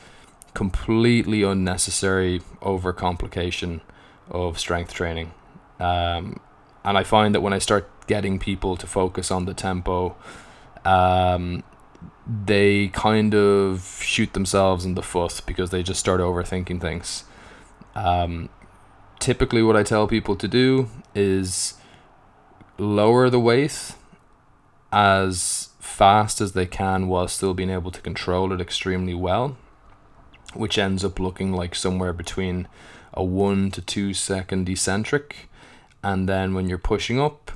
completely 0.53 1.43
unnecessary 1.43 2.41
overcomplication 2.61 3.81
of 4.29 4.59
strength 4.59 4.93
training. 4.93 5.31
Um, 5.79 6.39
and 6.83 6.97
I 6.97 7.03
find 7.03 7.35
that 7.35 7.41
when 7.41 7.53
I 7.53 7.59
start 7.59 7.89
getting 8.07 8.39
people 8.39 8.75
to 8.77 8.87
focus 8.87 9.31
on 9.31 9.45
the 9.45 9.53
tempo, 9.53 10.15
um, 10.83 11.63
they 12.27 12.87
kind 12.89 13.33
of 13.33 13.99
shoot 14.01 14.33
themselves 14.33 14.85
in 14.85 14.95
the 14.95 15.03
foot 15.03 15.41
because 15.45 15.69
they 15.69 15.83
just 15.83 15.99
start 15.99 16.21
overthinking 16.21 16.81
things. 16.81 17.23
Um, 17.95 18.49
typically, 19.19 19.61
what 19.61 19.75
I 19.75 19.83
tell 19.83 20.07
people 20.07 20.35
to 20.37 20.47
do 20.47 20.89
is 21.13 21.75
lower 22.77 23.29
the 23.29 23.39
weight 23.39 23.95
as 24.91 25.69
fast 25.79 26.41
as 26.41 26.53
they 26.53 26.65
can 26.65 27.07
while 27.07 27.27
still 27.27 27.53
being 27.53 27.69
able 27.69 27.91
to 27.91 28.01
control 28.01 28.51
it 28.53 28.61
extremely 28.61 29.13
well, 29.13 29.57
which 30.53 30.77
ends 30.77 31.03
up 31.03 31.19
looking 31.19 31.51
like 31.53 31.75
somewhere 31.75 32.13
between 32.13 32.67
a 33.13 33.23
one 33.23 33.71
to 33.71 33.81
two 33.81 34.13
second 34.13 34.69
eccentric 34.69 35.49
And 36.03 36.27
then 36.27 36.53
when 36.53 36.67
you're 36.67 36.77
pushing 36.77 37.19
up, 37.19 37.51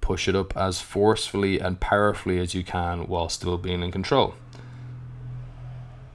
push 0.00 0.28
it 0.28 0.34
up 0.34 0.56
as 0.56 0.80
forcefully 0.80 1.58
and 1.58 1.78
powerfully 1.80 2.38
as 2.38 2.54
you 2.54 2.64
can 2.64 3.06
while 3.06 3.28
still 3.28 3.58
being 3.58 3.82
in 3.82 3.92
control. 3.92 4.34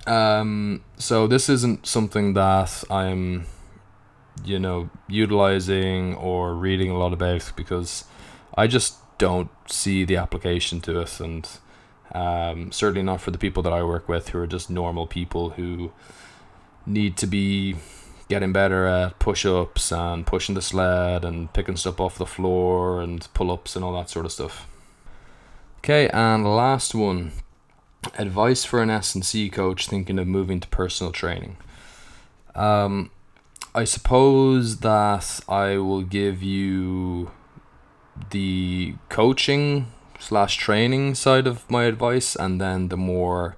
Um, 0.08 0.84
so 0.98 1.28
this 1.28 1.50
isn't 1.50 1.86
something 1.86 2.34
that 2.34 2.84
I'm, 2.90 3.46
you 4.44 4.60
know, 4.60 4.90
utilizing 5.08 6.16
or 6.16 6.54
reading 6.54 6.90
a 6.90 6.98
lot 6.98 7.14
about 7.14 7.52
because 7.56 8.06
I 8.58 8.68
just 8.68 8.96
don't 9.18 9.50
see 9.68 10.04
the 10.04 10.18
application 10.18 10.82
to 10.82 11.00
it, 11.02 11.20
and 11.20 11.48
um, 12.14 12.72
certainly 12.72 13.04
not 13.04 13.22
for 13.22 13.32
the 13.32 13.38
people 13.38 13.64
that 13.64 13.74
I 13.74 13.84
work 13.84 14.08
with 14.10 14.30
who 14.30 14.40
are 14.40 14.48
just 14.48 14.70
normal 14.70 15.08
people 15.08 15.52
who 15.52 15.92
need 16.86 17.18
to 17.18 17.28
be 17.28 17.76
getting 18.28 18.52
better 18.52 18.86
at 18.86 19.20
push 19.20 19.46
ups 19.46 19.92
and 19.92 20.26
pushing 20.26 20.56
the 20.56 20.62
sled 20.62 21.24
and 21.24 21.52
picking 21.54 21.76
stuff 21.76 22.00
off 22.00 22.18
the 22.18 22.26
floor 22.26 23.02
and 23.02 23.28
pull 23.34 23.52
ups 23.52 23.76
and 23.76 23.86
all 23.86 23.94
that 23.94 24.10
sort 24.10 24.26
of 24.26 24.32
stuff. 24.32 24.68
Okay, 25.80 26.10
and 26.10 26.44
last 26.44 26.96
one 26.96 27.32
advice 28.18 28.66
for 28.66 28.82
an 28.82 28.90
S&C 28.90 29.50
coach 29.50 29.88
thinking 29.88 30.20
of 30.20 30.28
moving 30.28 30.60
to 30.60 30.68
personal 30.70 31.12
training. 31.12 31.58
Um, 32.56 33.12
I 33.76 33.84
suppose 33.84 34.78
that 34.78 35.42
I 35.50 35.80
will 35.80 36.02
give 36.02 36.42
you 36.42 37.32
the 38.30 38.96
coaching 39.10 39.88
slash 40.18 40.56
training 40.56 41.16
side 41.16 41.46
of 41.46 41.70
my 41.70 41.84
advice 41.84 42.38
and 42.38 42.62
then 42.62 42.88
the 42.88 42.96
more 42.96 43.58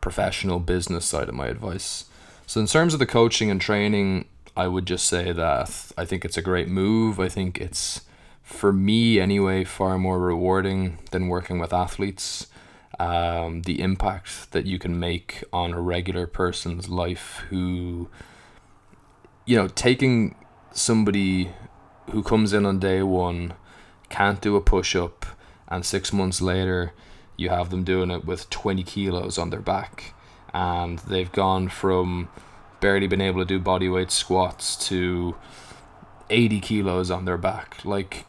professional 0.00 0.58
business 0.58 1.04
side 1.04 1.28
of 1.28 1.34
my 1.34 1.48
advice. 1.48 2.06
So, 2.46 2.62
in 2.62 2.66
terms 2.66 2.94
of 2.94 2.98
the 2.98 3.04
coaching 3.04 3.50
and 3.50 3.60
training, 3.60 4.24
I 4.56 4.68
would 4.68 4.86
just 4.86 5.06
say 5.06 5.32
that 5.32 5.92
I 5.98 6.06
think 6.06 6.24
it's 6.24 6.38
a 6.38 6.42
great 6.50 6.68
move. 6.68 7.20
I 7.20 7.28
think 7.28 7.60
it's, 7.60 8.00
for 8.42 8.72
me 8.72 9.20
anyway, 9.20 9.64
far 9.64 9.98
more 9.98 10.18
rewarding 10.18 10.96
than 11.10 11.28
working 11.28 11.58
with 11.58 11.74
athletes. 11.74 12.46
Um, 12.98 13.62
the 13.62 13.82
impact 13.82 14.52
that 14.52 14.64
you 14.64 14.78
can 14.78 14.98
make 14.98 15.44
on 15.52 15.74
a 15.74 15.80
regular 15.82 16.26
person's 16.26 16.88
life 16.88 17.44
who, 17.50 18.08
you 19.48 19.56
know, 19.56 19.66
taking 19.66 20.34
somebody 20.72 21.50
who 22.10 22.22
comes 22.22 22.52
in 22.52 22.66
on 22.66 22.78
day 22.78 23.02
one, 23.02 23.54
can't 24.10 24.42
do 24.42 24.56
a 24.56 24.60
push 24.60 24.94
up, 24.94 25.24
and 25.68 25.86
six 25.86 26.12
months 26.12 26.42
later, 26.42 26.92
you 27.38 27.48
have 27.48 27.70
them 27.70 27.82
doing 27.82 28.10
it 28.10 28.26
with 28.26 28.50
20 28.50 28.82
kilos 28.82 29.38
on 29.38 29.48
their 29.48 29.60
back 29.60 30.12
and 30.52 30.98
they've 31.00 31.32
gone 31.32 31.68
from 31.68 32.28
barely 32.80 33.06
being 33.06 33.22
able 33.22 33.40
to 33.40 33.46
do 33.46 33.58
body 33.58 33.88
weight 33.88 34.10
squats 34.10 34.76
to 34.88 35.34
80 36.28 36.60
kilos 36.60 37.10
on 37.10 37.24
their 37.24 37.38
back. 37.38 37.78
Like, 37.84 38.26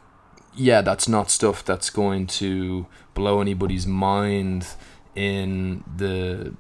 yeah, 0.56 0.82
that's 0.82 1.10
not 1.10 1.30
stuff 1.30 1.66
that's 1.66 1.90
going 1.90 2.28
to 2.28 2.88
blow 3.14 3.42
anybody's 3.42 3.86
mind 3.86 4.68
in 5.16 5.84
the 5.98 6.54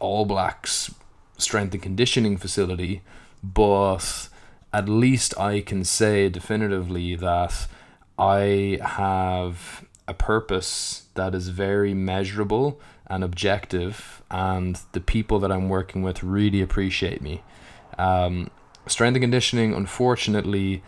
All 0.00 0.26
Blacks 0.26 0.94
strength 1.38 1.72
and 1.72 1.82
conditioning 1.82 2.36
facility, 2.36 3.02
but 3.42 4.28
at 4.72 4.88
least 4.88 5.38
I 5.38 5.60
can 5.60 5.84
say 5.84 6.28
definitively 6.28 7.14
that 7.16 7.66
I 8.18 8.78
have 8.82 9.84
a 10.08 10.14
purpose 10.14 11.06
that 11.14 11.34
is 11.34 11.48
very 11.48 11.94
measurable 11.94 12.80
and 13.06 13.22
objective, 13.22 14.22
and 14.30 14.80
the 14.92 15.00
people 15.00 15.38
that 15.40 15.52
I'm 15.52 15.68
working 15.68 16.02
with 16.02 16.22
really 16.22 16.62
appreciate 16.62 17.20
me. 17.20 17.42
Um, 17.98 18.50
strength 18.86 19.16
and 19.16 19.22
conditioning, 19.22 19.74
unfortunately, 19.74 20.82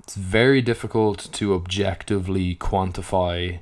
it's 0.00 0.16
very 0.16 0.60
difficult 0.60 1.28
to 1.32 1.54
objectively 1.54 2.56
quantify 2.56 3.60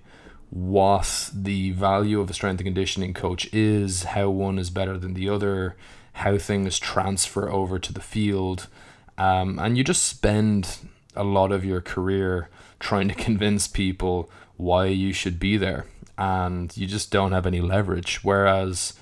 what 0.51 1.31
the 1.35 1.73
value 1.73 2.21
of 2.21 2.31
a 2.31 2.33
strength 2.33 2.61
and 2.61 2.67
conditioning 2.67 3.13
coach 3.13 3.53
is, 3.53 4.05
how 4.05 4.31
one 4.31 4.59
is 4.59 4.71
better 4.71 4.97
than 4.97 5.13
the 5.13 5.29
other, 5.29 5.77
how 6.19 6.37
things 6.37 6.79
transfer 6.79 7.49
over 7.49 7.79
to 7.79 7.93
the 7.93 8.01
field. 8.01 8.67
Um, 9.17 9.59
and 9.59 9.79
you 9.79 9.85
just 9.85 10.03
spend 10.03 10.79
a 11.15 11.25
lot 11.25 11.53
of 11.53 11.65
your 11.65 11.81
career 11.81 12.49
trying 12.81 13.09
to 13.09 13.15
convince 13.27 13.69
people 13.69 14.31
why 14.57 14.87
you 14.87 15.13
should 15.13 15.39
be 15.39 15.57
there 15.57 15.87
and 16.17 16.77
you 16.77 16.87
just 16.87 17.11
don't 17.13 17.33
have 17.33 17.47
any 17.47 17.61
leverage. 17.61 18.21
Whereas 18.25 18.95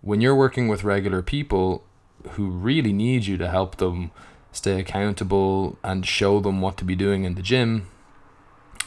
when 0.00 0.20
you're 0.20 0.36
working 0.36 0.68
with 0.68 0.84
regular 0.84 1.20
people 1.20 1.84
who 2.30 2.48
really 2.48 2.92
need 2.92 3.26
you 3.26 3.36
to 3.36 3.48
help 3.48 3.76
them 3.76 4.12
stay 4.52 4.78
accountable 4.78 5.78
and 5.82 6.06
show 6.06 6.38
them 6.38 6.60
what 6.60 6.76
to 6.76 6.84
be 6.84 6.94
doing 6.94 7.24
in 7.24 7.34
the 7.34 7.42
gym, 7.42 7.88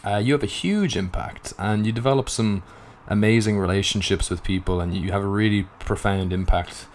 uh, 0.05 0.17
you 0.17 0.31
have 0.31 0.43
a 0.43 0.57
huge 0.63 0.95
impact 0.95 1.53
and 1.57 1.85
you 1.85 1.91
develop 1.91 2.29
some 2.29 2.63
amazing 3.07 3.59
relationships 3.59 4.29
with 4.29 4.43
people 4.43 4.79
and 4.79 4.95
you 4.95 5.11
have 5.11 5.23
a 5.23 5.27
really 5.27 5.63
profound 5.79 6.31
impact 6.31 6.87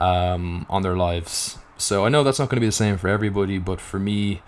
um, 0.00 0.66
on 0.68 0.82
their 0.82 0.96
lives. 0.96 1.58
So 1.76 2.04
I 2.04 2.08
know 2.08 2.22
that's 2.22 2.38
not 2.38 2.48
going 2.48 2.56
to 2.56 2.60
be 2.60 2.66
the 2.66 2.72
same 2.72 2.98
for 2.98 3.08
everybody, 3.08 3.58
but 3.58 3.80
for 3.80 3.98
me, 3.98 4.42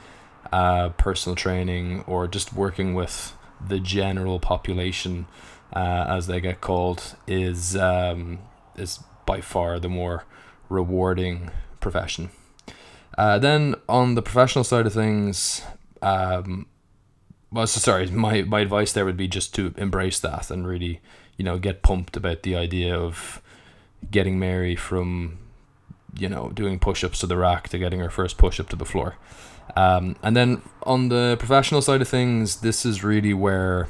uh, 0.53 0.91
personal 0.91 1.37
training 1.37 2.05
or 2.07 2.27
just 2.29 2.53
working 2.53 2.95
with 2.95 3.35
the 3.67 3.79
general 3.79 4.41
population 4.41 5.27
uh, 5.75 6.05
as 6.09 6.27
they 6.27 6.41
get 6.41 6.61
called, 6.61 7.17
is 7.27 7.77
um, 7.77 8.39
is 8.77 8.99
by 9.25 9.41
far 9.41 9.79
the 9.79 9.89
more 9.89 10.25
rewarding 10.69 11.51
profession. 11.81 12.31
Uh, 13.17 13.39
then 13.39 13.75
on 13.89 14.15
the 14.15 14.23
professional 14.23 14.65
side 14.65 14.87
of 14.87 14.93
things, 14.93 15.63
um, 16.01 16.67
well, 17.51 17.67
so 17.67 17.81
sorry, 17.81 18.07
my, 18.11 18.43
my 18.43 18.61
advice 18.61 18.93
there 18.93 19.05
would 19.05 19.17
be 19.17 19.29
just 19.29 19.55
to 19.55 19.75
embrace 19.77 20.19
that 20.21 20.51
and 20.51 20.67
really, 20.67 21.01
you 21.37 21.45
know, 21.45 21.59
get 21.59 21.83
pumped 21.83 22.17
about 22.17 22.43
the 22.43 22.57
idea 22.57 22.97
of 22.97 23.43
getting 24.11 24.39
Mary 24.39 24.75
from, 24.75 25.39
you 26.17 26.29
know, 26.29 26.51
doing 26.51 26.79
push 26.79 27.03
ups 27.05 27.21
to 27.21 27.27
the 27.27 27.37
rack 27.37 27.69
to 27.71 27.79
getting 27.79 28.01
her 28.01 28.11
first 28.11 28.39
push 28.39 28.61
up 28.61 28.69
to 28.69 28.77
the 28.77 28.85
floor. 28.85 29.17
Um, 29.77 30.17
and 30.23 30.37
then 30.37 30.63
on 30.83 31.09
the 31.09 31.37
professional 31.39 31.83
side 31.83 32.03
of 32.03 32.09
things, 32.09 32.61
this 32.61 32.85
is 32.85 33.03
really 33.03 33.33
where 33.33 33.89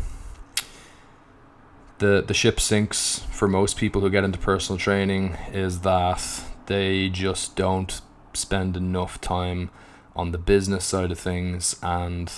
the 1.99 2.23
the 2.27 2.35
ship 2.35 2.59
sinks 2.61 3.21
for 3.31 3.49
most 3.49 3.77
people 3.77 4.01
who 4.01 4.11
get 4.11 4.25
into 4.25 4.39
personal 4.39 4.79
training 4.79 5.37
is 5.53 5.81
that 5.81 6.23
they 6.67 7.09
just 7.09 7.57
don't 7.57 8.01
spend 8.35 8.77
enough 8.77 9.21
time 9.21 9.71
on 10.15 10.33
the 10.33 10.39
business 10.39 10.85
side 10.85 11.11
of 11.11 11.19
things 11.19 11.77
and 11.83 12.33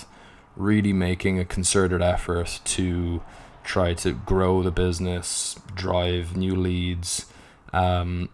really 0.55 0.93
making 0.93 1.39
a 1.39 1.45
concerted 1.45 2.01
effort 2.01 2.61
to 2.63 3.21
try 3.63 3.93
to 3.93 4.13
grow 4.13 4.61
the 4.63 4.71
business, 4.71 5.59
drive 5.73 6.37
new 6.37 6.55
leads. 6.55 7.25
Um, 7.73 8.29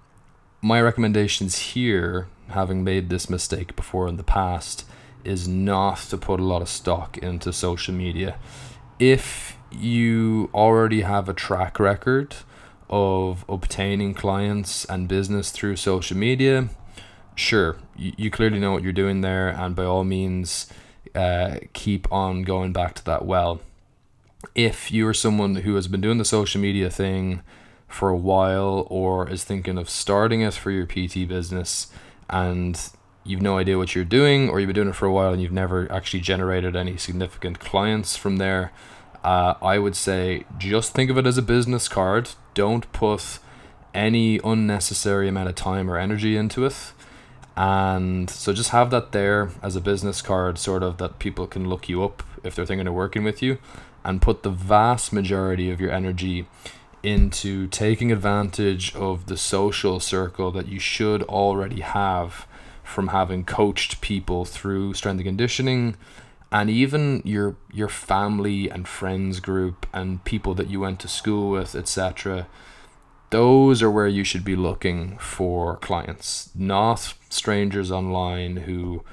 my 0.62 0.80
recommendations 0.82 1.57
here, 1.57 2.28
having 2.49 2.84
made 2.84 3.09
this 3.09 3.30
mistake 3.30 3.76
before 3.76 4.07
in 4.07 4.18
the 4.18 4.24
past, 4.24 4.86
is 5.24 5.47
not 5.47 5.97
to 5.97 6.18
put 6.18 6.39
a 6.39 6.43
lot 6.43 6.62
of 6.62 6.70
stock 6.70 7.18
into 7.18 7.51
social 7.51 7.93
media. 7.93 8.38
If 8.99 9.57
you 9.72 10.49
already 10.53 11.01
have 11.01 11.28
a 11.28 11.34
track 11.34 11.80
record 11.80 12.36
of 12.89 13.45
obtaining 13.47 14.14
clients 14.14 14.86
and 14.86 15.07
business 15.07 15.51
through 15.51 15.78
social 15.78 16.18
media, 16.18 16.70
sure, 17.36 17.78
you, 17.95 18.14
you 18.18 18.32
clearly 18.32 18.59
know 18.59 18.72
what 18.72 18.84
you're 18.84 18.93
doing 18.93 19.22
there, 19.22 19.49
and 19.49 19.76
by 19.76 19.86
all 19.86 20.03
means, 20.03 20.68
uh, 21.16 21.57
keep 21.74 22.12
on 22.12 22.43
going 22.43 22.72
back 22.72 22.93
to 22.95 23.05
that 23.05 23.26
well. 23.26 23.62
If 24.53 24.91
you 24.91 25.07
are 25.07 25.14
someone 25.14 25.55
who 25.55 25.76
has 25.76 25.88
been 25.88 26.01
doing 26.01 26.18
the 26.18 26.26
social 26.26 26.62
media 26.62 26.89
thing 26.89 27.41
for 27.92 28.10
a 28.10 28.18
while 28.18 28.88
or 28.89 29.30
is 29.30 29.44
thinking 29.44 29.78
of 29.78 29.89
starting 29.89 30.42
it 30.42 30.54
for 30.54 30.72
your 30.72 30.86
PT 30.86 31.28
business 31.28 31.88
and 32.30 32.92
you've 33.24 33.42
no 33.42 33.58
idea 33.58 33.78
what 33.78 33.94
you're 33.94 34.06
doing, 34.06 34.50
or 34.50 34.60
you've 34.60 34.68
been 34.68 34.76
doing 34.76 34.89
it 34.89 34.96
for 34.96 35.06
a 35.06 35.12
while 35.12 35.32
and 35.32 35.42
you've 35.42 35.52
never 35.52 35.92
actually 35.92 36.22
generated 36.22 36.76
any 36.76 36.98
significant 36.98 37.60
clients 37.60 38.16
from 38.16 38.38
there, 38.38 38.72
uh, 39.24 39.54
I 39.62 39.78
would 39.78 39.96
say 39.96 40.46
just 40.58 40.94
think 40.94 41.12
of 41.12 41.18
it 41.18 41.28
as 41.28 41.38
a 41.38 41.44
business 41.44 41.88
card. 41.88 42.32
Don't 42.54 42.92
put 42.92 43.39
any 43.94 44.39
unnecessary 44.44 45.28
amount 45.28 45.50
of 45.50 45.56
time 45.56 45.89
or 45.89 45.98
energy 45.98 46.36
into 46.36 46.66
it. 46.66 46.94
And 47.56 48.30
so 48.30 48.54
just 48.54 48.70
have 48.70 48.89
that 48.92 49.12
there 49.12 49.52
as 49.62 49.76
a 49.76 49.82
business 49.82 50.22
card, 50.22 50.58
sort 50.58 50.82
of 50.82 50.98
that 50.98 51.20
people 51.20 51.46
can 51.46 51.70
look 51.70 51.89
you 51.89 52.04
up 52.04 52.24
if 52.44 52.56
they're 52.56 52.66
thinking 52.66 52.88
of 52.88 52.94
working 52.94 53.24
with 53.24 53.44
you, 53.44 53.60
and 54.04 54.22
put 54.22 54.42
the 54.42 54.50
vast 54.50 55.14
majority 55.14 55.70
of 55.70 55.80
your 55.80 55.92
energy 55.92 56.48
into 57.04 57.68
taking 57.68 58.12
advantage 58.12 58.95
of 58.95 59.26
the 59.28 59.38
social 59.38 59.99
circle 59.99 60.52
that 60.52 60.68
you 60.68 60.80
should 60.80 61.24
already 61.24 61.82
have 61.82 62.47
from 62.84 63.10
having 63.10 63.43
coached 63.43 64.02
people 64.02 64.45
through 64.45 64.93
strength 64.93 65.20
and 65.20 65.26
conditioning 65.26 65.95
and 66.52 66.70
even 66.70 67.22
your 67.24 67.56
your 67.72 67.88
family 67.88 68.70
and 68.70 68.88
friends 68.88 69.39
group 69.39 69.86
and 69.93 70.24
people 70.26 70.54
that 70.54 70.70
you 70.70 70.80
went 70.80 70.99
to 70.99 71.08
school 71.08 71.49
with 71.49 71.76
etc 71.76 72.47
those 73.30 73.82
are 73.82 73.89
where 73.89 74.08
you 74.08 74.24
should 74.24 74.43
be 74.43 74.56
looking 74.56 75.18
for 75.18 75.78
clients 75.78 76.49
not 76.54 77.14
strangers 77.30 77.91
online 77.91 78.58
who 78.58 79.04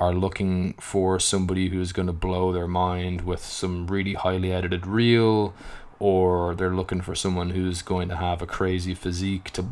are 0.00 0.14
looking 0.14 0.72
for 0.74 1.20
somebody 1.20 1.68
who's 1.68 1.92
going 1.92 2.06
to 2.06 2.12
blow 2.12 2.52
their 2.52 2.66
mind 2.66 3.20
with 3.20 3.44
some 3.44 3.86
really 3.86 4.14
highly 4.14 4.50
edited 4.52 4.86
reel, 4.86 5.52
or 6.00 6.54
they're 6.54 6.74
looking 6.74 7.02
for 7.02 7.14
someone 7.14 7.50
who's 7.50 7.82
going 7.82 8.08
to 8.08 8.16
have 8.16 8.42
a 8.42 8.46
crazy 8.46 8.94
physique 8.94 9.50
to 9.52 9.66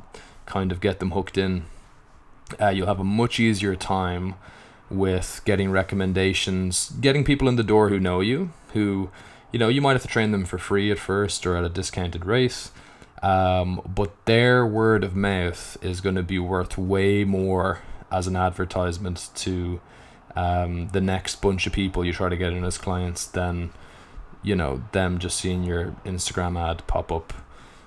kind 0.47 0.71
of 0.71 0.81
get 0.81 1.01
them 1.01 1.11
hooked 1.11 1.37
in, 1.37 1.65
uh, 2.61 2.69
you'll 2.69 2.87
have 2.87 3.01
a 3.01 3.05
much 3.05 3.41
easier 3.41 3.75
time 3.75 4.35
with 4.91 5.41
getting 5.45 5.71
recommendations, 5.71 6.91
getting 7.01 7.25
people 7.25 7.49
in 7.49 7.57
the 7.57 7.63
door 7.63 7.89
who 7.89 7.99
know 7.99 8.21
you, 8.21 8.51
who, 8.75 9.11
you 9.53 9.59
know, 9.59 9.69
you 9.69 9.81
might 9.81 9.95
have 9.95 10.03
to 10.03 10.09
train 10.09 10.31
them 10.31 10.45
for 10.45 10.59
free 10.59 10.91
at 10.91 10.99
first 10.99 11.47
or 11.47 11.57
at 11.57 11.65
a 11.65 11.69
discounted 11.69 12.25
rate. 12.25 12.71
Um, 13.23 13.83
but 13.87 14.13
their 14.27 14.65
word 14.65 15.03
of 15.03 15.17
mouth 15.17 15.77
is 15.83 16.01
going 16.01 16.15
to 16.15 16.23
be 16.23 16.39
worth 16.39 16.79
way 16.79 17.25
more 17.25 17.81
as 18.13 18.27
an 18.27 18.37
advertisement 18.37 19.31
to 19.35 19.81
um, 20.37 20.89
the 20.89 21.01
next 21.01 21.43
bunch 21.43 21.67
of 21.67 21.73
people 21.73 22.05
you 22.05 22.13
try 22.13 22.29
to 22.29 22.37
get 22.37 22.53
in 22.53 22.65
as 22.65 22.79
clients 22.79 23.27
than, 23.27 23.71
you 24.43 24.55
know, 24.55 24.83
them 24.93 25.19
just 25.19 25.39
seeing 25.39 25.65
your 25.65 25.97
Instagram 26.05 26.59
ad 26.59 26.87
pop 26.87 27.11
up. 27.13 27.33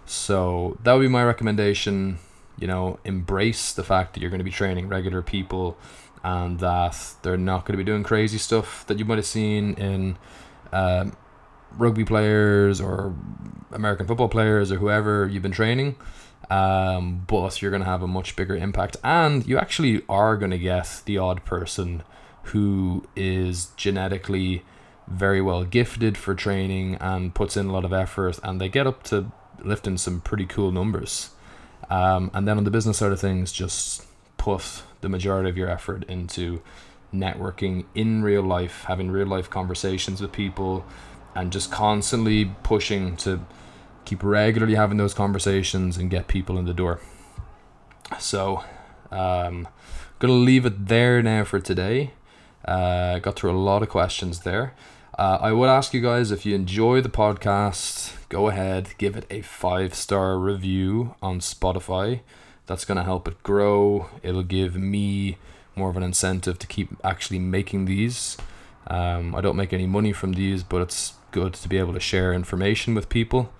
So 0.05 0.77
that 0.83 0.93
would 0.93 1.01
be 1.01 1.07
my 1.07 1.23
recommendation. 1.23 2.19
You 2.59 2.67
know, 2.67 2.99
embrace 3.05 3.73
the 3.73 3.83
fact 3.83 4.13
that 4.13 4.21
you're 4.21 4.29
going 4.29 4.39
to 4.39 4.45
be 4.45 4.51
training 4.51 4.87
regular 4.87 5.21
people 5.21 5.77
and 6.23 6.59
that 6.59 7.15
they're 7.23 7.37
not 7.37 7.65
going 7.65 7.73
to 7.73 7.83
be 7.83 7.83
doing 7.83 8.03
crazy 8.03 8.37
stuff 8.37 8.85
that 8.87 8.99
you 8.99 9.05
might 9.05 9.17
have 9.17 9.25
seen 9.25 9.73
in 9.75 10.17
um, 10.71 11.15
rugby 11.77 12.05
players 12.05 12.79
or 12.79 13.15
American 13.71 14.05
football 14.05 14.29
players 14.29 14.71
or 14.71 14.77
whoever 14.77 15.27
you've 15.27 15.43
been 15.43 15.51
training. 15.51 15.95
Um, 16.49 17.23
but 17.27 17.61
you're 17.61 17.71
going 17.71 17.83
to 17.83 17.89
have 17.89 18.03
a 18.03 18.07
much 18.07 18.35
bigger 18.35 18.57
impact, 18.57 18.97
and 19.05 19.47
you 19.47 19.57
actually 19.57 20.03
are 20.09 20.35
going 20.35 20.51
to 20.51 20.57
get 20.57 21.01
the 21.05 21.17
odd 21.17 21.45
person 21.45 22.03
who 22.45 23.05
is 23.15 23.67
genetically 23.77 24.65
very 25.11 25.41
well 25.41 25.63
gifted 25.63 26.17
for 26.17 26.33
training 26.35 26.95
and 26.95 27.33
puts 27.33 27.57
in 27.57 27.67
a 27.67 27.71
lot 27.71 27.85
of 27.85 27.93
effort, 27.93 28.39
and 28.43 28.59
they 28.59 28.69
get 28.69 28.87
up 28.87 29.03
to 29.03 29.31
lifting 29.63 29.97
some 29.97 30.21
pretty 30.21 30.45
cool 30.45 30.71
numbers. 30.71 31.31
Um, 31.89 32.31
and 32.33 32.47
then 32.47 32.57
on 32.57 32.63
the 32.63 32.71
business 32.71 32.97
side 32.97 33.11
of 33.11 33.19
things, 33.19 33.51
just 33.51 34.05
put 34.37 34.83
the 35.01 35.09
majority 35.09 35.49
of 35.49 35.57
your 35.57 35.69
effort 35.69 36.03
into 36.05 36.61
networking 37.13 37.85
in 37.93 38.23
real 38.23 38.41
life, 38.41 38.85
having 38.87 39.11
real 39.11 39.27
life 39.27 39.49
conversations 39.49 40.21
with 40.21 40.31
people, 40.31 40.85
and 41.35 41.51
just 41.51 41.71
constantly 41.71 42.45
pushing 42.63 43.17
to 43.17 43.45
keep 44.05 44.23
regularly 44.23 44.75
having 44.75 44.97
those 44.97 45.13
conversations 45.13 45.97
and 45.97 46.09
get 46.09 46.27
people 46.27 46.57
in 46.57 46.65
the 46.65 46.73
door. 46.73 46.99
So, 48.19 48.63
um, 49.11 49.67
gonna 50.19 50.33
leave 50.33 50.65
it 50.65 50.87
there 50.87 51.21
now 51.21 51.43
for 51.43 51.59
today. 51.59 52.13
Uh, 52.65 53.19
got 53.19 53.35
through 53.35 53.51
a 53.51 53.57
lot 53.57 53.81
of 53.81 53.89
questions 53.89 54.41
there. 54.41 54.73
Uh, 55.17 55.37
I 55.41 55.51
would 55.51 55.69
ask 55.69 55.93
you 55.93 56.01
guys 56.01 56.31
if 56.31 56.45
you 56.45 56.55
enjoy 56.55 57.01
the 57.01 57.09
podcast, 57.09 58.13
go 58.29 58.47
ahead, 58.47 58.93
give 58.97 59.17
it 59.17 59.25
a 59.29 59.41
five 59.41 59.93
star 59.93 60.37
review 60.39 61.15
on 61.21 61.39
Spotify. 61.39 62.21
That's 62.65 62.85
going 62.85 62.97
to 62.97 63.03
help 63.03 63.27
it 63.27 63.43
grow. 63.43 64.09
It'll 64.23 64.43
give 64.43 64.75
me 64.75 65.37
more 65.75 65.89
of 65.89 65.97
an 65.97 66.03
incentive 66.03 66.59
to 66.59 66.67
keep 66.67 66.89
actually 67.03 67.39
making 67.39 67.85
these. 67.85 68.37
Um, 68.87 69.35
I 69.35 69.41
don't 69.41 69.55
make 69.55 69.73
any 69.73 69.85
money 69.85 70.13
from 70.13 70.33
these, 70.33 70.63
but 70.63 70.81
it's 70.81 71.13
good 71.31 71.53
to 71.53 71.67
be 71.67 71.77
able 71.77 71.93
to 71.93 71.99
share 71.99 72.33
information 72.33 72.95
with 72.95 73.09
people. 73.09 73.51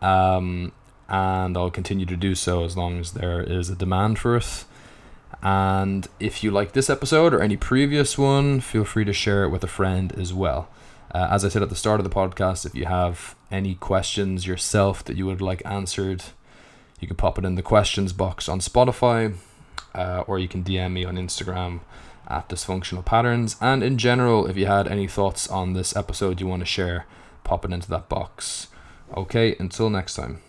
Um, 0.00 0.72
and 1.08 1.56
I'll 1.56 1.70
continue 1.70 2.06
to 2.06 2.16
do 2.16 2.34
so 2.34 2.64
as 2.64 2.76
long 2.76 2.98
as 2.98 3.12
there 3.12 3.42
is 3.42 3.68
a 3.68 3.74
demand 3.74 4.18
for 4.18 4.36
it. 4.36 4.64
And 5.42 6.06
if 6.18 6.42
you 6.42 6.50
like 6.50 6.72
this 6.72 6.88
episode 6.88 7.34
or 7.34 7.42
any 7.42 7.56
previous 7.56 8.16
one, 8.16 8.60
feel 8.60 8.84
free 8.84 9.04
to 9.04 9.12
share 9.12 9.44
it 9.44 9.50
with 9.50 9.62
a 9.64 9.68
friend 9.68 10.12
as 10.12 10.32
well. 10.32 10.68
Uh, 11.14 11.28
as 11.30 11.44
I 11.44 11.48
said 11.48 11.62
at 11.62 11.68
the 11.68 11.76
start 11.76 12.00
of 12.00 12.04
the 12.04 12.10
podcast, 12.10 12.66
if 12.66 12.74
you 12.74 12.86
have 12.86 13.36
any 13.50 13.76
questions 13.76 14.48
yourself 14.48 15.04
that 15.04 15.16
you 15.16 15.26
would 15.26 15.40
like 15.40 15.62
answered, 15.64 16.24
you 17.00 17.06
can 17.06 17.16
pop 17.16 17.38
it 17.38 17.44
in 17.44 17.54
the 17.54 17.62
questions 17.62 18.12
box 18.12 18.48
on 18.48 18.58
Spotify, 18.58 19.36
uh, 19.94 20.24
or 20.26 20.40
you 20.40 20.48
can 20.48 20.64
DM 20.64 20.92
me 20.92 21.04
on 21.04 21.14
Instagram 21.14 21.80
at 22.26 22.48
dysfunctional 22.48 23.04
patterns. 23.04 23.56
And 23.60 23.84
in 23.84 23.96
general, 23.96 24.46
if 24.48 24.56
you 24.56 24.66
had 24.66 24.88
any 24.88 25.06
thoughts 25.06 25.46
on 25.46 25.74
this 25.74 25.94
episode 25.94 26.40
you 26.40 26.48
want 26.48 26.60
to 26.60 26.66
share, 26.66 27.06
pop 27.44 27.64
it 27.64 27.72
into 27.72 27.88
that 27.90 28.08
box. 28.08 28.66
Okay, 29.16 29.54
until 29.60 29.90
next 29.90 30.14
time. 30.14 30.40